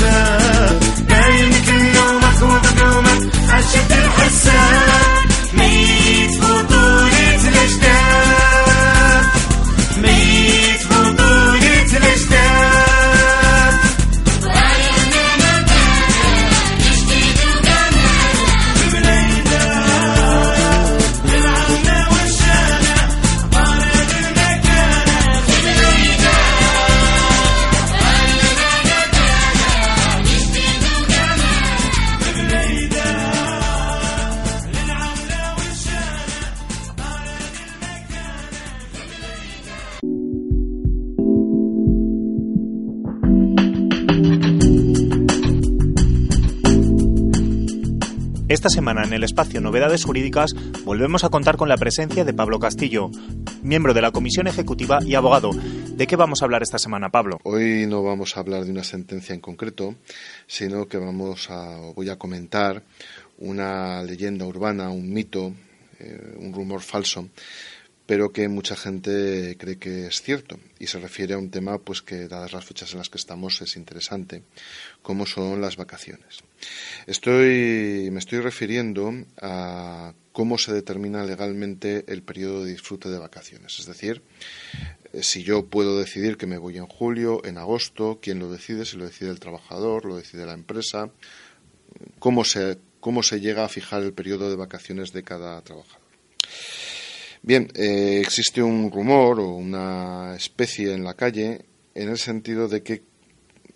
Esta 48.69 48.81
semana 48.81 49.03
en 49.03 49.15
el 49.15 49.25
espacio 49.25 49.63
Novedades 49.63 50.05
Jurídicas 50.05 50.55
volvemos 50.85 51.25
a 51.25 51.31
contar 51.31 51.57
con 51.57 51.71
la 51.71 51.79
presencia 51.79 52.23
de 52.23 52.35
Pablo 52.35 52.59
Castillo, 52.59 53.11
miembro 53.63 53.95
de 53.95 54.03
la 54.03 54.11
Comisión 54.11 54.47
Ejecutiva 54.47 54.99
y 55.03 55.15
abogado. 55.15 55.53
¿De 55.53 56.07
qué 56.07 56.17
vamos 56.17 56.43
a 56.43 56.45
hablar 56.45 56.63
esta 56.63 56.79
semana, 56.79 57.09
Pablo? 57.09 57.41
Hoy 57.45 57.87
no 57.87 58.03
vamos 58.03 58.37
a 58.37 58.41
hablar 58.41 58.67
de 58.67 58.71
una 58.71 58.85
sentencia 58.85 59.35
en 59.35 59.41
concreto, 59.41 59.95
sino 60.47 60.87
que 60.87 60.99
vamos 60.99 61.49
a, 61.49 61.79
voy 61.97 62.11
a 62.11 62.19
comentar 62.19 62.83
una 63.39 64.03
leyenda 64.03 64.45
urbana, 64.45 64.91
un 64.91 65.15
mito, 65.15 65.55
eh, 65.99 66.37
un 66.39 66.53
rumor 66.53 66.83
falso 66.83 67.27
pero 68.09 68.33
que 68.33 68.49
mucha 68.49 68.75
gente 68.75 69.55
cree 69.59 69.77
que 69.77 70.07
es 70.07 70.23
cierto 70.23 70.59
y 70.79 70.87
se 70.87 70.99
refiere 70.99 71.35
a 71.35 71.39
un 71.39 71.51
tema 71.51 71.77
pues 71.77 72.01
que 72.01 72.27
dadas 72.27 72.55
las 72.55 72.65
fechas 72.65 72.91
en 72.93 72.99
las 73.01 73.11
que 73.11 73.19
estamos 73.19 73.61
es 73.61 73.77
interesante, 73.77 74.45
como 75.09 75.25
son 75.25 75.63
las 75.63 75.79
vacaciones. 75.79 76.41
Estoy 77.07 78.11
me 78.13 78.19
estoy 78.19 78.41
refiriendo 78.41 79.11
a 79.41 80.13
cómo 80.33 80.59
se 80.59 80.75
determina 80.75 81.25
legalmente 81.25 82.05
el 82.09 82.23
periodo 82.23 82.63
de 82.63 82.73
disfrute 82.73 83.09
de 83.09 83.19
vacaciones, 83.19 83.79
es 83.79 83.87
decir, 83.87 84.21
eh, 85.15 85.23
si 85.23 85.43
yo 85.45 85.65
puedo 85.65 85.99
decidir 85.99 86.37
que 86.37 86.47
me 86.47 86.59
voy 86.59 86.77
en 86.77 86.87
julio, 86.87 87.43
en 87.47 87.57
agosto, 87.57 88.19
quién 88.21 88.39
lo 88.39 88.51
decide, 88.51 88.85
si 88.85 88.99
lo 88.99 89.07
decide 89.07 89.31
el 89.31 89.41
trabajador, 89.41 90.05
lo 90.05 90.17
decide 90.19 90.45
la 90.45 90.53
empresa, 90.53 91.11
cómo 92.19 92.45
se 92.45 92.77
cómo 93.01 93.23
se 93.23 93.41
llega 93.41 93.65
a 93.65 93.71
fijar 93.71 94.03
el 94.03 94.13
periodo 94.13 94.51
de 94.51 94.57
vacaciones 94.57 95.15
de 95.15 95.23
cada 95.23 95.59
trabajador. 95.63 96.03
Bien, 97.41 97.73
eh, 97.75 98.21
existe 98.21 98.63
un 98.63 98.93
rumor 98.93 99.41
o 99.41 99.55
una 99.55 100.37
especie 100.37 100.93
en 100.93 101.03
la 101.03 101.15
calle 101.15 101.65
en 101.95 102.11
el 102.11 102.19
sentido 102.19 102.69
de 102.69 102.83
que 102.83 103.09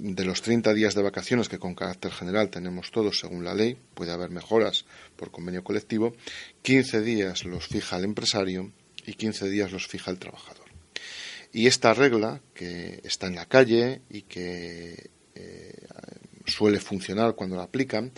de 0.03 0.25
los 0.25 0.43
30 0.43 0.75
días 0.75 0.97
de 0.97 1.03
vacaciones 1.03 1.49
que 1.49 1.61
con 1.61 1.77
carácter 1.77 2.11
general 2.11 2.51
tenemos 2.51 2.91
todos 2.91 3.21
según 3.21 3.45
la 3.45 3.55
ley, 3.55 3.79
puede 3.95 4.11
haber 4.11 4.31
mejoras 4.31 4.85
por 5.15 5.31
convenio 5.31 5.63
colectivo, 5.63 6.13
15 6.63 7.03
días 7.03 7.45
los 7.45 7.69
fija 7.69 7.99
el 7.99 8.05
empresario 8.05 8.73
y 9.07 9.15
15 9.15 9.49
días 9.49 9.71
los 9.71 9.87
fija 9.87 10.11
el 10.11 10.19
trabajador. 10.19 10.67
Y 11.53 11.69
esta 11.69 11.95
regla, 11.95 12.41
que 12.53 13.01
está 13.05 13.29
en 13.29 13.37
la 13.37 13.47
calle 13.47 14.03
y 14.11 14.23
que 14.23 15.11
eh, 15.37 15.87
suele 16.47 16.81
funcionar 16.81 17.37
cuando 17.37 17.55
la 17.55 17.63
aplican, 17.63 18.11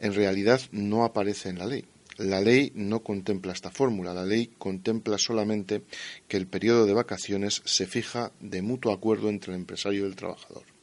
en 0.00 0.14
realidad 0.14 0.62
no 0.72 1.04
aparece 1.04 1.50
en 1.50 1.58
la 1.58 1.66
ley. 1.66 1.84
La 2.16 2.40
ley 2.40 2.72
no 2.74 3.02
contempla 3.02 3.52
esta 3.52 3.70
fórmula, 3.70 4.14
la 4.14 4.24
ley 4.24 4.52
contempla 4.56 5.18
solamente 5.18 5.82
que 6.28 6.38
el 6.38 6.46
periodo 6.46 6.86
de 6.86 6.94
vacaciones 6.94 7.60
se 7.66 7.86
fija 7.86 8.32
de 8.40 8.62
mutuo 8.62 8.90
acuerdo 8.90 9.28
entre 9.28 9.52
el 9.52 9.60
empresario 9.60 10.04
y 10.04 10.08
el 10.08 10.16
trabajador 10.16 10.75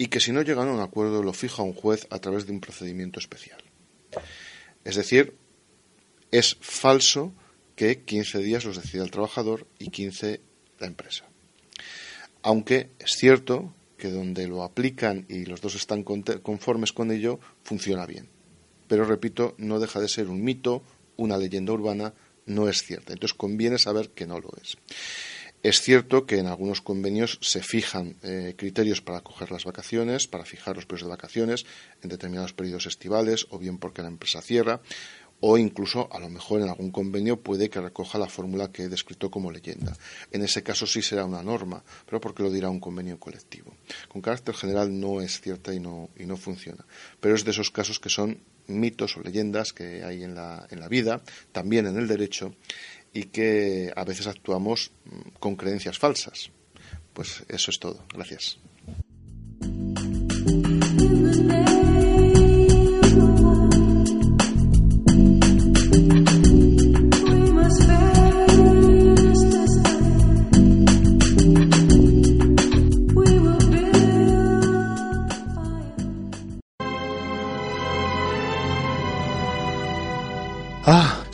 y 0.00 0.06
que 0.06 0.20
si 0.20 0.32
no 0.32 0.40
llegan 0.40 0.68
a 0.68 0.72
un 0.72 0.80
acuerdo 0.80 1.22
lo 1.22 1.34
fija 1.34 1.62
un 1.62 1.74
juez 1.74 2.06
a 2.08 2.18
través 2.18 2.46
de 2.46 2.52
un 2.52 2.60
procedimiento 2.60 3.20
especial. 3.20 3.62
Es 4.82 4.96
decir, 4.96 5.34
es 6.30 6.56
falso 6.60 7.34
que 7.76 8.00
15 8.00 8.38
días 8.38 8.64
los 8.64 8.80
decida 8.80 9.04
el 9.04 9.10
trabajador 9.10 9.66
y 9.78 9.90
15 9.90 10.40
la 10.78 10.86
empresa. 10.86 11.26
Aunque 12.42 12.88
es 12.98 13.12
cierto 13.12 13.74
que 13.98 14.08
donde 14.08 14.48
lo 14.48 14.62
aplican 14.62 15.26
y 15.28 15.44
los 15.44 15.60
dos 15.60 15.74
están 15.74 16.02
conformes 16.02 16.92
con 16.92 17.10
ello, 17.10 17.38
funciona 17.62 18.06
bien 18.06 18.30
pero 18.90 19.04
repito, 19.04 19.54
no 19.56 19.78
deja 19.78 20.00
de 20.00 20.08
ser 20.08 20.26
un 20.26 20.42
mito, 20.42 20.82
una 21.16 21.38
leyenda 21.38 21.72
urbana, 21.72 22.12
no 22.46 22.68
es 22.68 22.82
cierta. 22.82 23.12
Entonces 23.12 23.38
conviene 23.38 23.78
saber 23.78 24.10
que 24.10 24.26
no 24.26 24.40
lo 24.40 24.50
es. 24.60 24.76
Es 25.62 25.82
cierto 25.82 26.24
que 26.24 26.38
en 26.38 26.46
algunos 26.46 26.80
convenios 26.80 27.38
se 27.42 27.62
fijan 27.62 28.16
eh, 28.22 28.54
criterios 28.56 29.02
para 29.02 29.20
coger 29.20 29.50
las 29.52 29.66
vacaciones, 29.66 30.26
para 30.26 30.46
fijar 30.46 30.74
los 30.74 30.86
periodos 30.86 31.08
de 31.08 31.16
vacaciones 31.16 31.66
en 32.02 32.08
determinados 32.08 32.54
periodos 32.54 32.86
estivales, 32.86 33.46
o 33.50 33.58
bien 33.58 33.76
porque 33.76 34.00
la 34.00 34.08
empresa 34.08 34.40
cierra, 34.40 34.80
o 35.40 35.58
incluso 35.58 36.08
a 36.12 36.18
lo 36.18 36.30
mejor 36.30 36.60
en 36.62 36.68
algún 36.68 36.90
convenio 36.90 37.40
puede 37.40 37.68
que 37.68 37.80
recoja 37.80 38.18
la 38.18 38.28
fórmula 38.28 38.70
que 38.72 38.84
he 38.84 38.88
descrito 38.88 39.30
como 39.30 39.50
leyenda. 39.50 39.96
En 40.32 40.42
ese 40.42 40.62
caso 40.62 40.86
sí 40.86 41.02
será 41.02 41.24
una 41.26 41.42
norma, 41.42 41.82
pero 42.06 42.20
porque 42.20 42.42
lo 42.42 42.50
dirá 42.50 42.70
un 42.70 42.80
convenio 42.80 43.18
colectivo. 43.18 43.74
Con 44.08 44.22
carácter 44.22 44.54
general 44.54 44.98
no 44.98 45.20
es 45.20 45.40
cierta 45.40 45.74
y 45.74 45.80
no, 45.80 46.10
y 46.18 46.24
no 46.24 46.36
funciona, 46.36 46.86
pero 47.20 47.34
es 47.34 47.44
de 47.44 47.50
esos 47.50 47.70
casos 47.70 48.00
que 48.00 48.08
son 48.08 48.40
mitos 48.66 49.16
o 49.16 49.20
leyendas 49.20 49.72
que 49.72 50.04
hay 50.04 50.22
en 50.22 50.34
la, 50.34 50.66
en 50.70 50.80
la 50.80 50.88
vida, 50.88 51.22
también 51.52 51.86
en 51.86 51.96
el 51.96 52.06
derecho, 52.06 52.54
y 53.12 53.24
que 53.24 53.92
a 53.94 54.04
veces 54.04 54.26
actuamos 54.26 54.92
mm, 55.04 55.38
con 55.38 55.56
creencias 55.56 55.98
falsas. 55.98 56.50
Pues 57.12 57.44
eso 57.48 57.70
es 57.70 57.78
todo. 57.78 58.04
Gracias. 58.14 58.58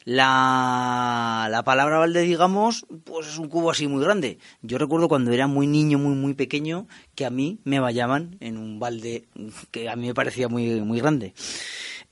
La, 0.05 1.48
la 1.51 1.62
palabra 1.62 1.98
balde, 1.98 2.22
digamos, 2.22 2.86
pues 3.05 3.28
es 3.28 3.38
un 3.38 3.48
cubo 3.48 3.70
así 3.70 3.86
muy 3.86 4.03
grande. 4.03 4.38
Yo 4.62 4.78
recuerdo 4.78 5.09
cuando 5.09 5.32
era 5.32 5.46
muy 5.46 5.66
niño, 5.66 5.98
muy, 5.98 6.14
muy 6.14 6.34
pequeño, 6.34 6.86
que 7.14 7.26
a 7.26 7.30
mí 7.30 7.59
me 7.64 7.80
vallaban 7.80 8.36
en 8.40 8.57
un 8.57 8.78
balde 8.80 9.24
que 9.70 9.88
a 9.88 9.96
mí 9.96 10.07
me 10.07 10.14
parecía 10.14 10.48
muy, 10.48 10.80
muy 10.80 11.01
grande. 11.01 11.34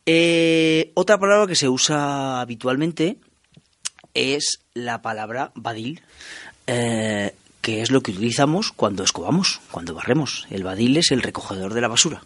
Eh, 0.06 0.92
otra 0.94 1.18
palabra 1.18 1.46
que 1.46 1.56
se 1.56 1.68
usa 1.68 2.40
habitualmente 2.40 3.18
es 4.14 4.60
la 4.74 5.02
palabra 5.02 5.52
badil. 5.54 6.02
Eh, 6.66 7.34
que 7.68 7.82
es 7.82 7.90
lo 7.90 8.02
que 8.02 8.12
utilizamos 8.12 8.72
cuando 8.72 9.02
escobamos, 9.02 9.60
cuando 9.70 9.94
barremos. 9.94 10.46
El 10.50 10.64
badil 10.64 10.96
es 10.96 11.10
el 11.10 11.22
recogedor 11.22 11.74
de 11.74 11.80
la 11.82 11.88
basura. 11.88 12.22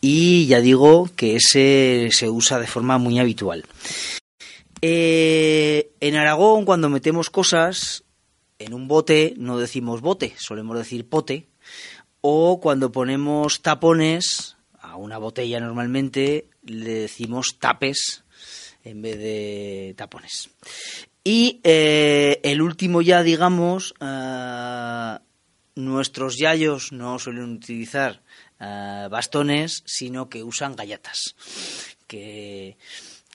Y 0.00 0.46
ya 0.46 0.60
digo 0.60 1.08
que 1.16 1.36
ese 1.36 2.10
se 2.12 2.28
usa 2.28 2.58
de 2.58 2.66
forma 2.66 2.98
muy 2.98 3.18
habitual. 3.18 3.64
Eh, 4.86 5.94
en 6.00 6.14
Aragón, 6.14 6.66
cuando 6.66 6.90
metemos 6.90 7.30
cosas 7.30 8.04
en 8.58 8.74
un 8.74 8.86
bote, 8.86 9.32
no 9.38 9.56
decimos 9.56 10.02
bote, 10.02 10.34
solemos 10.36 10.76
decir 10.76 11.08
pote. 11.08 11.48
O 12.20 12.60
cuando 12.60 12.92
ponemos 12.92 13.62
tapones 13.62 14.58
a 14.78 14.96
una 14.96 15.16
botella 15.16 15.58
normalmente, 15.58 16.50
le 16.64 16.90
decimos 16.90 17.56
tapes 17.58 18.24
en 18.82 19.00
vez 19.00 19.16
de 19.16 19.94
tapones. 19.96 20.50
Y 21.24 21.62
eh, 21.64 22.40
el 22.42 22.60
último 22.60 23.00
ya, 23.00 23.22
digamos, 23.22 23.94
eh, 24.02 25.18
nuestros 25.76 26.36
yayos 26.36 26.92
no 26.92 27.18
suelen 27.18 27.54
utilizar 27.54 28.22
eh, 28.60 29.08
bastones, 29.10 29.82
sino 29.86 30.28
que 30.28 30.42
usan 30.42 30.76
gallatas. 30.76 31.36
Que, 32.06 32.76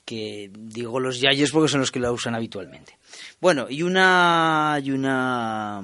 que 0.09 0.49
digo 0.57 0.99
los 0.99 1.19
yayos 1.19 1.51
porque 1.51 1.69
son 1.69 1.81
los 1.81 1.91
que 1.91 1.99
la 1.99 2.11
usan 2.11 2.33
habitualmente. 2.33 2.97
Bueno, 3.39 3.67
y 3.69 3.83
una, 3.83 4.79
y 4.83 4.89
una 4.89 5.83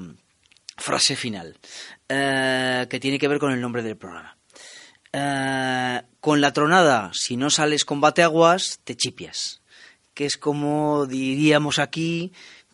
frase 0.77 1.15
final 1.15 1.55
que 2.07 2.99
tiene 2.99 3.19
que 3.19 3.27
ver 3.27 3.37
con 3.37 3.51
el 3.51 3.61
nombre 3.61 3.83
del 3.83 3.97
programa. 3.97 4.35
con 6.19 6.41
la 6.41 6.53
tronada, 6.53 7.11
si 7.13 7.37
no 7.37 7.51
sales 7.51 7.85
con 7.85 8.01
bateaguas, 8.01 8.79
te 8.83 8.97
chipias 8.97 9.61
que 10.15 10.25
es 10.25 10.37
como 10.37 11.05
diríamos 11.05 11.77
aquí 11.77 12.33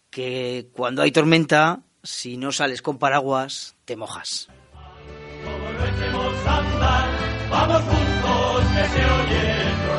que 0.10 0.70
cuando 0.72 1.02
hay 1.02 1.12
tormenta, 1.12 1.82
si 2.02 2.38
no 2.38 2.54
sales 2.54 2.82
con 2.82 2.97
paraguas, 2.97 3.76
te 3.84 3.97
mojas. 3.97 4.47
vamos 7.49 7.82
juntos 7.82 8.66
que 8.74 8.88
se 8.88 9.06
oye 9.06 9.91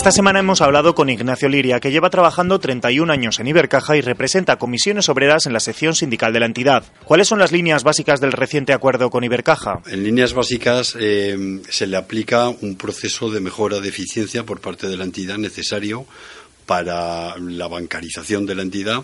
Esta 0.00 0.12
semana 0.12 0.40
hemos 0.40 0.62
hablado 0.62 0.94
con 0.94 1.10
Ignacio 1.10 1.50
Liria, 1.50 1.78
que 1.78 1.90
lleva 1.90 2.08
trabajando 2.08 2.58
31 2.58 3.12
años 3.12 3.38
en 3.38 3.48
Ibercaja 3.48 3.98
y 3.98 4.00
representa 4.00 4.56
comisiones 4.56 5.10
obreras 5.10 5.44
en 5.44 5.52
la 5.52 5.60
sección 5.60 5.94
sindical 5.94 6.32
de 6.32 6.40
la 6.40 6.46
entidad. 6.46 6.84
¿Cuáles 7.04 7.28
son 7.28 7.38
las 7.38 7.52
líneas 7.52 7.84
básicas 7.84 8.18
del 8.18 8.32
reciente 8.32 8.72
acuerdo 8.72 9.10
con 9.10 9.24
Ibercaja? 9.24 9.82
En 9.88 10.02
líneas 10.02 10.32
básicas 10.32 10.96
eh, 10.98 11.60
se 11.68 11.86
le 11.86 11.98
aplica 11.98 12.48
un 12.48 12.76
proceso 12.76 13.30
de 13.30 13.40
mejora 13.40 13.78
de 13.80 13.90
eficiencia 13.90 14.42
por 14.42 14.62
parte 14.62 14.88
de 14.88 14.96
la 14.96 15.04
entidad 15.04 15.36
necesario 15.36 16.06
para 16.70 17.36
la 17.36 17.66
bancarización 17.66 18.46
de 18.46 18.54
la 18.54 18.62
entidad 18.62 19.02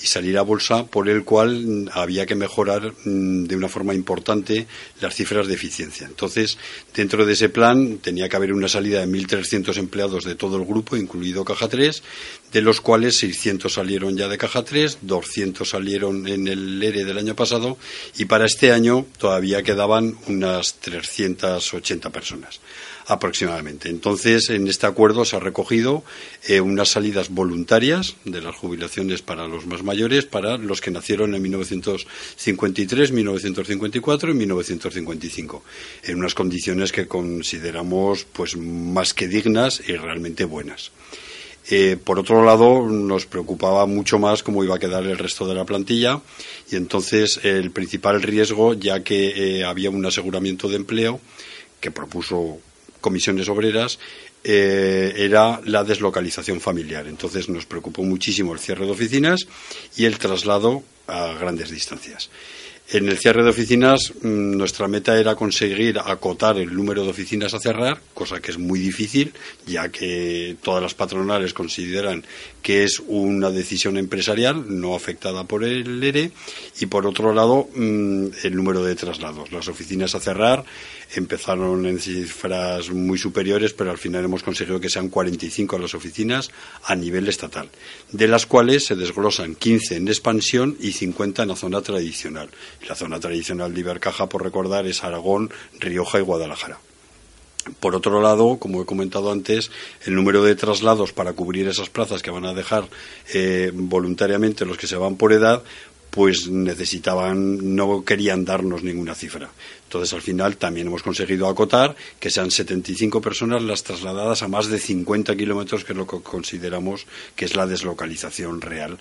y 0.00 0.06
salir 0.06 0.38
a 0.38 0.42
bolsa, 0.42 0.86
por 0.86 1.08
el 1.08 1.24
cual 1.24 1.90
había 1.92 2.26
que 2.26 2.36
mejorar 2.36 2.92
mm, 3.04 3.46
de 3.46 3.56
una 3.56 3.68
forma 3.68 3.92
importante 3.92 4.68
las 5.00 5.16
cifras 5.16 5.48
de 5.48 5.54
eficiencia. 5.54 6.06
Entonces, 6.06 6.58
dentro 6.94 7.26
de 7.26 7.32
ese 7.32 7.48
plan 7.48 7.98
tenía 7.98 8.28
que 8.28 8.36
haber 8.36 8.52
una 8.52 8.68
salida 8.68 9.00
de 9.00 9.08
1.300 9.08 9.78
empleados 9.78 10.22
de 10.22 10.36
todo 10.36 10.58
el 10.58 10.64
grupo, 10.64 10.96
incluido 10.96 11.44
Caja 11.44 11.66
3, 11.66 12.04
de 12.52 12.62
los 12.62 12.80
cuales 12.80 13.16
600 13.16 13.72
salieron 13.72 14.16
ya 14.16 14.28
de 14.28 14.38
Caja 14.38 14.62
3, 14.62 14.98
200 15.02 15.68
salieron 15.68 16.28
en 16.28 16.46
el 16.46 16.80
ERE 16.80 17.04
del 17.04 17.18
año 17.18 17.34
pasado 17.34 17.78
y 18.16 18.26
para 18.26 18.46
este 18.46 18.70
año 18.70 19.06
todavía 19.18 19.64
quedaban 19.64 20.16
unas 20.28 20.74
380 20.74 22.10
personas 22.10 22.60
aproximadamente. 23.08 23.88
Entonces, 23.88 24.50
en 24.50 24.68
este 24.68 24.86
acuerdo 24.86 25.24
se 25.24 25.34
ha 25.36 25.40
recogido 25.40 26.04
eh, 26.46 26.60
unas 26.60 26.90
salidas 26.90 27.30
voluntarias 27.30 28.16
de 28.24 28.42
las 28.42 28.54
jubilaciones 28.54 29.22
para 29.22 29.48
los 29.48 29.66
más 29.66 29.82
mayores, 29.82 30.26
para 30.26 30.58
los 30.58 30.82
que 30.82 30.90
nacieron 30.90 31.34
en 31.34 31.42
1953, 31.42 33.12
1954 33.12 34.30
y 34.30 34.34
1955, 34.34 35.64
en 36.04 36.18
unas 36.18 36.34
condiciones 36.34 36.92
que 36.92 37.08
consideramos 37.08 38.26
pues 38.30 38.56
más 38.58 39.14
que 39.14 39.26
dignas 39.26 39.82
y 39.88 39.96
realmente 39.96 40.44
buenas. 40.44 40.92
Eh, 41.70 41.96
por 42.02 42.18
otro 42.18 42.44
lado, 42.44 42.86
nos 42.88 43.24
preocupaba 43.26 43.86
mucho 43.86 44.18
más 44.18 44.42
cómo 44.42 44.64
iba 44.64 44.76
a 44.76 44.78
quedar 44.78 45.04
el 45.04 45.18
resto 45.18 45.46
de 45.46 45.54
la 45.54 45.64
plantilla 45.64 46.20
y 46.70 46.76
entonces 46.76 47.40
el 47.42 47.70
principal 47.70 48.22
riesgo, 48.22 48.74
ya 48.74 49.02
que 49.02 49.60
eh, 49.60 49.64
había 49.64 49.90
un 49.90 50.04
aseguramiento 50.04 50.68
de 50.68 50.76
empleo 50.76 51.20
que 51.80 51.90
propuso 51.90 52.58
comisiones 53.00 53.48
obreras 53.48 53.98
eh, 54.44 55.14
era 55.16 55.60
la 55.64 55.84
deslocalización 55.84 56.60
familiar. 56.60 57.06
Entonces 57.06 57.48
nos 57.48 57.66
preocupó 57.66 58.02
muchísimo 58.02 58.52
el 58.52 58.58
cierre 58.58 58.86
de 58.86 58.92
oficinas 58.92 59.46
y 59.96 60.04
el 60.04 60.18
traslado 60.18 60.82
a 61.06 61.32
grandes 61.34 61.70
distancias. 61.70 62.30
En 62.90 63.06
el 63.06 63.18
cierre 63.18 63.44
de 63.44 63.50
oficinas, 63.50 64.14
mm, 64.22 64.56
nuestra 64.56 64.88
meta 64.88 65.20
era 65.20 65.34
conseguir 65.34 65.98
acotar 65.98 66.56
el 66.56 66.74
número 66.74 67.04
de 67.04 67.10
oficinas 67.10 67.52
a 67.52 67.60
cerrar, 67.60 68.00
cosa 68.14 68.40
que 68.40 68.50
es 68.50 68.56
muy 68.56 68.78
difícil, 68.80 69.34
ya 69.66 69.90
que 69.90 70.56
todas 70.62 70.82
las 70.82 70.94
patronales 70.94 71.52
consideran 71.52 72.24
que 72.62 72.84
es 72.84 73.02
una 73.06 73.50
decisión 73.50 73.98
empresarial 73.98 74.80
no 74.80 74.94
afectada 74.94 75.44
por 75.44 75.64
el 75.64 76.02
ERE, 76.02 76.30
y 76.80 76.86
por 76.86 77.06
otro 77.06 77.34
lado, 77.34 77.68
mm, 77.74 78.28
el 78.44 78.56
número 78.56 78.82
de 78.82 78.94
traslados. 78.94 79.52
Las 79.52 79.68
oficinas 79.68 80.14
a 80.14 80.20
cerrar 80.20 80.64
empezaron 81.14 81.86
en 81.86 81.98
cifras 81.98 82.90
muy 82.90 83.18
superiores, 83.18 83.72
pero 83.72 83.90
al 83.90 83.98
final 83.98 84.24
hemos 84.24 84.42
conseguido 84.42 84.80
que 84.80 84.90
sean 84.90 85.08
45 85.08 85.78
las 85.78 85.94
oficinas 85.94 86.50
a 86.84 86.94
nivel 86.94 87.28
estatal, 87.28 87.68
de 88.12 88.28
las 88.28 88.46
cuales 88.46 88.84
se 88.84 88.96
desglosan 88.96 89.54
15 89.54 89.96
en 89.96 90.08
expansión 90.08 90.76
y 90.80 90.92
50 90.92 91.42
en 91.42 91.48
la 91.48 91.56
zona 91.56 91.80
tradicional. 91.80 92.50
La 92.88 92.94
zona 92.94 93.20
tradicional 93.20 93.74
de 93.74 93.80
Ibercaja, 93.80 94.28
por 94.28 94.42
recordar, 94.42 94.86
es 94.86 95.04
Aragón, 95.04 95.50
Rioja 95.78 96.18
y 96.18 96.22
Guadalajara. 96.22 96.78
Por 97.80 97.94
otro 97.94 98.20
lado, 98.22 98.58
como 98.58 98.82
he 98.82 98.86
comentado 98.86 99.30
antes, 99.30 99.70
el 100.04 100.14
número 100.14 100.42
de 100.42 100.54
traslados 100.54 101.12
para 101.12 101.34
cubrir 101.34 101.68
esas 101.68 101.90
plazas 101.90 102.22
que 102.22 102.30
van 102.30 102.46
a 102.46 102.54
dejar 102.54 102.88
eh, 103.34 103.70
voluntariamente 103.74 104.64
los 104.64 104.78
que 104.78 104.86
se 104.86 104.96
van 104.96 105.16
por 105.16 105.32
edad, 105.32 105.62
pues 106.18 106.50
necesitaban, 106.50 107.76
no 107.76 108.04
querían 108.04 108.44
darnos 108.44 108.82
ninguna 108.82 109.14
cifra. 109.14 109.48
Entonces, 109.84 110.12
al 110.12 110.20
final, 110.20 110.56
también 110.56 110.88
hemos 110.88 111.04
conseguido 111.04 111.46
acotar 111.46 111.94
que 112.18 112.28
sean 112.28 112.50
75 112.50 113.20
personas 113.20 113.62
las 113.62 113.84
trasladadas 113.84 114.42
a 114.42 114.48
más 114.48 114.66
de 114.66 114.80
50 114.80 115.36
kilómetros, 115.36 115.84
que 115.84 115.92
es 115.92 115.96
lo 115.96 116.08
que 116.08 116.20
consideramos 116.20 117.06
que 117.36 117.44
es 117.44 117.54
la 117.54 117.68
deslocalización 117.68 118.60
real, 118.60 118.98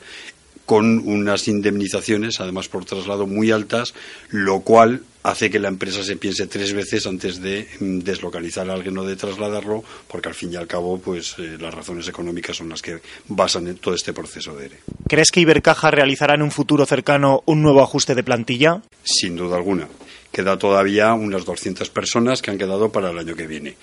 con 0.67 0.99
unas 1.07 1.47
indemnizaciones, 1.47 2.39
además 2.39 2.67
por 2.67 2.85
traslado, 2.85 3.25
muy 3.25 3.49
altas, 3.49 3.95
lo 4.29 4.59
cual 4.59 5.01
hace 5.27 5.49
que 5.49 5.59
la 5.59 5.67
empresa 5.67 6.03
se 6.03 6.15
piense 6.15 6.47
tres 6.47 6.73
veces 6.73 7.05
antes 7.05 7.41
de 7.41 7.67
mm, 7.79 7.99
deslocalizar 7.99 8.69
a 8.69 8.73
alguien 8.73 8.97
o 8.97 9.03
de 9.03 9.17
trasladarlo, 9.17 9.83
porque 10.07 10.29
al 10.29 10.35
fin 10.35 10.53
y 10.53 10.55
al 10.55 10.67
cabo, 10.67 10.99
pues 10.99 11.35
eh, 11.37 11.57
las 11.59 11.73
razones 11.73 12.07
económicas 12.07 12.55
son 12.55 12.69
las 12.69 12.81
que 12.81 12.99
basan 13.27 13.67
en 13.67 13.75
todo 13.75 13.93
este 13.93 14.13
proceso 14.13 14.55
de 14.55 14.67
ERE. 14.67 14.79
¿Crees 15.07 15.31
que 15.31 15.41
Ibercaja 15.41 15.91
realizará 15.91 16.35
en 16.35 16.43
un 16.43 16.51
futuro 16.51 16.85
cercano 16.85 17.43
un 17.45 17.61
nuevo 17.61 17.83
ajuste 17.83 18.15
de 18.15 18.23
plantilla? 18.23 18.81
Sin 19.03 19.35
duda 19.35 19.57
alguna. 19.57 19.89
Queda 20.31 20.57
todavía 20.57 21.13
unas 21.13 21.43
200 21.43 21.89
personas 21.89 22.41
que 22.41 22.51
han 22.51 22.57
quedado 22.57 22.91
para 22.91 23.11
el 23.11 23.17
año 23.17 23.35
que 23.35 23.47
viene 23.47 23.75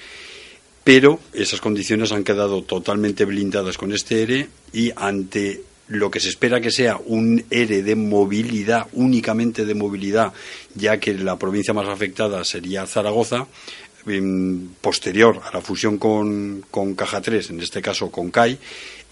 pero 0.85 1.19
esas 1.33 1.63
condiciones 1.63 2.13
han 2.13 2.25
quedado 2.25 2.63
totalmente 2.63 3.25
blindadas 3.25 3.79
con 3.79 3.95
este 3.95 4.23
ERE 4.23 4.49
y 4.71 4.93
ante 4.95 5.63
lo 5.89 6.11
que 6.11 6.21
se 6.21 6.29
espera 6.29 6.61
que 6.61 6.71
sea 6.71 6.99
un 7.05 7.45
ERE 7.51 7.83
de 7.83 7.95
movilidad, 7.95 8.87
únicamente 8.93 9.65
de 9.65 9.75
movilidad, 9.75 10.33
ya 10.75 10.99
que 10.99 11.15
la 11.15 11.39
provincia 11.39 11.75
más 11.75 11.89
afectada 11.89 12.45
sería 12.45 12.87
Zaragoza, 12.87 13.47
posterior 14.81 15.41
a 15.45 15.55
la 15.55 15.61
fusión 15.63 15.99
con, 15.99 16.95
Caja 16.97 17.21
3, 17.21 17.51
en 17.51 17.61
este 17.61 17.81
caso 17.81 18.11
con 18.11 18.31
CAI, 18.31 18.59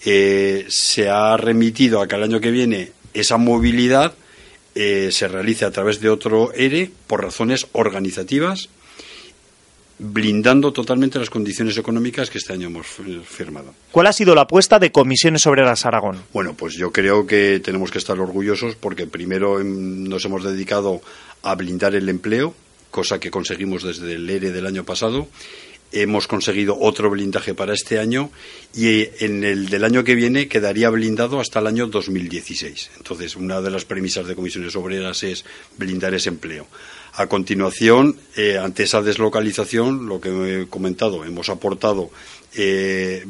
eh, 0.05 0.65
se 0.69 1.09
ha 1.09 1.35
remitido 1.37 2.01
a 2.01 2.07
que 2.07 2.15
el 2.15 2.23
año 2.23 2.39
que 2.39 2.51
viene 2.51 2.91
esa 3.13 3.37
movilidad 3.37 4.13
eh, 4.75 5.09
se 5.11 5.27
realice 5.27 5.65
a 5.65 5.71
través 5.71 5.99
de 5.99 6.09
otro 6.09 6.53
ERE 6.53 6.91
por 7.07 7.23
razones 7.23 7.67
organizativas 7.73 8.69
blindando 9.99 10.73
totalmente 10.73 11.19
las 11.19 11.29
condiciones 11.29 11.77
económicas 11.77 12.29
que 12.29 12.37
este 12.37 12.53
año 12.53 12.67
hemos 12.67 12.87
firmado. 13.25 13.73
¿Cuál 13.91 14.07
ha 14.07 14.13
sido 14.13 14.35
la 14.35 14.41
apuesta 14.41 14.79
de 14.79 14.91
Comisiones 14.91 15.45
Obreras 15.45 15.85
Aragón? 15.85 16.23
Bueno, 16.33 16.55
pues 16.55 16.75
yo 16.75 16.91
creo 16.91 17.25
que 17.25 17.59
tenemos 17.63 17.91
que 17.91 17.99
estar 17.99 18.19
orgullosos 18.19 18.75
porque 18.75 19.07
primero 19.07 19.59
em, 19.59 20.03
nos 20.03 20.25
hemos 20.25 20.43
dedicado 20.43 21.01
a 21.43 21.55
blindar 21.55 21.95
el 21.95 22.09
empleo, 22.09 22.55
cosa 22.91 23.19
que 23.19 23.31
conseguimos 23.31 23.83
desde 23.83 24.13
el 24.13 24.29
ERE 24.29 24.51
del 24.51 24.65
año 24.65 24.83
pasado. 24.83 25.27
hemos 25.93 26.27
conseguido 26.27 26.75
otro 26.79 27.11
blindaje 27.11 27.53
para 27.53 27.73
este 27.73 27.99
año 27.99 28.31
y 28.73 29.07
en 29.23 29.43
el 29.43 29.69
del 29.69 29.83
año 29.83 30.03
que 30.03 30.15
viene 30.15 30.47
quedaría 30.47 30.89
blindado 30.89 31.39
hasta 31.39 31.59
el 31.59 31.67
año 31.67 31.85
2016. 31.85 32.91
Entonces, 32.97 33.35
una 33.35 33.61
de 33.61 33.69
las 33.69 33.85
premisas 33.85 34.25
de 34.25 34.33
comisiones 34.33 34.75
obreras 34.75 35.21
es 35.21 35.45
blindar 35.77 36.15
ese 36.15 36.29
empleo. 36.29 36.65
A 37.15 37.27
continuación, 37.27 38.17
eh, 38.35 38.57
ante 38.57 38.83
esa 38.83 39.01
deslocalización, 39.01 40.07
lo 40.07 40.19
que 40.19 40.63
he 40.63 40.67
comentado, 40.67 41.25
hemos 41.25 41.49
aportado 41.49 42.09
eh, 42.55 43.23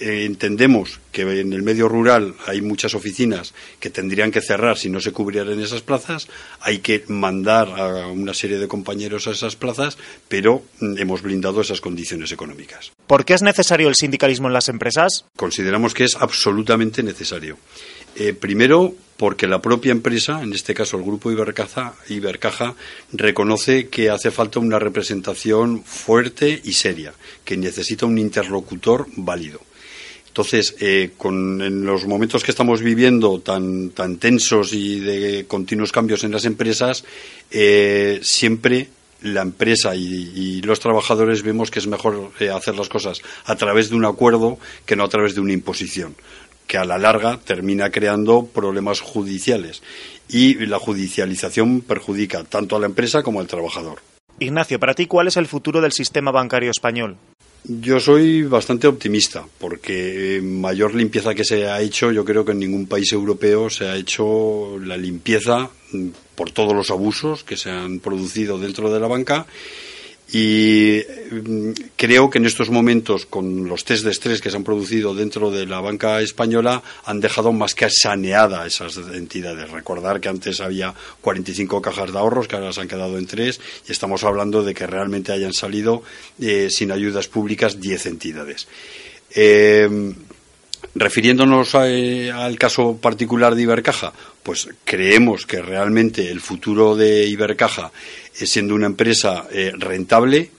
eh, 0.00 0.24
entendemos 0.24 1.00
que 1.12 1.22
en 1.22 1.52
el 1.52 1.62
medio 1.62 1.88
rural 1.88 2.34
hay 2.46 2.60
muchas 2.60 2.94
oficinas 2.94 3.54
que 3.78 3.90
tendrían 3.90 4.32
que 4.32 4.40
cerrar 4.40 4.76
si 4.76 4.90
no 4.90 5.00
se 5.00 5.12
cubrieran 5.12 5.60
esas 5.60 5.82
plazas, 5.82 6.26
hay 6.60 6.78
que 6.78 7.04
mandar 7.06 7.68
a 7.68 8.08
una 8.08 8.34
serie 8.34 8.58
de 8.58 8.66
compañeros 8.66 9.28
a 9.28 9.30
esas 9.30 9.54
plazas, 9.54 9.96
pero 10.26 10.64
mm, 10.80 10.98
hemos 10.98 11.22
blindado 11.22 11.60
esas 11.60 11.80
condiciones 11.80 12.32
económicas. 12.32 12.90
¿Por 13.06 13.24
qué 13.24 13.34
es 13.34 13.42
necesario 13.42 13.88
el 13.88 13.94
sindicalismo 13.94 14.48
en 14.48 14.54
las 14.54 14.68
empresas? 14.68 15.26
Consideramos 15.36 15.94
que 15.94 16.04
es 16.04 16.16
absolutamente 16.16 17.04
necesario. 17.04 17.56
Eh, 18.16 18.32
primero, 18.32 18.94
porque 19.16 19.46
la 19.46 19.62
propia 19.62 19.92
empresa, 19.92 20.42
en 20.42 20.52
este 20.52 20.74
caso 20.74 20.96
el 20.96 21.04
grupo 21.04 21.30
Ibercaja, 21.30 22.74
reconoce 23.12 23.88
que 23.88 24.10
hace 24.10 24.30
falta 24.30 24.58
una 24.58 24.78
representación 24.78 25.84
fuerte 25.84 26.60
y 26.64 26.72
seria, 26.72 27.14
que 27.44 27.56
necesita 27.56 28.06
un 28.06 28.18
interlocutor 28.18 29.06
válido. 29.16 29.60
Entonces, 30.28 30.74
eh, 30.80 31.12
con, 31.16 31.62
en 31.62 31.86
los 31.86 32.06
momentos 32.06 32.42
que 32.42 32.50
estamos 32.50 32.82
viviendo 32.82 33.38
tan, 33.38 33.90
tan 33.90 34.16
tensos 34.16 34.72
y 34.72 34.98
de 34.98 35.44
continuos 35.46 35.92
cambios 35.92 36.24
en 36.24 36.32
las 36.32 36.44
empresas, 36.44 37.04
eh, 37.52 38.18
siempre 38.20 38.88
la 39.22 39.42
empresa 39.42 39.94
y, 39.94 40.60
los 40.62 40.80
trabajadores 40.80 41.42
vemos 41.42 41.70
que 41.70 41.78
es 41.78 41.86
mejor 41.86 42.32
eh, 42.40 42.50
hacer 42.50 42.74
las 42.74 42.88
cosas 42.88 43.22
a 43.44 43.54
través 43.56 43.90
de 43.90 43.96
un 43.96 44.04
acuerdo 44.04 44.58
que 44.84 44.96
no 44.96 45.04
a 45.04 45.08
través 45.08 45.34
de 45.34 45.40
una 45.40 45.52
imposición, 45.52 46.14
que 46.66 46.78
a 46.78 46.84
la 46.84 46.98
larga 46.98 47.38
termina 47.38 47.90
creando 47.90 48.46
problemas 48.46 49.00
judiciales. 49.00 49.82
Y 50.28 50.54
la 50.66 50.78
judicialización 50.78 51.82
perjudica 51.82 52.44
tanto 52.44 52.76
a 52.76 52.80
la 52.80 52.86
empresa 52.86 53.22
como 53.22 53.40
al 53.40 53.46
trabajador. 53.46 53.98
Ignacio, 54.38 54.80
para 54.80 54.94
ti, 54.94 55.06
¿cuál 55.06 55.28
es 55.28 55.36
el 55.36 55.46
futuro 55.46 55.80
del 55.80 55.92
sistema 55.92 56.30
bancario 56.30 56.70
español? 56.70 57.16
Yo 57.66 57.98
soy 57.98 58.42
bastante 58.42 58.86
optimista, 58.86 59.46
porque 59.58 60.40
mayor 60.42 60.94
limpieza 60.94 61.34
que 61.34 61.44
se 61.44 61.66
ha 61.66 61.80
hecho, 61.80 62.12
yo 62.12 62.24
creo 62.24 62.44
que 62.44 62.52
en 62.52 62.58
ningún 62.58 62.86
país 62.86 63.10
europeo 63.12 63.70
se 63.70 63.86
ha 63.86 63.96
hecho 63.96 64.78
la 64.80 64.98
limpieza 64.98 65.70
por 66.34 66.50
todos 66.50 66.74
los 66.74 66.90
abusos 66.90 67.42
que 67.42 67.56
se 67.56 67.70
han 67.70 68.00
producido 68.00 68.58
dentro 68.58 68.92
de 68.92 69.00
la 69.00 69.06
banca 69.06 69.46
y 70.32 71.02
mm, 71.30 71.70
creo 71.96 72.30
que 72.30 72.38
en 72.38 72.46
estos 72.46 72.70
momentos, 72.70 73.26
con 73.26 73.68
los 73.68 73.84
test 73.84 74.04
de 74.04 74.10
estrés 74.10 74.40
que 74.40 74.50
se 74.50 74.56
han 74.56 74.64
producido 74.64 75.14
dentro 75.14 75.50
de 75.50 75.66
la 75.66 75.80
banca 75.80 76.20
española, 76.20 76.82
han 77.04 77.20
dejado 77.20 77.52
más 77.52 77.74
que 77.74 77.88
saneada 77.90 78.66
esas 78.66 78.96
entidades. 78.96 79.70
Recordar 79.70 80.20
que 80.20 80.28
antes 80.28 80.60
había 80.60 80.94
45 81.20 81.82
cajas 81.82 82.12
de 82.12 82.18
ahorros, 82.18 82.48
que 82.48 82.56
ahora 82.56 82.72
se 82.72 82.80
han 82.80 82.88
quedado 82.88 83.18
en 83.18 83.26
tres, 83.26 83.60
y 83.86 83.92
estamos 83.92 84.24
hablando 84.24 84.62
de 84.62 84.74
que 84.74 84.86
realmente 84.86 85.32
hayan 85.32 85.52
salido 85.52 86.02
eh, 86.40 86.68
sin 86.70 86.90
ayudas 86.90 87.28
públicas 87.28 87.80
10 87.80 88.06
entidades. 88.06 88.66
Eh, 89.34 90.14
refiriéndonos 90.94 91.74
eh, 91.74 92.30
al 92.32 92.58
caso 92.58 92.96
particular 92.96 93.54
de 93.54 93.62
Ibercaja, 93.62 94.12
pues 94.42 94.68
creemos 94.84 95.46
que 95.46 95.62
realmente 95.62 96.30
el 96.30 96.40
futuro 96.40 96.96
de 96.96 97.26
Ibercaja 97.26 97.92
siendo 98.34 98.74
una 98.74 98.86
empresa 98.86 99.46
eh, 99.50 99.72
rentable, 99.76 100.50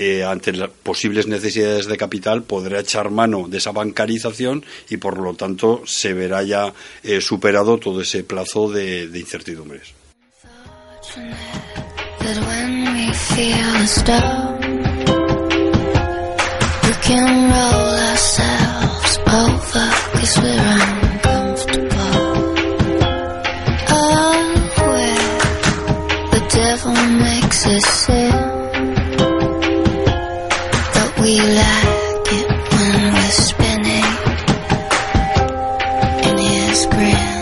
eh, 0.00 0.24
ante 0.24 0.52
las 0.52 0.70
posibles 0.70 1.26
necesidades 1.26 1.86
de 1.86 1.96
capital, 1.96 2.44
podrá 2.44 2.80
echar 2.80 3.10
mano 3.10 3.48
de 3.48 3.58
esa 3.58 3.72
bancarización 3.72 4.64
y, 4.88 4.96
por 4.96 5.18
lo 5.18 5.34
tanto, 5.34 5.82
se 5.86 6.14
verá 6.14 6.42
ya 6.44 6.72
eh, 7.02 7.20
superado 7.20 7.78
todo 7.78 8.00
ese 8.00 8.22
plazo 8.22 8.70
de, 8.70 9.08
de 9.08 9.18
incertidumbres. 9.18 9.94
over 19.30 19.88
cause 20.14 20.38
we're 20.42 20.68
uncomfortable. 20.78 22.28
Aware 24.78 25.24
the 26.34 26.42
devil 26.50 26.94
makes 27.26 27.66
us 27.66 27.84
sin. 28.04 28.32
But 30.94 31.10
we 31.20 31.34
like 31.60 32.28
it 32.38 32.48
when 32.72 32.96
we're 33.14 33.36
spinning 33.48 34.08
in 36.28 36.36
his 36.38 36.86
grin 36.86 37.36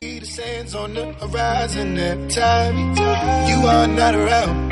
The 0.00 0.26
sands 0.26 0.74
on 0.74 0.94
the 0.94 1.12
horizon 1.14 1.98
every 1.98 2.28
time. 2.28 2.76
You 3.48 3.66
are 3.66 3.86
not 3.86 4.14
around. 4.14 4.71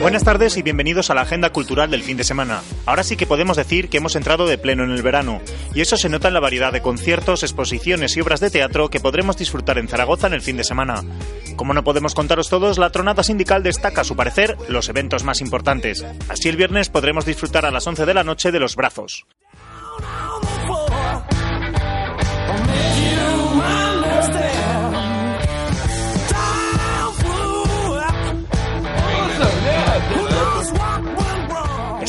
Buenas 0.00 0.22
tardes 0.22 0.56
y 0.56 0.62
bienvenidos 0.62 1.10
a 1.10 1.14
la 1.14 1.22
agenda 1.22 1.50
cultural 1.50 1.90
del 1.90 2.02
fin 2.02 2.16
de 2.16 2.24
semana. 2.24 2.62
Ahora 2.86 3.02
sí 3.02 3.16
que 3.16 3.26
podemos 3.26 3.56
decir 3.56 3.88
que 3.88 3.98
hemos 3.98 4.16
entrado 4.16 4.46
de 4.46 4.56
pleno 4.56 4.84
en 4.84 4.90
el 4.90 5.02
verano, 5.02 5.40
y 5.74 5.80
eso 5.80 5.96
se 5.96 6.08
nota 6.08 6.28
en 6.28 6.34
la 6.34 6.40
variedad 6.40 6.72
de 6.72 6.80
conciertos, 6.80 7.42
exposiciones 7.42 8.16
y 8.16 8.20
obras 8.20 8.40
de 8.40 8.50
teatro 8.50 8.90
que 8.90 9.00
podremos 9.00 9.36
disfrutar 9.36 9.76
en 9.76 9.88
Zaragoza 9.88 10.28
en 10.28 10.34
el 10.34 10.40
fin 10.40 10.56
de 10.56 10.64
semana. 10.64 11.02
Como 11.56 11.74
no 11.74 11.84
podemos 11.84 12.14
contaros 12.14 12.48
todos, 12.48 12.78
la 12.78 12.90
tronada 12.90 13.22
sindical 13.22 13.62
destaca, 13.62 14.02
a 14.02 14.04
su 14.04 14.14
parecer, 14.14 14.56
los 14.68 14.88
eventos 14.88 15.24
más 15.24 15.40
importantes. 15.40 16.04
Así 16.28 16.48
el 16.48 16.56
viernes 16.56 16.88
podremos 16.88 17.26
disfrutar 17.26 17.66
a 17.66 17.70
las 17.70 17.86
11 17.86 18.06
de 18.06 18.14
la 18.14 18.24
noche 18.24 18.52
de 18.52 18.60
los 18.60 18.76
brazos. 18.76 19.26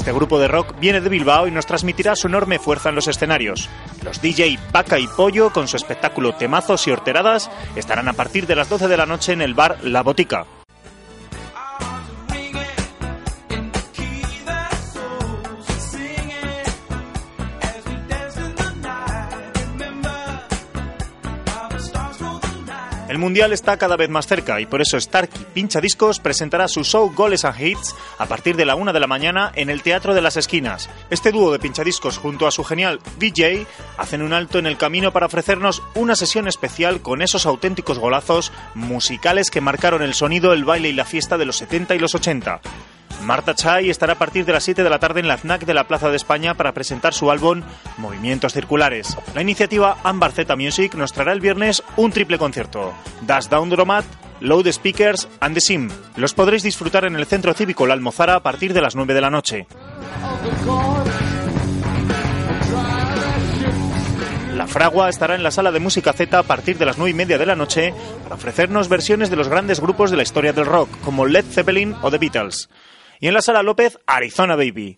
Este 0.09 0.17
grupo 0.17 0.39
de 0.39 0.47
rock 0.47 0.73
viene 0.79 1.01
de 1.01 1.09
Bilbao 1.09 1.47
y 1.47 1.51
nos 1.51 1.67
transmitirá 1.67 2.15
su 2.15 2.25
enorme 2.25 2.57
fuerza 2.57 2.89
en 2.89 2.95
los 2.95 3.07
escenarios. 3.07 3.69
Los 4.03 4.19
DJ 4.19 4.57
Vaca 4.71 4.97
y 4.97 5.05
Pollo, 5.05 5.53
con 5.53 5.67
su 5.67 5.77
espectáculo 5.77 6.33
Temazos 6.33 6.87
y 6.87 6.91
Horteradas, 6.91 7.51
estarán 7.75 8.07
a 8.07 8.13
partir 8.13 8.47
de 8.47 8.55
las 8.55 8.69
12 8.69 8.87
de 8.87 8.97
la 8.97 9.05
noche 9.05 9.33
en 9.33 9.43
el 9.43 9.53
bar 9.53 9.77
La 9.83 10.01
Botica. 10.01 10.47
El 23.09 23.17
Mundial 23.17 23.51
está 23.53 23.75
cada 23.77 23.97
vez 23.97 24.07
más 24.07 24.27
cerca 24.27 24.61
y 24.61 24.67
por 24.67 24.83
eso 24.83 24.99
Starkey 24.99 25.43
Pincha 25.51 25.81
Discos 25.81 26.19
presentará 26.19 26.67
su 26.67 26.83
show 26.83 27.11
Goles 27.11 27.43
and 27.43 27.59
Hits 27.59 27.95
a 28.19 28.27
partir 28.27 28.55
de 28.55 28.65
la 28.65 28.75
una 28.75 28.93
de 28.93 28.99
la 28.99 29.07
mañana 29.07 29.51
en 29.55 29.71
el 29.71 29.81
Teatro 29.81 30.13
de 30.13 30.21
las 30.21 30.37
Esquinas. 30.37 30.91
Este 31.09 31.31
dúo 31.31 31.51
de 31.51 31.57
pinchadiscos 31.57 32.19
junto 32.19 32.45
a 32.45 32.51
su 32.51 32.63
genial 32.63 32.99
DJ 33.17 33.65
hacen 33.97 34.21
un 34.21 34.31
alto 34.31 34.59
en 34.59 34.67
el 34.67 34.77
camino 34.77 35.11
para 35.11 35.25
ofrecernos 35.25 35.81
una 35.95 36.15
sesión 36.15 36.47
especial 36.47 37.01
con 37.01 37.23
esos 37.23 37.47
auténticos 37.47 37.97
golazos 37.97 38.51
musicales 38.75 39.49
que 39.49 39.59
marcaron 39.59 40.03
el 40.03 40.13
sonido, 40.13 40.53
el 40.53 40.63
baile 40.63 40.89
y 40.89 40.93
la 40.93 41.03
fiesta 41.03 41.39
de 41.39 41.45
los 41.45 41.55
70 41.55 41.95
y 41.95 41.99
los 41.99 42.13
80. 42.13 42.61
Marta 43.21 43.53
Chay 43.53 43.89
estará 43.89 44.13
a 44.13 44.17
partir 44.17 44.45
de 44.45 44.53
las 44.53 44.63
7 44.63 44.83
de 44.83 44.89
la 44.89 44.99
tarde 44.99 45.19
en 45.19 45.27
la 45.27 45.37
FNAC 45.37 45.65
de 45.65 45.73
la 45.73 45.87
Plaza 45.87 46.09
de 46.09 46.15
España 46.15 46.55
para 46.55 46.73
presentar 46.73 47.13
su 47.13 47.31
álbum 47.31 47.61
Movimientos 47.97 48.53
Circulares. 48.53 49.17
La 49.35 49.41
iniciativa 49.41 49.97
Ambar 50.03 50.31
Z 50.31 50.55
Music 50.55 50.95
nos 50.95 51.13
traerá 51.13 51.33
el 51.33 51.41
viernes 51.41 51.83
un 51.97 52.11
triple 52.11 52.37
concierto. 52.37 52.93
Dash 53.21 53.47
Down 53.47 53.69
Dromat, 53.69 54.05
Load 54.39 54.71
Speakers 54.71 55.27
and 55.39 55.53
The 55.53 55.61
Sim. 55.61 55.89
Los 56.15 56.33
podréis 56.33 56.63
disfrutar 56.63 57.05
en 57.05 57.15
el 57.15 57.25
Centro 57.25 57.53
Cívico 57.53 57.85
La 57.85 57.93
Almozara 57.93 58.35
a 58.35 58.43
partir 58.43 58.73
de 58.73 58.81
las 58.81 58.95
9 58.95 59.13
de 59.13 59.21
la 59.21 59.29
noche. 59.29 59.67
La 64.55 64.67
Fragua 64.67 65.09
estará 65.09 65.35
en 65.35 65.43
la 65.43 65.51
sala 65.51 65.71
de 65.71 65.79
música 65.79 66.11
Z 66.11 66.37
a 66.37 66.43
partir 66.43 66.77
de 66.77 66.85
las 66.85 66.97
9 66.97 67.11
y 67.11 67.13
media 67.13 67.37
de 67.37 67.45
la 67.45 67.55
noche 67.55 67.93
para 68.23 68.35
ofrecernos 68.35 68.89
versiones 68.89 69.29
de 69.29 69.37
los 69.37 69.47
grandes 69.47 69.79
grupos 69.79 70.11
de 70.11 70.17
la 70.17 70.23
historia 70.23 70.51
del 70.51 70.65
rock, 70.65 70.89
como 71.03 71.25
Led 71.25 71.45
Zeppelin 71.45 71.95
o 72.01 72.11
The 72.11 72.17
Beatles. 72.17 72.69
Y 73.19 73.27
en 73.27 73.33
la 73.33 73.41
sala 73.41 73.63
López, 73.63 73.99
Arizona 74.07 74.55
Baby. 74.55 74.97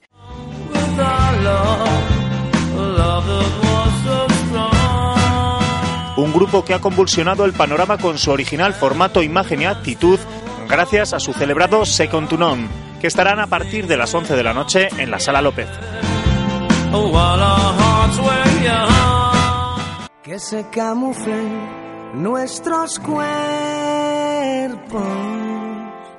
Un 6.17 6.34
grupo 6.34 6.63
que 6.63 6.76
ha 6.76 6.80
convulsionado 6.80 7.45
el 7.45 7.53
panorama 7.53 7.97
con 7.97 8.19
su 8.19 8.30
original 8.32 8.74
formato, 8.74 9.24
imagen 9.24 9.63
y 9.63 9.65
actitud 9.65 10.19
gracias 10.69 11.13
a 11.13 11.19
su 11.19 11.34
celebrado 11.34 11.86
Second 11.86 12.30
to 12.30 12.38
que 12.99 13.07
estarán 13.07 13.39
a 13.39 13.47
partir 13.47 13.88
de 13.88 13.97
las 13.97 14.13
11 14.13 14.36
de 14.36 14.43
la 14.43 14.53
noche 14.53 14.89
en 14.97 15.09
la 15.09 15.19
sala 15.19 15.41
López. 15.41 15.67
Que 20.24 20.38
se 20.39 20.69
camuflen 20.69 22.22
nuestros 22.22 22.99
cuerpos. 22.99 23.32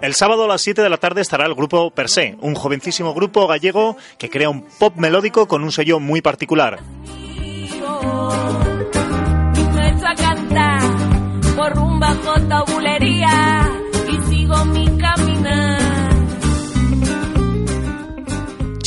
El 0.03 0.15
sábado 0.15 0.47
a 0.47 0.49
las 0.49 0.61
7 0.63 0.83
de 0.83 0.91
la 0.91 0.97
tarde 0.97 1.21
estará 1.21 1.47
el 1.47 1.55
grupo 1.55 1.93
Per 1.93 2.09
se, 2.09 2.37
un 2.41 2.57
jovencísimo 2.57 3.15
grupo 3.15 3.47
gallego 3.47 3.97
que 4.19 4.29
crea 4.29 4.51
un 4.51 4.63
pop 4.63 4.97
melódico 4.97 5.47
con 5.47 5.63
un 5.63 5.71
sello 5.71 6.01
muy 6.01 6.21
particular. 6.21 6.81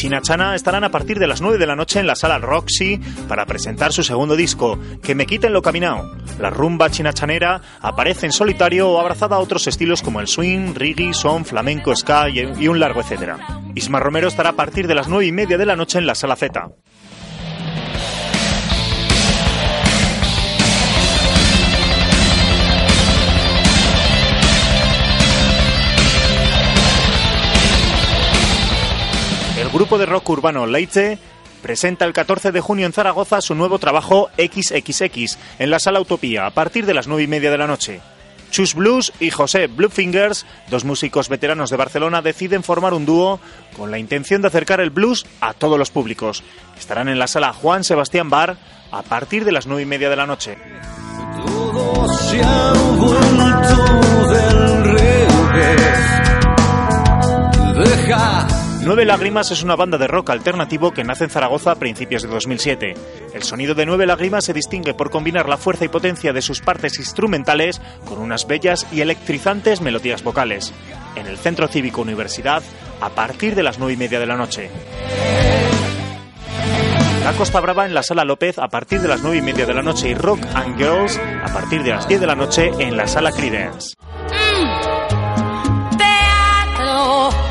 China 0.05 0.53
estarán 0.53 0.83
a 0.83 0.91
partir 0.91 1.17
de 1.17 1.25
las 1.25 1.41
9 1.41 1.57
de 1.57 1.65
la 1.65 1.75
noche 1.75 1.99
en 1.99 2.05
la 2.05 2.15
sala 2.15 2.37
Roxy 2.37 2.99
para 3.27 3.47
presentar 3.47 3.91
su 3.91 4.03
segundo 4.03 4.35
disco, 4.35 4.77
Que 5.01 5.15
me 5.15 5.25
quiten 5.25 5.51
lo 5.51 5.63
caminado. 5.63 6.15
La 6.39 6.51
rumba 6.51 6.91
chinachanera 6.91 7.61
aparece 7.81 8.27
en 8.27 8.31
solitario 8.31 8.87
o 8.87 8.99
abrazada 8.99 9.37
a 9.37 9.39
otros 9.39 9.65
estilos 9.65 10.03
como 10.03 10.19
el 10.19 10.27
swing, 10.27 10.75
reggae, 10.75 11.13
son, 11.15 11.43
flamenco, 11.43 11.95
ska 11.95 12.29
y 12.29 12.67
un 12.67 12.79
largo 12.79 13.01
etcétera. 13.01 13.39
Isma 13.73 13.99
Romero 13.99 14.27
estará 14.27 14.51
a 14.51 14.53
partir 14.53 14.87
de 14.87 14.95
las 14.95 15.07
9 15.07 15.25
y 15.25 15.31
media 15.31 15.57
de 15.57 15.65
la 15.65 15.75
noche 15.75 15.97
en 15.97 16.05
la 16.05 16.13
sala 16.13 16.35
Z. 16.35 16.69
grupo 29.75 29.97
de 29.97 30.05
rock 30.05 30.29
urbano 30.29 30.65
Leite 30.65 31.19
presenta 31.61 32.05
el 32.05 32.13
14 32.13 32.53
de 32.53 32.61
junio 32.61 32.85
en 32.85 32.93
Zaragoza 32.93 33.41
su 33.41 33.55
nuevo 33.55 33.77
trabajo 33.77 34.29
XXX 34.37 35.37
en 35.59 35.69
la 35.69 35.79
Sala 35.79 35.99
Utopía 35.99 36.45
a 36.45 36.51
partir 36.51 36.85
de 36.85 36.93
las 36.93 37.07
9 37.07 37.23
y 37.23 37.27
media 37.27 37.51
de 37.51 37.57
la 37.57 37.67
noche. 37.67 37.99
Chus 38.51 38.73
Blues 38.73 39.11
y 39.19 39.31
José 39.31 39.67
Bluefingers, 39.67 40.45
dos 40.69 40.85
músicos 40.85 41.27
veteranos 41.27 41.71
de 41.71 41.75
Barcelona, 41.75 42.21
deciden 42.21 42.63
formar 42.63 42.93
un 42.93 43.05
dúo 43.05 43.41
con 43.75 43.91
la 43.91 43.99
intención 43.99 44.41
de 44.41 44.47
acercar 44.47 44.79
el 44.79 44.91
blues 44.91 45.25
a 45.41 45.53
todos 45.53 45.77
los 45.77 45.91
públicos. 45.91 46.41
Estarán 46.79 47.09
en 47.09 47.19
la 47.19 47.27
sala 47.27 47.51
Juan 47.51 47.83
Sebastián 47.83 48.29
Bar 48.29 48.55
a 48.91 49.01
partir 49.01 49.43
de 49.43 49.51
las 49.51 49.67
9 49.67 49.81
y 49.81 49.85
media 49.85 50.09
de 50.09 50.15
la 50.15 50.25
noche. 50.25 50.57
Nueve 58.95 59.11
Lágrimas 59.11 59.51
es 59.51 59.61
una 59.61 59.75
banda 59.75 59.97
de 59.97 60.07
rock 60.07 60.29
alternativo 60.29 60.91
que 60.91 61.03
nace 61.03 61.25
en 61.25 61.29
Zaragoza 61.29 61.71
a 61.71 61.75
principios 61.75 62.23
de 62.23 62.29
2007. 62.29 62.93
El 63.33 63.43
sonido 63.43 63.75
de 63.75 63.85
Nueve 63.85 64.05
Lágrimas 64.05 64.45
se 64.45 64.53
distingue 64.53 64.93
por 64.93 65.09
combinar 65.09 65.49
la 65.49 65.57
fuerza 65.57 65.83
y 65.83 65.89
potencia 65.89 66.31
de 66.31 66.41
sus 66.41 66.61
partes 66.61 66.97
instrumentales 66.97 67.81
con 68.07 68.19
unas 68.19 68.47
bellas 68.47 68.87
y 68.93 69.01
electrizantes 69.01 69.81
melodías 69.81 70.23
vocales. 70.23 70.73
En 71.17 71.27
el 71.27 71.37
Centro 71.37 71.67
Cívico 71.67 72.03
Universidad, 72.03 72.63
a 73.01 73.09
partir 73.09 73.53
de 73.53 73.63
las 73.63 73.79
nueve 73.79 73.95
y 73.95 73.97
media 73.97 74.17
de 74.17 74.27
la 74.27 74.37
noche. 74.37 74.69
La 77.25 77.33
Costa 77.33 77.59
Brava 77.59 77.85
en 77.85 77.93
la 77.93 78.01
Sala 78.01 78.23
López 78.23 78.57
a 78.59 78.69
partir 78.69 79.01
de 79.01 79.09
las 79.09 79.21
nueve 79.21 79.39
y 79.39 79.41
media 79.41 79.65
de 79.65 79.73
la 79.73 79.81
noche 79.81 80.11
y 80.11 80.13
Rock 80.13 80.39
and 80.53 80.77
Girls 80.77 81.19
a 81.43 81.51
partir 81.53 81.83
de 81.83 81.89
las 81.89 82.07
10 82.07 82.21
de 82.21 82.27
la 82.27 82.35
noche 82.35 82.71
en 82.79 82.95
la 82.95 83.07
Sala 83.07 83.33
Credence. 83.33 83.97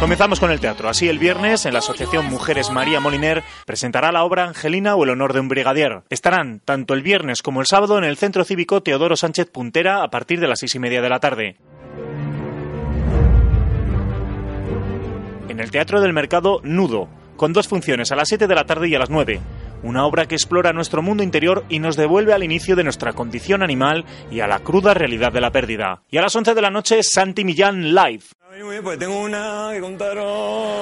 Comenzamos 0.04 0.38
con 0.38 0.50
el 0.50 0.60
teatro. 0.60 0.90
Así, 0.90 1.08
el 1.08 1.18
viernes, 1.18 1.64
en 1.64 1.72
la 1.72 1.78
Asociación 1.78 2.26
Mujeres 2.26 2.68
María 2.68 3.00
Moliner, 3.00 3.42
presentará 3.64 4.12
la 4.12 4.22
obra 4.22 4.44
Angelina 4.44 4.96
o 4.96 5.04
el 5.04 5.08
honor 5.08 5.32
de 5.32 5.40
un 5.40 5.48
brigadier. 5.48 6.02
Estarán 6.10 6.60
tanto 6.62 6.92
el 6.92 7.02
viernes 7.02 7.40
como 7.40 7.62
el 7.62 7.66
sábado 7.66 7.96
en 7.96 8.04
el 8.04 8.18
Centro 8.18 8.44
Cívico 8.44 8.82
Teodoro 8.82 9.16
Sánchez 9.16 9.48
Puntera 9.50 10.02
a 10.02 10.10
partir 10.10 10.40
de 10.40 10.46
las 10.46 10.58
seis 10.58 10.74
y 10.74 10.78
media 10.78 11.00
de 11.00 11.08
la 11.08 11.20
tarde. 11.20 11.56
En 15.48 15.58
el 15.58 15.70
Teatro 15.70 16.02
del 16.02 16.12
Mercado, 16.12 16.60
Nudo, 16.62 17.08
con 17.38 17.54
dos 17.54 17.66
funciones 17.66 18.12
a 18.12 18.16
las 18.16 18.28
7 18.28 18.46
de 18.46 18.54
la 18.54 18.66
tarde 18.66 18.88
y 18.88 18.94
a 18.94 18.98
las 18.98 19.08
9 19.08 19.40
una 19.84 20.06
obra 20.06 20.26
que 20.26 20.34
explora 20.34 20.72
nuestro 20.72 21.02
mundo 21.02 21.22
interior 21.22 21.64
y 21.68 21.78
nos 21.78 21.96
devuelve 21.96 22.32
al 22.32 22.42
inicio 22.42 22.74
de 22.74 22.84
nuestra 22.84 23.12
condición 23.12 23.62
animal 23.62 24.04
y 24.30 24.40
a 24.40 24.46
la 24.46 24.60
cruda 24.60 24.94
realidad 24.94 25.30
de 25.30 25.42
la 25.42 25.50
pérdida. 25.50 26.02
Y 26.10 26.16
a 26.16 26.22
las 26.22 26.34
11 26.34 26.54
de 26.54 26.62
la 26.62 26.70
noche, 26.70 27.02
Santi 27.02 27.44
Millán 27.44 27.94
Live. 27.94 28.24
Pues 28.56 28.98
tengo 29.00 29.20
una 29.20 29.70
que 29.72 29.80
contaros. 29.80 30.78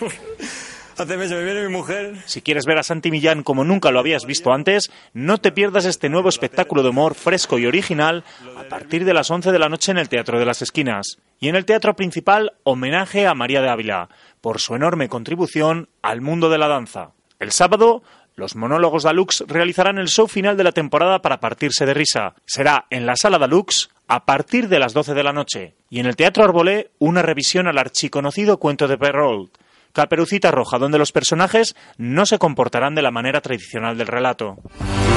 Hace 0.96 1.16
meses 1.16 1.32
me 1.32 1.42
viene 1.42 1.62
mi 1.62 1.72
mujer. 1.72 2.14
Si 2.26 2.42
quieres 2.42 2.64
ver 2.64 2.78
a 2.78 2.84
Santi 2.84 3.10
Millán 3.10 3.42
como 3.42 3.64
nunca 3.64 3.90
lo 3.90 3.98
habías 3.98 4.24
visto 4.24 4.52
antes, 4.52 4.92
no 5.12 5.38
te 5.38 5.50
pierdas 5.50 5.84
este 5.84 6.08
nuevo 6.08 6.28
espectáculo 6.28 6.84
de 6.84 6.90
humor 6.90 7.16
fresco 7.16 7.58
y 7.58 7.66
original 7.66 8.22
a 8.56 8.68
partir 8.68 9.04
de 9.04 9.14
las 9.14 9.32
11 9.32 9.50
de 9.50 9.58
la 9.58 9.68
noche 9.68 9.90
en 9.90 9.98
el 9.98 10.08
Teatro 10.08 10.38
de 10.38 10.46
las 10.46 10.62
Esquinas. 10.62 11.18
Y 11.40 11.48
en 11.48 11.56
el 11.56 11.64
teatro 11.64 11.96
principal, 11.96 12.52
homenaje 12.62 13.26
a 13.26 13.34
María 13.34 13.60
de 13.60 13.70
Ávila 13.70 14.08
por 14.40 14.60
su 14.60 14.76
enorme 14.76 15.08
contribución 15.08 15.88
al 16.02 16.20
mundo 16.20 16.50
de 16.50 16.58
la 16.58 16.68
danza. 16.68 17.10
El 17.40 17.50
sábado, 17.50 18.04
los 18.36 18.56
monólogos 18.56 19.04
Dalux 19.04 19.44
realizarán 19.46 19.98
el 19.98 20.08
show 20.08 20.26
final 20.26 20.56
de 20.56 20.64
la 20.64 20.72
temporada 20.72 21.20
para 21.20 21.38
partirse 21.38 21.86
de 21.86 21.94
risa. 21.94 22.34
Será 22.46 22.86
en 22.90 23.06
la 23.06 23.14
sala 23.16 23.38
Dalux 23.38 23.90
a 24.08 24.24
partir 24.24 24.68
de 24.68 24.78
las 24.78 24.92
12 24.92 25.14
de 25.14 25.22
la 25.22 25.32
noche. 25.32 25.74
Y 25.88 26.00
en 26.00 26.06
el 26.06 26.16
Teatro 26.16 26.44
Arbolé, 26.44 26.90
una 26.98 27.22
revisión 27.22 27.68
al 27.68 27.78
archiconocido 27.78 28.58
cuento 28.58 28.88
de 28.88 28.98
Perrault. 28.98 29.56
Caperucita 29.94 30.50
Roja, 30.50 30.78
donde 30.78 30.98
los 30.98 31.12
personajes 31.12 31.76
no 31.96 32.26
se 32.26 32.38
comportarán 32.38 32.94
de 32.96 33.02
la 33.02 33.12
manera 33.12 33.40
tradicional 33.40 33.96
del 33.96 34.08
relato. 34.08 34.56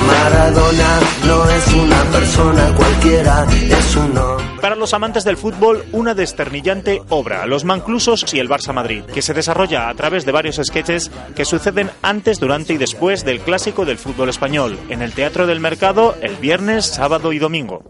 Maradona 0.05 0.99
no 1.25 1.49
es 1.49 1.73
una 1.73 2.03
persona 2.05 2.73
cualquiera, 2.75 3.45
es 3.51 3.95
un 3.95 4.13
Para 4.61 4.75
los 4.75 4.93
amantes 4.93 5.23
del 5.25 5.35
fútbol, 5.35 5.83
una 5.91 6.13
desternillante 6.13 7.01
obra, 7.09 7.45
Los 7.47 7.65
Manclusos 7.65 8.33
y 8.33 8.39
el 8.39 8.47
Barça 8.47 8.71
Madrid, 8.71 9.03
que 9.03 9.21
se 9.21 9.33
desarrolla 9.33 9.89
a 9.89 9.95
través 9.95 10.25
de 10.25 10.31
varios 10.31 10.61
sketches 10.63 11.11
que 11.35 11.43
suceden 11.43 11.89
antes, 12.03 12.39
durante 12.39 12.73
y 12.73 12.77
después 12.77 13.25
del 13.25 13.41
clásico 13.41 13.83
del 13.83 13.97
fútbol 13.97 14.29
español, 14.29 14.77
en 14.89 15.01
el 15.01 15.11
Teatro 15.11 15.47
del 15.47 15.59
Mercado 15.59 16.15
el 16.21 16.35
viernes, 16.35 16.85
sábado 16.85 17.33
y 17.33 17.39
domingo. 17.39 17.83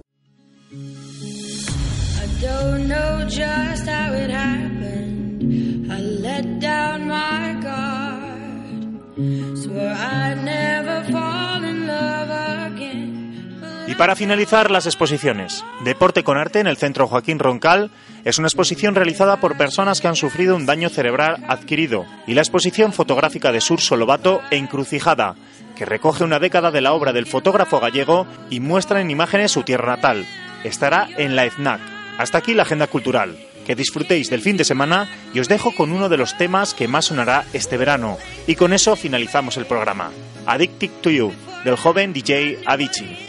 Y 13.88 13.96
para 13.96 14.16
finalizar, 14.16 14.70
las 14.70 14.86
exposiciones. 14.86 15.64
Deporte 15.84 16.24
con 16.24 16.38
arte 16.38 16.60
en 16.60 16.68
el 16.68 16.78
Centro 16.78 17.08
Joaquín 17.08 17.40
Roncal 17.40 17.90
es 18.26 18.38
una 18.38 18.48
exposición 18.48 18.96
realizada 18.96 19.40
por 19.40 19.58
personas 19.58 20.02
que 20.02 20.10
han 20.10 20.18
sufrido 20.18 20.56
un 20.56 20.66
daño 20.66 20.90
cerebral 20.90 21.44
adquirido. 21.48 22.06
Y 22.28 22.34
la 22.34 22.42
exposición 22.42 22.92
fotográfica 22.92 23.52
de 23.52 23.62
Sur 23.62 23.80
Solobato 23.80 24.42
e 24.52 24.58
Encrucijada, 24.58 25.36
que 25.78 25.86
recoge 25.86 26.26
una 26.26 26.40
década 26.40 26.70
de 26.70 26.82
la 26.82 26.94
obra 26.94 27.14
del 27.14 27.28
fotógrafo 27.28 27.80
gallego 27.80 28.28
y 28.50 28.60
muestra 28.60 29.00
en 29.00 29.10
imágenes 29.10 29.52
su 29.54 29.64
tierra 29.64 29.96
natal. 29.96 30.26
Estará 30.66 31.08
en 31.18 31.38
la 31.38 31.46
EFNAC. 31.46 31.80
Hasta 32.18 32.40
aquí 32.40 32.54
la 32.54 32.64
agenda 32.64 32.88
cultural 32.88 33.38
que 33.68 33.76
disfrutéis 33.76 34.30
del 34.30 34.42
fin 34.42 34.56
de 34.56 34.64
semana 34.64 35.10
y 35.34 35.42
os 35.42 35.50
dejo 35.50 35.76
con 35.76 35.92
uno 35.92 36.08
de 36.08 36.16
los 36.16 36.38
temas 36.38 36.74
que 36.74 36.88
más 36.88 37.06
sonará 37.06 37.46
este 37.52 37.76
verano. 37.76 38.18
Y 38.48 38.56
con 38.56 38.72
eso 38.72 38.96
finalizamos 38.96 39.58
el 39.58 39.66
programa. 39.66 40.12
Addicted 40.46 40.90
to 41.02 41.10
You, 41.10 41.34
del 41.66 41.76
joven 41.76 42.14
DJ 42.14 42.60
Avicii. 42.66 43.28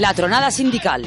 La 0.00 0.14
Tronada 0.14 0.50
Sindical 0.50 1.02